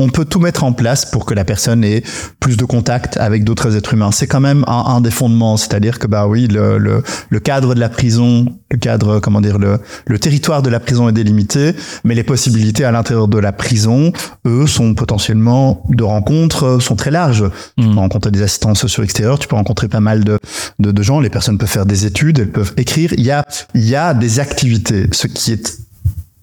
on 0.00 0.08
peut 0.08 0.24
tout 0.24 0.40
mettre 0.40 0.64
en 0.64 0.72
place 0.72 1.04
pour 1.04 1.26
que 1.26 1.34
la 1.34 1.44
personne 1.44 1.84
ait 1.84 2.02
plus 2.40 2.56
de 2.56 2.64
contact 2.64 3.16
avec 3.18 3.44
d'autres 3.44 3.76
êtres 3.76 3.94
humains. 3.94 4.10
C'est 4.12 4.26
quand 4.26 4.40
même 4.40 4.64
un, 4.66 4.84
un 4.86 5.00
des 5.00 5.10
fondements, 5.10 5.56
c'est-à-dire 5.56 5.98
que 5.98 6.06
bah 6.06 6.26
oui, 6.26 6.48
le, 6.48 6.78
le, 6.78 7.02
le, 7.28 7.40
cadre 7.40 7.74
de 7.74 7.80
la 7.80 7.88
prison, 7.88 8.46
le 8.70 8.78
cadre, 8.78 9.20
comment 9.20 9.40
dire, 9.40 9.58
le, 9.58 9.78
le 10.06 10.18
territoire 10.18 10.62
de 10.62 10.70
la 10.70 10.80
prison 10.80 11.08
est 11.08 11.12
délimité, 11.12 11.74
mais 12.04 12.14
les 12.14 12.24
possibilités 12.24 12.84
à 12.84 12.92
l'intérieur 12.92 13.28
de 13.28 13.38
la 13.38 13.52
prison, 13.52 14.12
eux, 14.46 14.66
sont 14.66 14.94
potentiellement 14.94 15.84
de 15.88 16.02
rencontres 16.02 16.80
sont 16.80 16.96
très 16.96 17.10
larges. 17.10 17.44
Tu 17.76 17.84
mmh. 17.84 17.92
peux 17.92 17.98
rencontrer 17.98 18.30
des 18.30 18.42
assistants 18.42 18.74
sociaux 18.74 19.04
extérieurs, 19.04 19.38
tu 19.38 19.48
peux 19.48 19.56
rencontrer 19.56 19.88
pas 19.88 20.00
mal 20.00 20.24
de, 20.24 20.38
de, 20.78 20.92
de 20.92 21.02
gens, 21.02 21.20
les 21.20 21.30
personnes 21.30 21.58
peuvent 21.58 21.68
faire 21.68 21.86
des 21.86 22.06
études, 22.06 22.38
elles 22.38 22.50
peuvent 22.50 22.72
écrire. 22.76 23.12
Il 23.14 23.24
y 23.24 23.30
a, 23.30 23.44
il 23.74 23.86
y 23.86 23.96
a 23.96 24.14
des 24.14 24.40
activités, 24.40 25.08
ce 25.12 25.26
qui 25.26 25.52
est 25.52 25.89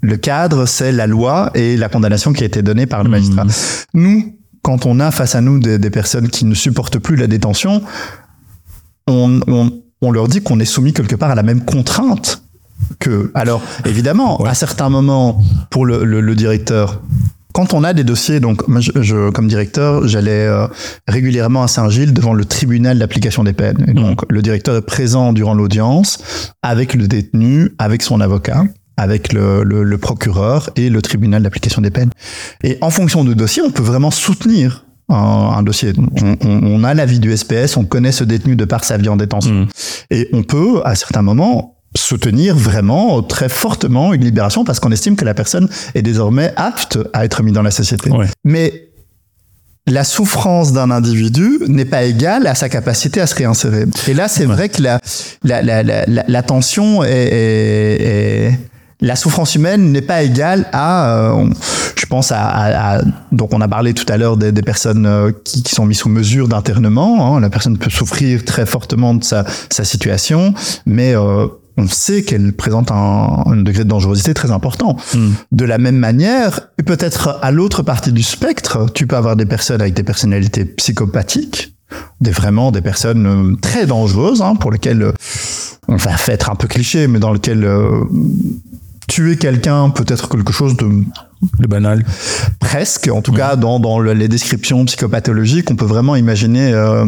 le 0.01 0.17
cadre, 0.17 0.65
c'est 0.65 0.91
la 0.91 1.07
loi 1.07 1.51
et 1.55 1.77
la 1.77 1.89
condamnation 1.89 2.33
qui 2.33 2.43
a 2.43 2.45
été 2.45 2.61
donnée 2.61 2.85
par 2.85 3.03
le 3.03 3.09
magistrat. 3.09 3.45
Mmh. 3.45 3.51
Nous, 3.93 4.37
quand 4.61 4.85
on 4.85 4.99
a 4.99 5.11
face 5.11 5.35
à 5.35 5.41
nous 5.41 5.59
des, 5.59 5.79
des, 5.79 5.89
personnes 5.89 6.29
qui 6.29 6.45
ne 6.45 6.53
supportent 6.53 6.99
plus 6.99 7.15
la 7.15 7.27
détention, 7.27 7.81
on, 9.07 9.39
on, 9.47 9.71
on 10.01 10.11
leur 10.11 10.27
dit 10.27 10.41
qu'on 10.41 10.59
est 10.59 10.65
soumis 10.65 10.93
quelque 10.93 11.15
part 11.15 11.31
à 11.31 11.35
la 11.35 11.43
même 11.43 11.63
contrainte 11.63 12.43
que. 12.99 13.31
Alors, 13.33 13.61
évidemment, 13.85 14.41
ouais. 14.41 14.49
à 14.49 14.53
certains 14.53 14.89
moments, 14.89 15.41
pour 15.69 15.85
le, 15.85 16.03
le, 16.03 16.21
le, 16.21 16.35
directeur, 16.35 17.01
quand 17.53 17.73
on 17.73 17.83
a 17.83 17.93
des 17.93 18.03
dossiers, 18.03 18.39
donc 18.39 18.67
moi 18.67 18.81
je, 18.81 18.91
je 19.01 19.29
comme 19.31 19.47
directeur, 19.47 20.07
j'allais 20.07 20.45
euh, 20.45 20.67
régulièrement 21.07 21.63
à 21.63 21.67
Saint-Gilles 21.67 22.13
devant 22.13 22.33
le 22.33 22.45
tribunal 22.45 22.99
d'application 22.99 23.43
des 23.43 23.53
peines. 23.53 23.83
Et 23.87 23.93
donc, 23.93 24.21
mmh. 24.21 24.25
le 24.29 24.41
directeur 24.41 24.75
est 24.75 24.81
présent 24.81 25.33
durant 25.33 25.55
l'audience 25.55 26.53
avec 26.61 26.93
le 26.93 27.07
détenu, 27.07 27.71
avec 27.79 28.03
son 28.03 28.21
avocat 28.21 28.63
avec 28.97 29.31
le, 29.31 29.63
le, 29.63 29.83
le, 29.83 29.97
procureur 29.97 30.69
et 30.75 30.89
le 30.89 31.01
tribunal 31.01 31.43
d'application 31.43 31.81
des 31.81 31.91
peines. 31.91 32.09
Et 32.63 32.77
en 32.81 32.89
fonction 32.89 33.23
du 33.23 33.35
dossier, 33.35 33.61
on 33.61 33.69
peut 33.69 33.83
vraiment 33.83 34.11
soutenir 34.11 34.85
un, 35.09 35.15
un 35.15 35.63
dossier. 35.63 35.93
On, 35.97 36.37
on, 36.43 36.63
on, 36.63 36.83
a 36.83 36.93
l'avis 36.93 37.19
du 37.19 37.35
SPS, 37.35 37.77
on 37.77 37.85
connaît 37.85 38.11
ce 38.11 38.23
détenu 38.23 38.55
de 38.55 38.65
par 38.65 38.83
sa 38.83 38.97
vie 38.97 39.09
en 39.09 39.15
détention. 39.15 39.53
Mmh. 39.53 39.67
Et 40.11 40.29
on 40.33 40.43
peut, 40.43 40.81
à 40.83 40.95
certains 40.95 41.21
moments, 41.21 41.75
soutenir 41.95 42.55
vraiment 42.55 43.23
très 43.23 43.49
fortement 43.49 44.13
une 44.13 44.23
libération 44.23 44.63
parce 44.63 44.79
qu'on 44.79 44.91
estime 44.91 45.15
que 45.15 45.25
la 45.25 45.33
personne 45.33 45.69
est 45.95 46.01
désormais 46.01 46.53
apte 46.55 46.99
à 47.13 47.25
être 47.25 47.43
mise 47.43 47.53
dans 47.53 47.61
la 47.61 47.71
société. 47.71 48.09
Ouais. 48.09 48.27
Mais 48.43 48.89
la 49.87 50.03
souffrance 50.03 50.73
d'un 50.73 50.91
individu 50.91 51.59
n'est 51.67 51.85
pas 51.85 52.03
égale 52.03 52.45
à 52.45 52.55
sa 52.55 52.67
capacité 52.67 53.21
à 53.21 53.27
se 53.27 53.35
réinsérer. 53.35 53.85
Et 54.07 54.13
là, 54.13 54.27
c'est 54.27 54.45
ouais. 54.45 54.53
vrai 54.53 54.69
que 54.69 54.81
la, 54.81 54.99
la, 55.43 55.61
la, 55.61 55.81
la, 55.83 56.05
la 56.05 56.43
tension 56.43 57.03
est, 57.03 57.09
est, 57.09 58.01
est 58.01 58.59
la 59.01 59.15
souffrance 59.15 59.55
humaine 59.55 59.91
n'est 59.91 60.01
pas 60.01 60.23
égale 60.23 60.67
à, 60.73 61.17
euh, 61.17 61.49
je 61.95 62.05
pense 62.05 62.31
à, 62.31 62.41
à, 62.41 62.97
à, 62.97 63.01
donc 63.31 63.53
on 63.53 63.61
a 63.61 63.67
parlé 63.67 63.93
tout 63.93 64.11
à 64.11 64.17
l'heure 64.17 64.37
des, 64.37 64.51
des, 64.51 64.61
personnes 64.61 65.05
euh, 65.05 65.31
qui, 65.43 65.61
qui, 65.63 65.75
sont 65.75 65.85
mises 65.85 65.99
sous 65.99 66.09
mesure 66.09 66.47
d'internement. 66.47 67.35
Hein. 67.35 67.39
La 67.39 67.49
personne 67.49 67.77
peut 67.77 67.89
souffrir 67.89 68.43
très 68.43 68.65
fortement 68.65 69.13
de 69.13 69.23
sa, 69.23 69.45
sa 69.69 69.83
situation, 69.83 70.53
mais 70.85 71.15
euh, 71.15 71.47
on 71.77 71.87
sait 71.87 72.23
qu'elle 72.23 72.53
présente 72.53 72.91
un, 72.91 73.43
un, 73.45 73.57
degré 73.57 73.83
de 73.83 73.89
dangerosité 73.89 74.33
très 74.33 74.51
important. 74.51 74.97
Mm. 75.13 75.29
De 75.51 75.65
la 75.65 75.77
même 75.77 75.97
manière, 75.97 76.61
peut-être 76.85 77.39
à 77.41 77.51
l'autre 77.51 77.83
partie 77.83 78.11
du 78.11 78.23
spectre, 78.23 78.87
tu 78.93 79.05
peux 79.05 79.15
avoir 79.15 79.35
des 79.35 79.45
personnes 79.45 79.81
avec 79.81 79.93
des 79.93 80.03
personnalités 80.03 80.65
psychopathiques, 80.65 81.77
des 82.19 82.31
vraiment 82.31 82.71
des 82.71 82.81
personnes 82.81 83.25
euh, 83.27 83.55
très 83.61 83.85
dangereuses 83.85 84.41
hein, 84.41 84.55
pour 84.55 84.71
lesquelles 84.71 85.01
euh, 85.03 85.13
on 85.87 85.95
va 85.95 86.11
être 86.27 86.49
un 86.49 86.55
peu 86.55 86.67
cliché, 86.67 87.07
mais 87.07 87.19
dans 87.19 87.31
lesquelles 87.31 87.63
euh, 87.63 88.03
tuer 89.07 89.37
quelqu'un 89.37 89.89
peut 89.89 90.05
être 90.07 90.29
quelque 90.29 90.53
chose 90.53 90.75
de 90.77 90.87
le 91.59 91.67
banal 91.67 92.03
presque 92.59 93.09
en 93.13 93.21
tout 93.21 93.31
ouais. 93.31 93.37
cas 93.37 93.55
dans, 93.55 93.79
dans 93.79 93.99
le, 93.99 94.13
les 94.13 94.27
descriptions 94.27 94.83
psychopathologiques 94.85 95.69
on 95.69 95.75
peut 95.75 95.85
vraiment 95.85 96.15
imaginer 96.15 96.73
euh, 96.73 97.05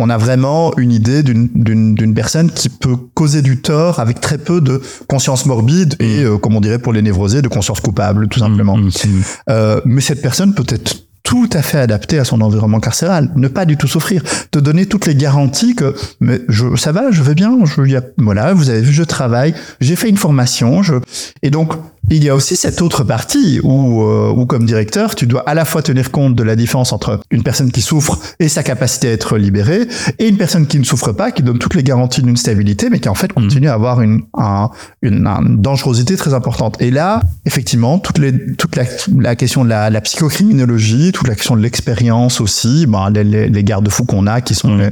on 0.00 0.10
a 0.10 0.16
vraiment 0.16 0.76
une 0.76 0.92
idée 0.92 1.24
d'une 1.24 2.14
personne 2.14 2.50
qui 2.50 2.68
peut 2.68 2.96
causer 3.14 3.42
du 3.42 3.60
tort 3.60 3.98
avec 3.98 4.20
très 4.20 4.38
peu 4.38 4.60
de 4.60 4.80
conscience 5.08 5.44
morbide 5.44 5.96
et, 5.98 6.22
euh, 6.22 6.38
comme 6.38 6.54
on 6.54 6.60
dirait 6.60 6.78
pour 6.78 6.92
les 6.92 7.02
névrosés, 7.02 7.42
de 7.42 7.48
conscience 7.48 7.80
coupable, 7.80 8.28
tout 8.28 8.38
simplement. 8.38 8.76
Mmh, 8.76 8.86
mmh. 8.86 9.22
Euh, 9.50 9.80
mais 9.84 10.00
cette 10.00 10.22
personne 10.22 10.54
peut 10.54 10.66
être 10.68 11.07
tout 11.28 11.50
à 11.52 11.60
fait 11.60 11.76
adapté 11.76 12.18
à 12.18 12.24
son 12.24 12.40
environnement 12.40 12.80
carcéral, 12.80 13.30
ne 13.36 13.48
pas 13.48 13.66
du 13.66 13.76
tout 13.76 13.86
souffrir, 13.86 14.22
te 14.50 14.58
donner 14.58 14.86
toutes 14.86 15.04
les 15.04 15.14
garanties 15.14 15.74
que 15.74 15.94
mais 16.20 16.40
je 16.48 16.74
ça 16.74 16.90
va, 16.90 17.10
je 17.10 17.22
vais 17.22 17.34
bien, 17.34 17.54
je 17.66 17.82
y 17.82 18.00
voilà, 18.16 18.54
vous 18.54 18.70
avez 18.70 18.80
vu, 18.80 18.94
je 18.94 19.02
travaille, 19.02 19.52
j'ai 19.78 19.94
fait 19.94 20.08
une 20.08 20.16
formation, 20.16 20.82
je 20.82 20.94
et 21.42 21.50
donc 21.50 21.74
il 22.16 22.24
y 22.24 22.28
a 22.28 22.34
aussi 22.34 22.56
cette 22.56 22.80
autre 22.82 23.04
partie 23.04 23.60
où, 23.62 24.02
euh, 24.02 24.32
où, 24.34 24.46
comme 24.46 24.64
directeur, 24.64 25.14
tu 25.14 25.26
dois 25.26 25.42
à 25.48 25.54
la 25.54 25.64
fois 25.64 25.82
tenir 25.82 26.10
compte 26.10 26.34
de 26.34 26.42
la 26.42 26.56
différence 26.56 26.92
entre 26.92 27.20
une 27.30 27.42
personne 27.42 27.70
qui 27.70 27.82
souffre 27.82 28.18
et 28.38 28.48
sa 28.48 28.62
capacité 28.62 29.08
à 29.08 29.12
être 29.12 29.36
libérée, 29.36 29.86
et 30.18 30.28
une 30.28 30.36
personne 30.36 30.66
qui 30.66 30.78
ne 30.78 30.84
souffre 30.84 31.12
pas, 31.12 31.30
qui 31.30 31.42
donne 31.42 31.58
toutes 31.58 31.74
les 31.74 31.82
garanties 31.82 32.22
d'une 32.22 32.36
stabilité, 32.36 32.90
mais 32.90 33.00
qui 33.00 33.08
en 33.08 33.14
fait 33.14 33.32
continue 33.32 33.66
mmh. 33.66 33.70
à 33.70 33.74
avoir 33.74 34.00
une, 34.00 34.22
un, 34.34 34.70
une, 35.02 35.26
une, 35.26 35.60
dangerosité 35.60 36.16
très 36.16 36.34
importante. 36.34 36.80
Et 36.80 36.90
là, 36.90 37.20
effectivement, 37.44 37.98
toute, 37.98 38.18
les, 38.18 38.54
toute 38.56 38.76
la, 38.76 38.84
la 39.18 39.36
question 39.36 39.64
de 39.64 39.68
la, 39.68 39.90
la, 39.90 40.00
psychocriminologie, 40.00 41.12
toute 41.12 41.28
la 41.28 41.34
question 41.34 41.56
de 41.56 41.62
l'expérience 41.62 42.40
aussi, 42.40 42.86
ben, 42.86 43.10
les, 43.10 43.24
les, 43.24 43.48
les 43.48 43.64
garde-fous 43.64 44.04
qu'on 44.04 44.26
a, 44.26 44.40
qui 44.40 44.54
sont 44.54 44.76
les, 44.76 44.90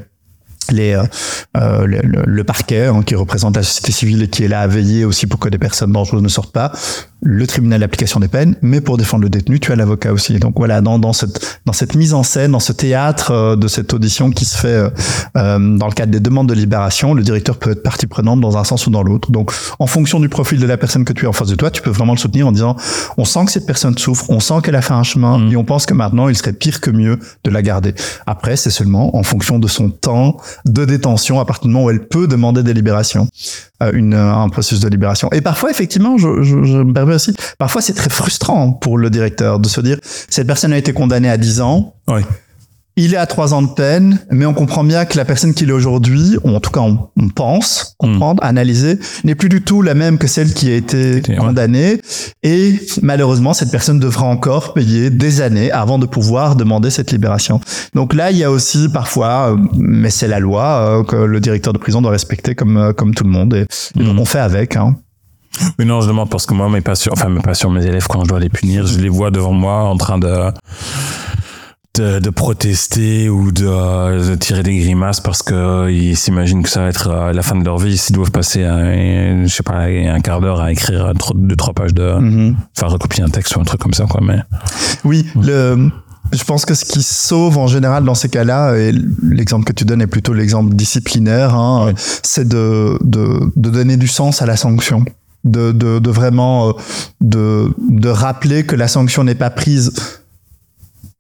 euh, 0.72 1.05
euh, 1.57 1.87
le, 1.87 2.00
le, 2.02 2.44
parquet 2.44 2.87
hein, 2.87 3.02
qui 3.05 3.14
représente 3.14 3.57
la 3.57 3.62
société 3.62 3.92
civile 3.92 4.22
et 4.22 4.29
qui 4.29 4.44
est 4.44 4.48
là 4.48 4.61
à 4.61 4.66
veiller 4.66 5.05
aussi 5.05 5.26
pour 5.26 5.40
que 5.40 5.48
des 5.48 5.59
personnes 5.59 5.92
dangereuses 5.92 6.22
ne 6.22 6.29
sortent 6.29 6.52
pas, 6.52 6.72
le 7.22 7.46
tribunal 7.46 7.81
d'application 7.81 8.20
des 8.20 8.29
peines, 8.29 8.57
mais 8.62 8.81
pour 8.81 8.98
défendre 8.98 9.22
le 9.22 9.31
détenu, 9.31 9.59
tu 9.59 9.72
as 9.72 9.76
l'avocat 9.76 10.12
aussi. 10.12 10.38
Donc 10.38 10.55
voilà, 10.57 10.81
dans, 10.81 10.98
dans, 10.98 11.12
cette, 11.12 11.61
dans 11.64 11.72
cette 11.72 11.94
mise 11.94 12.12
en 12.14 12.22
scène, 12.22 12.52
dans 12.52 12.61
ce 12.61 12.72
théâtre 12.72 13.31
euh, 13.31 13.57
de 13.57 13.68
cette 13.68 13.94
audition 13.94 14.31
qui 14.31 14.44
se 14.44 14.57
fait 14.57 14.68
euh, 14.68 14.90
euh, 15.37 15.76
dans 15.76 15.87
le 15.87 15.92
cadre 15.92 16.12
des 16.12 16.20
demandes 16.20 16.48
de 16.48 16.55
libération, 16.55 17.14
le 17.14 17.22
directeur 17.22 17.59
peut 17.59 17.70
être 17.70 17.83
partie 17.83 18.07
prenante 18.07 18.40
dans 18.40 18.59
un 18.59 18.64
sens 18.64 18.87
ou 18.87 18.90
dans 18.90 19.02
l'autre. 19.02 19.31
Donc 19.31 19.52
en 19.79 19.87
fonction 19.87 20.20
du 20.20 20.29
profil 20.29 20.61
de 20.61 20.66
la 20.66 20.76
personne 20.76 21.05
que 21.05 21.12
tu 21.12 21.26
as 21.26 21.29
en 21.29 21.33
face 21.33 21.48
de 21.48 21.55
toi, 21.55 21.70
tu 21.70 21.81
peux 21.81 21.90
vraiment 21.90 22.12
le 22.12 22.18
soutenir 22.18 22.46
en 22.46 22.52
disant, 22.52 22.76
on 23.16 23.24
sent 23.24 23.46
que 23.46 23.52
cette 23.52 23.66
personne 23.66 23.96
souffre, 23.96 24.26
on 24.29 24.40
sent 24.40 24.55
qu'elle 24.62 24.76
a 24.76 24.83
fait 24.83 24.94
un 24.94 25.02
chemin, 25.02 25.38
mmh. 25.38 25.52
et 25.52 25.57
on 25.57 25.64
pense 25.64 25.87
que 25.87 25.94
maintenant, 25.94 26.29
il 26.29 26.37
serait 26.37 26.52
pire 26.52 26.81
que 26.81 26.90
mieux 26.90 27.18
de 27.44 27.50
la 27.50 27.62
garder. 27.62 27.94
Après, 28.26 28.57
c'est 28.57 28.70
seulement 28.70 29.16
en 29.16 29.22
fonction 29.22 29.59
de 29.59 29.68
son 29.68 29.90
temps 29.90 30.37
de 30.66 30.85
détention, 30.85 31.40
à 31.40 31.44
partir 31.44 31.68
du 31.68 31.72
moment 31.72 31.87
où 31.87 31.90
elle 31.90 32.07
peut 32.07 32.29
demander 32.29 32.62
des 32.62 32.74
libérations, 32.74 33.29
une, 33.93 34.15
un 34.15 34.49
processus 34.49 34.81
de 34.81 34.89
libération. 34.89 35.29
Et 35.33 35.41
parfois, 35.41 35.71
effectivement, 35.71 36.19
je, 36.19 36.43
je, 36.43 36.62
je 36.65 36.79
me 36.79 36.93
permets 36.93 37.15
aussi, 37.15 37.35
parfois 37.59 37.83
c'est 37.83 37.95
très 37.95 38.11
frustrant 38.11 38.73
pour 38.73 38.99
le 38.99 39.11
directeur 39.11 39.59
de 39.59 39.69
se 39.69 39.81
dire, 39.81 39.99
cette 40.03 40.47
personne 40.47 40.73
a 40.73 40.79
été 40.79 40.93
condamnée 40.93 41.31
à 41.31 41.37
10 41.37 41.61
ans. 41.61 41.95
Oui. 42.09 42.23
Il 42.99 43.13
est 43.13 43.19
à 43.19 43.27
trois 43.27 43.53
ans 43.53 43.61
de 43.61 43.69
peine, 43.69 44.19
mais 44.31 44.47
on 44.47 44.55
comprend 44.55 44.83
bien 44.83 45.05
que 45.05 45.19
la 45.19 45.27
personne 45.27 45.53
qu'il 45.53 45.69
est 45.69 45.73
aujourd'hui, 45.73 46.39
ou 46.45 46.57
en 46.57 46.61
tout 46.61 46.71
cas 46.71 46.81
on, 46.81 47.11
on 47.21 47.29
pense 47.29 47.95
comprendre, 47.99 48.43
mmh. 48.43 48.47
analyser, 48.47 48.99
n'est 49.25 49.35
plus 49.35 49.51
du 49.51 49.61
tout 49.61 49.83
la 49.83 49.93
même 49.93 50.17
que 50.17 50.27
celle 50.27 50.55
qui 50.55 50.71
a 50.71 50.77
été 50.77 51.21
condamnée. 51.39 51.93
Ouais. 51.93 52.01
Et 52.43 52.81
malheureusement, 53.03 53.53
cette 53.53 53.71
personne 53.71 54.01
devra 54.01 54.25
encore 54.25 54.73
payer 54.73 55.11
des 55.11 55.43
années 55.43 55.71
avant 55.71 55.99
de 55.99 56.07
pouvoir 56.07 56.57
demander 56.57 56.91
cette 56.91 57.13
libération. 57.13 57.61
Donc 57.95 58.15
là, 58.15 58.31
il 58.31 58.39
y 58.39 58.45
a 58.45 58.51
aussi 58.51 58.89
parfois, 58.89 59.53
euh, 59.53 59.57
mais 59.75 60.09
c'est 60.09 60.29
la 60.29 60.41
loi, 60.41 60.65
euh, 60.65 61.05
que 61.05 61.17
le 61.17 61.39
directeur 61.41 61.75
de 61.75 61.79
prison 61.79 62.01
doit 62.01 62.13
respecter 62.13 62.55
comme, 62.55 62.79
euh, 62.79 62.93
comme 62.95 63.15
tout 63.15 63.25
le 63.25 63.31
monde. 63.31 63.53
Et, 63.53 63.65
mmh. 63.65 64.01
et 64.01 64.05
donc 64.05 64.17
mmh. 64.17 64.21
on 64.21 64.25
fait 64.25 64.39
avec. 64.39 64.77
Hein. 64.77 64.97
Mais 65.79 65.85
non, 65.85 66.01
je 66.01 66.09
demande 66.09 66.31
parce 66.31 66.47
que 66.47 66.55
moi, 66.55 66.71
mes 66.71 66.81
patients, 66.81 67.13
enfin 67.13 67.29
mes 67.29 67.40
patients, 67.40 67.71
mes 67.71 67.85
élèves, 67.85 68.07
quand 68.09 68.25
je 68.25 68.29
dois 68.29 68.40
les 68.40 68.49
punir, 68.49 68.87
je 68.87 68.99
les 68.99 69.09
vois 69.11 69.31
devant 69.31 69.53
moi 69.53 69.85
en 69.85 69.97
train 69.97 70.19
de 70.19 70.51
de, 71.97 72.31
protester 72.31 73.29
ou 73.29 73.53
de, 73.53 74.35
tirer 74.37 74.63
des 74.63 74.79
grimaces 74.79 75.21
parce 75.21 75.42
que 75.42 75.90
ils 75.90 76.17
s'imaginent 76.17 76.63
que 76.63 76.69
ça 76.69 76.83
va 76.83 76.88
être 76.88 77.33
la 77.33 77.42
fin 77.42 77.57
de 77.57 77.65
leur 77.65 77.79
vie 77.79 77.97
s'ils 77.97 78.15
doivent 78.15 78.31
passer 78.31 78.65
un, 78.65 79.44
je 79.44 79.55
sais 79.55 79.63
pas 79.63 79.85
un 79.85 80.21
quart 80.21 80.40
d'heure 80.40 80.61
à 80.61 80.73
écrire 80.73 81.13
deux 81.35 81.57
trois 81.57 81.75
pages 81.75 81.94
de 81.94 82.13
mhm. 82.13 82.57
enfin 82.77 82.88
recopier 82.88 83.25
un 83.25 83.29
texte 83.29 83.57
ou 83.57 83.61
un 83.61 83.65
truc 83.65 83.81
comme 83.81 83.94
ça 83.94 84.07
quoi 84.07 84.21
mais 84.23 84.38
oui 85.05 85.27
le 85.40 85.90
je 86.33 86.44
pense 86.44 86.65
que 86.65 86.75
ce 86.75 86.85
qui 86.85 87.03
sauve 87.03 87.59
en 87.59 87.67
général 87.67 88.05
dans 88.05 88.15
ces 88.15 88.29
cas-là, 88.29 88.77
et 88.77 88.92
l'exemple 89.23 89.65
que 89.65 89.73
tu 89.73 89.85
donnes 89.85 90.03
est 90.03 90.07
plutôt 90.07 90.33
l'exemple 90.33 90.75
disciplinaire, 90.75 91.55
hein, 91.55 91.92
c'est 91.97 92.49
de, 92.49 92.99
de, 93.03 93.40
de, 93.55 93.71
donner 93.71 93.97
du 93.97 94.09
sens 94.09 94.42
à 94.42 94.47
la 94.47 94.57
sanction. 94.57 95.05
De, 95.44 95.71
de, 95.71 96.01
de 96.01 96.11
vraiment 96.11 96.71
euh, 96.71 96.73
de, 97.21 97.73
de 97.79 98.09
rappeler 98.09 98.67
que 98.67 98.75
la 98.75 98.88
sanction 98.88 99.23
n'est 99.23 99.37
pas 99.37 99.51
prise 99.51 99.92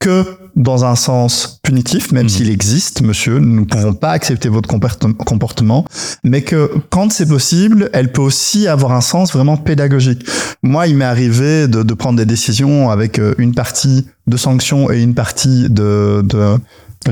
que 0.00 0.24
dans 0.56 0.86
un 0.86 0.96
sens 0.96 1.60
punitif, 1.62 2.12
même 2.12 2.24
mhm. 2.24 2.28
s'il 2.30 2.50
existe, 2.50 3.02
monsieur, 3.02 3.38
nous 3.38 3.60
ne 3.60 3.66
pouvons 3.66 3.92
pas 3.92 4.10
accepter 4.10 4.48
votre 4.48 4.68
comportement, 4.68 5.84
mais 6.24 6.42
que 6.42 6.72
quand 6.90 7.12
c'est 7.12 7.28
possible, 7.28 7.90
elle 7.92 8.10
peut 8.10 8.22
aussi 8.22 8.66
avoir 8.66 8.92
un 8.92 9.02
sens 9.02 9.32
vraiment 9.32 9.58
pédagogique. 9.58 10.26
Moi, 10.62 10.86
il 10.86 10.96
m'est 10.96 11.04
arrivé 11.04 11.68
de, 11.68 11.82
de, 11.82 11.94
prendre 11.94 12.16
des 12.16 12.24
décisions 12.24 12.90
avec 12.90 13.18
euh, 13.18 13.34
une 13.38 13.54
partie 13.54 14.06
de 14.26 14.36
sanctions 14.36 14.90
et 14.90 15.02
une 15.02 15.14
partie 15.14 15.68
de, 15.68 16.22
de 16.24 16.56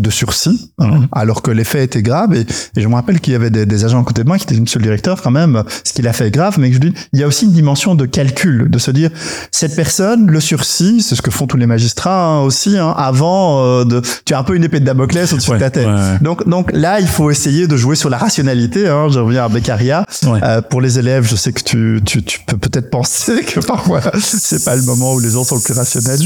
de 0.00 0.10
sursis, 0.10 0.72
hein, 0.78 0.86
mhm. 0.86 1.08
alors 1.12 1.42
que 1.42 1.50
les 1.50 1.64
faits 1.64 1.82
étaient 1.82 2.02
graves. 2.02 2.34
Et, 2.34 2.46
je 2.76 2.88
me 2.88 2.94
rappelle 2.94 3.20
qu'il 3.20 3.32
y 3.32 3.36
avait 3.36 3.50
des, 3.50 3.84
agents 3.84 4.00
à 4.00 4.04
côté 4.04 4.22
de 4.22 4.28
moi 4.28 4.38
qui 4.38 4.44
étaient 4.44 4.60
monsieur 4.60 4.78
le 4.78 4.84
directeur 4.84 5.22
quand 5.22 5.30
même, 5.30 5.62
ce 5.84 5.92
qu'il 5.92 6.06
a 6.08 6.12
fait 6.12 6.28
est 6.28 6.30
grave, 6.30 6.58
mais 6.58 6.72
je 6.72 6.78
dis, 6.78 6.92
il 7.12 7.20
y 7.20 7.22
a 7.22 7.26
aussi 7.26 7.44
une 7.44 7.52
dimension 7.52 7.94
de 7.94 8.06
calcul, 8.06 8.70
de 8.70 8.78
se 8.78 8.90
dire, 8.90 9.10
cette 9.50 9.76
personne, 9.76 10.30
le 10.30 10.40
sursis, 10.40 11.02
c'est 11.02 11.14
ce 11.14 11.22
que 11.22 11.30
font 11.30 11.46
tous 11.46 11.56
les 11.56 11.66
magistrats 11.66 12.26
hein, 12.26 12.40
aussi, 12.40 12.78
hein, 12.78 12.94
avant 12.96 13.64
euh, 13.64 13.84
de... 13.84 14.02
Tu 14.24 14.34
as 14.34 14.38
un 14.38 14.44
peu 14.44 14.56
une 14.56 14.64
épée 14.64 14.80
de 14.80 14.84
Damoclès 14.84 15.32
au-dessus 15.32 15.50
de 15.50 15.58
ta 15.58 15.70
tête. 15.70 15.88
Donc, 16.22 16.48
donc 16.48 16.70
là, 16.72 17.00
il 17.00 17.06
faut 17.06 17.30
essayer 17.30 17.66
de 17.66 17.76
jouer 17.76 17.96
sur 17.96 18.10
la 18.10 18.18
rationalité. 18.18 18.88
Hein, 18.88 19.08
je 19.10 19.18
reviens 19.18 19.44
à 19.44 19.48
Beccaria. 19.48 20.04
Euh, 20.24 20.62
pour 20.62 20.80
les 20.80 20.98
élèves, 20.98 21.26
je 21.28 21.36
sais 21.36 21.52
que 21.52 21.62
tu, 21.62 22.00
tu, 22.04 22.22
tu 22.22 22.40
peux 22.46 22.56
peut-être 22.56 22.90
penser 22.90 23.42
que 23.42 23.60
parfois, 23.66 24.00
c'est 24.18 24.64
pas 24.64 24.76
le 24.76 24.82
moment 24.82 25.14
où 25.14 25.20
les 25.20 25.30
gens 25.30 25.44
sont 25.44 25.56
le 25.56 25.60
plus 25.60 25.74
rationnels. 25.74 26.20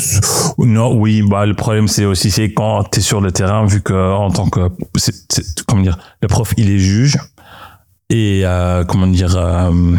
Non, 0.58 0.94
oui, 0.94 1.22
bah, 1.22 1.46
le 1.46 1.54
problème, 1.54 1.88
c'est 1.88 2.04
aussi 2.04 2.30
c'est 2.30 2.52
quand 2.52 2.84
tu 2.84 2.98
es 2.98 3.02
sur 3.02 3.20
le 3.20 3.32
terrain 3.32 3.57
vu 3.64 3.80
que 3.80 3.94
en 3.94 4.30
tant 4.30 4.48
que 4.48 4.68
comment 5.66 5.82
dire 5.82 5.98
le 6.22 6.28
prof 6.28 6.54
il 6.56 6.70
est 6.70 6.78
juge 6.78 7.18
et 8.11 8.42
euh, 8.44 8.84
comment 8.84 9.06
dire 9.06 9.36
euh, 9.36 9.96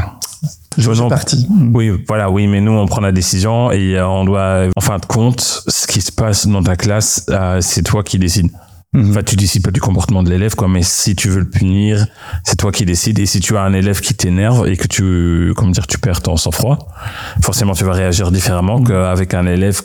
je 0.77 1.09
partie. 1.09 1.47
Oui, 1.73 1.91
voilà, 2.07 2.29
oui, 2.29 2.47
mais 2.47 2.61
nous 2.61 2.71
on 2.71 2.85
prend 2.85 3.01
la 3.01 3.11
décision 3.11 3.71
et 3.71 3.97
euh, 3.97 4.07
on 4.07 4.23
doit, 4.23 4.67
en 4.75 4.81
fin 4.81 4.97
de 4.97 5.05
compte, 5.05 5.63
ce 5.67 5.87
qui 5.87 5.99
se 5.99 6.11
passe 6.11 6.47
dans 6.47 6.63
ta 6.63 6.75
classe, 6.75 7.25
c'est 7.59 7.83
toi 7.83 8.03
qui 8.03 8.17
décides. 8.17 8.49
Mhm. 8.93 9.11
Enfin, 9.11 9.23
tu 9.23 9.35
décides 9.35 9.61
pas 9.61 9.71
du 9.71 9.81
comportement 9.81 10.23
de 10.23 10.29
l'élève, 10.29 10.55
quoi, 10.55 10.67
mais 10.67 10.81
si 10.81 11.15
tu 11.15 11.29
veux 11.29 11.41
le 11.41 11.49
punir, 11.49 12.07
c'est 12.43 12.55
toi 12.55 12.71
qui 12.71 12.85
décides. 12.85 13.19
Et 13.19 13.25
si 13.25 13.39
tu 13.39 13.55
as 13.55 13.61
un 13.61 13.73
élève 13.73 13.99
qui 13.99 14.15
t'énerve 14.15 14.67
et 14.67 14.77
que 14.77 14.87
tu, 14.87 15.53
comment 15.55 15.71
dire, 15.71 15.85
tu 15.85 15.99
perds 15.99 16.21
ton 16.21 16.37
sang-froid, 16.37 16.87
forcément, 17.41 17.73
tu 17.73 17.83
vas 17.83 17.93
réagir 17.93 18.31
différemment 18.31 18.81
qu'avec 18.81 19.33
un 19.33 19.45
élève 19.45 19.81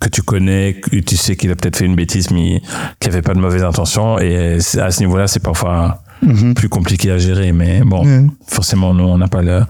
que 0.00 0.08
tu 0.08 0.22
connais, 0.22 0.74
que 0.74 0.96
tu 0.96 1.16
sais 1.16 1.36
qu'il 1.36 1.50
a 1.50 1.56
peut-être 1.56 1.76
fait 1.76 1.86
une 1.86 1.96
bêtise, 1.96 2.30
mais 2.30 2.60
qu'il 3.00 3.10
avait 3.12 3.22
pas 3.22 3.34
de 3.34 3.40
mauvaise 3.40 3.64
intention. 3.64 4.18
Et 4.18 4.58
à 4.78 4.90
ce 4.90 5.00
niveau-là, 5.00 5.26
c'est 5.26 5.42
parfois 5.42 6.02
Mhm. 6.22 6.54
plus 6.54 6.68
compliqué 6.68 7.10
à 7.10 7.18
gérer. 7.18 7.52
Mais 7.52 7.82
bon, 7.84 8.30
forcément, 8.46 8.94
nous, 8.94 9.04
on 9.04 9.18
n'a 9.18 9.28
pas 9.28 9.42
le, 9.42 9.62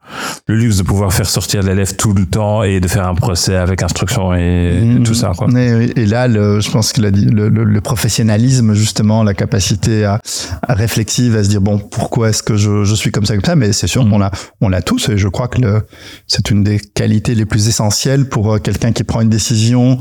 le, 0.46 0.56
luxe 0.56 0.76
de 0.78 0.82
pouvoir 0.82 1.12
faire 1.12 1.28
sortir 1.28 1.62
l'élève 1.62 1.96
tout 1.96 2.12
le 2.12 2.26
temps 2.26 2.62
et 2.62 2.80
de 2.80 2.88
faire 2.88 3.06
un 3.06 3.14
procès 3.14 3.56
avec 3.56 3.82
instruction 3.82 4.34
et, 4.34 4.80
mhm. 4.82 5.02
tout 5.02 5.14
ça. 5.14 5.32
Quoi. 5.36 5.48
Et, 5.50 6.06
là, 6.06 6.28
le, 6.28 6.60
je 6.60 6.70
pense 6.70 6.92
que 6.92 7.00
le, 7.00 7.10
le, 7.10 7.48
le, 7.48 7.80
professionnalisme, 7.80 8.74
justement, 8.74 9.22
la 9.22 9.34
capacité 9.34 10.04
à, 10.04 10.20
à, 10.66 10.74
réflexive, 10.74 11.36
à 11.36 11.44
se 11.44 11.48
dire, 11.48 11.60
bon, 11.60 11.78
pourquoi 11.78 12.30
est-ce 12.30 12.42
que 12.42 12.56
je, 12.56 12.84
je, 12.84 12.94
suis 12.94 13.10
comme 13.10 13.24
ça, 13.24 13.34
comme 13.34 13.44
ça 13.44 13.56
Mais 13.56 13.72
c'est 13.72 13.86
sûr 13.86 14.04
mhm. 14.04 14.10
qu'on 14.10 14.18
l'a, 14.18 14.30
on 14.60 14.68
l'a 14.68 14.82
tous 14.82 15.08
et 15.08 15.18
je 15.18 15.28
crois 15.28 15.48
que 15.48 15.82
c'est 16.26 16.50
une 16.50 16.62
des 16.62 16.78
qualités 16.78 17.34
les 17.34 17.46
plus 17.46 17.68
essentielles 17.68 18.28
pour 18.28 18.54
euh, 18.54 18.58
quelqu'un 18.58 18.92
qui 18.92 19.04
prend 19.04 19.20
une 19.20 19.28
décision 19.28 19.98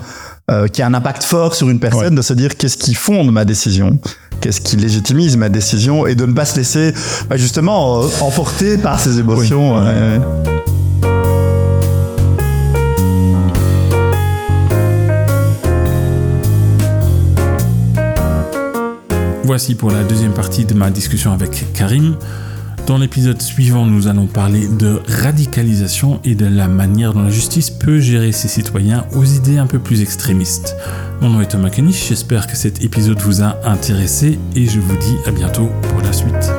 euh, 0.51 0.67
qui 0.67 0.81
a 0.81 0.87
un 0.87 0.93
impact 0.93 1.23
fort 1.23 1.55
sur 1.55 1.69
une 1.69 1.79
personne, 1.79 2.15
de 2.15 2.21
se 2.21 2.33
dire 2.33 2.55
qu'est-ce 2.55 2.77
qui 2.77 2.93
fonde 2.93 3.31
ma 3.31 3.45
décision 3.45 3.99
qu'est-ce 4.41 4.61
qui 4.61 4.75
légitimise 4.75 5.37
ma 5.37 5.49
décision 5.49 6.05
et 6.05 6.13
de 6.13 6.25
ne 6.25 6.33
pas 6.33 6.45
se 6.45 6.57
laisser 6.57 6.93
bah, 7.29 7.37
justement 7.37 8.03
euh, 8.03 8.07
emporter 8.21 8.77
par 8.77 8.99
ses 8.99 9.17
émotions. 9.17 9.81
Voici 19.45 19.75
pour 19.75 19.91
la 19.91 20.03
deuxième 20.03 20.33
partie 20.33 20.65
de 20.65 20.73
ma 20.73 20.89
discussion 20.89 21.31
avec 21.31 21.71
Karim. 21.73 22.15
Dans 22.87 22.99
l'épisode 22.99 23.41
suivant, 23.41 23.87
nous 23.87 24.07
allons 24.07 24.27
parler 24.27 24.67
de 24.67 25.01
radicalisation 25.07 26.19
et 26.23 26.35
de 26.35 26.45
la 26.45 26.67
manière 26.67 27.13
dont 27.13 27.23
la 27.23 27.31
justice 27.31 27.71
peut 27.71 27.99
gérer 27.99 28.31
ses 28.31 28.47
citoyens 28.47 29.07
aux 29.15 29.23
idées 29.23 29.57
un 29.57 29.65
peu 29.65 29.79
plus 29.79 30.01
extrémistes. 30.01 30.75
Mon 31.19 31.29
nom 31.29 31.41
est 31.41 31.47
Thomas 31.47 31.71
Kenich, 31.71 32.07
j'espère 32.07 32.45
que 32.45 32.55
cet 32.55 32.83
épisode 32.83 33.19
vous 33.21 33.41
a 33.41 33.57
intéressé 33.65 34.37
et 34.55 34.67
je 34.67 34.79
vous 34.79 34.97
dis 34.97 35.15
à 35.25 35.31
bientôt 35.31 35.69
pour 35.89 36.01
la 36.01 36.13
suite. 36.13 36.51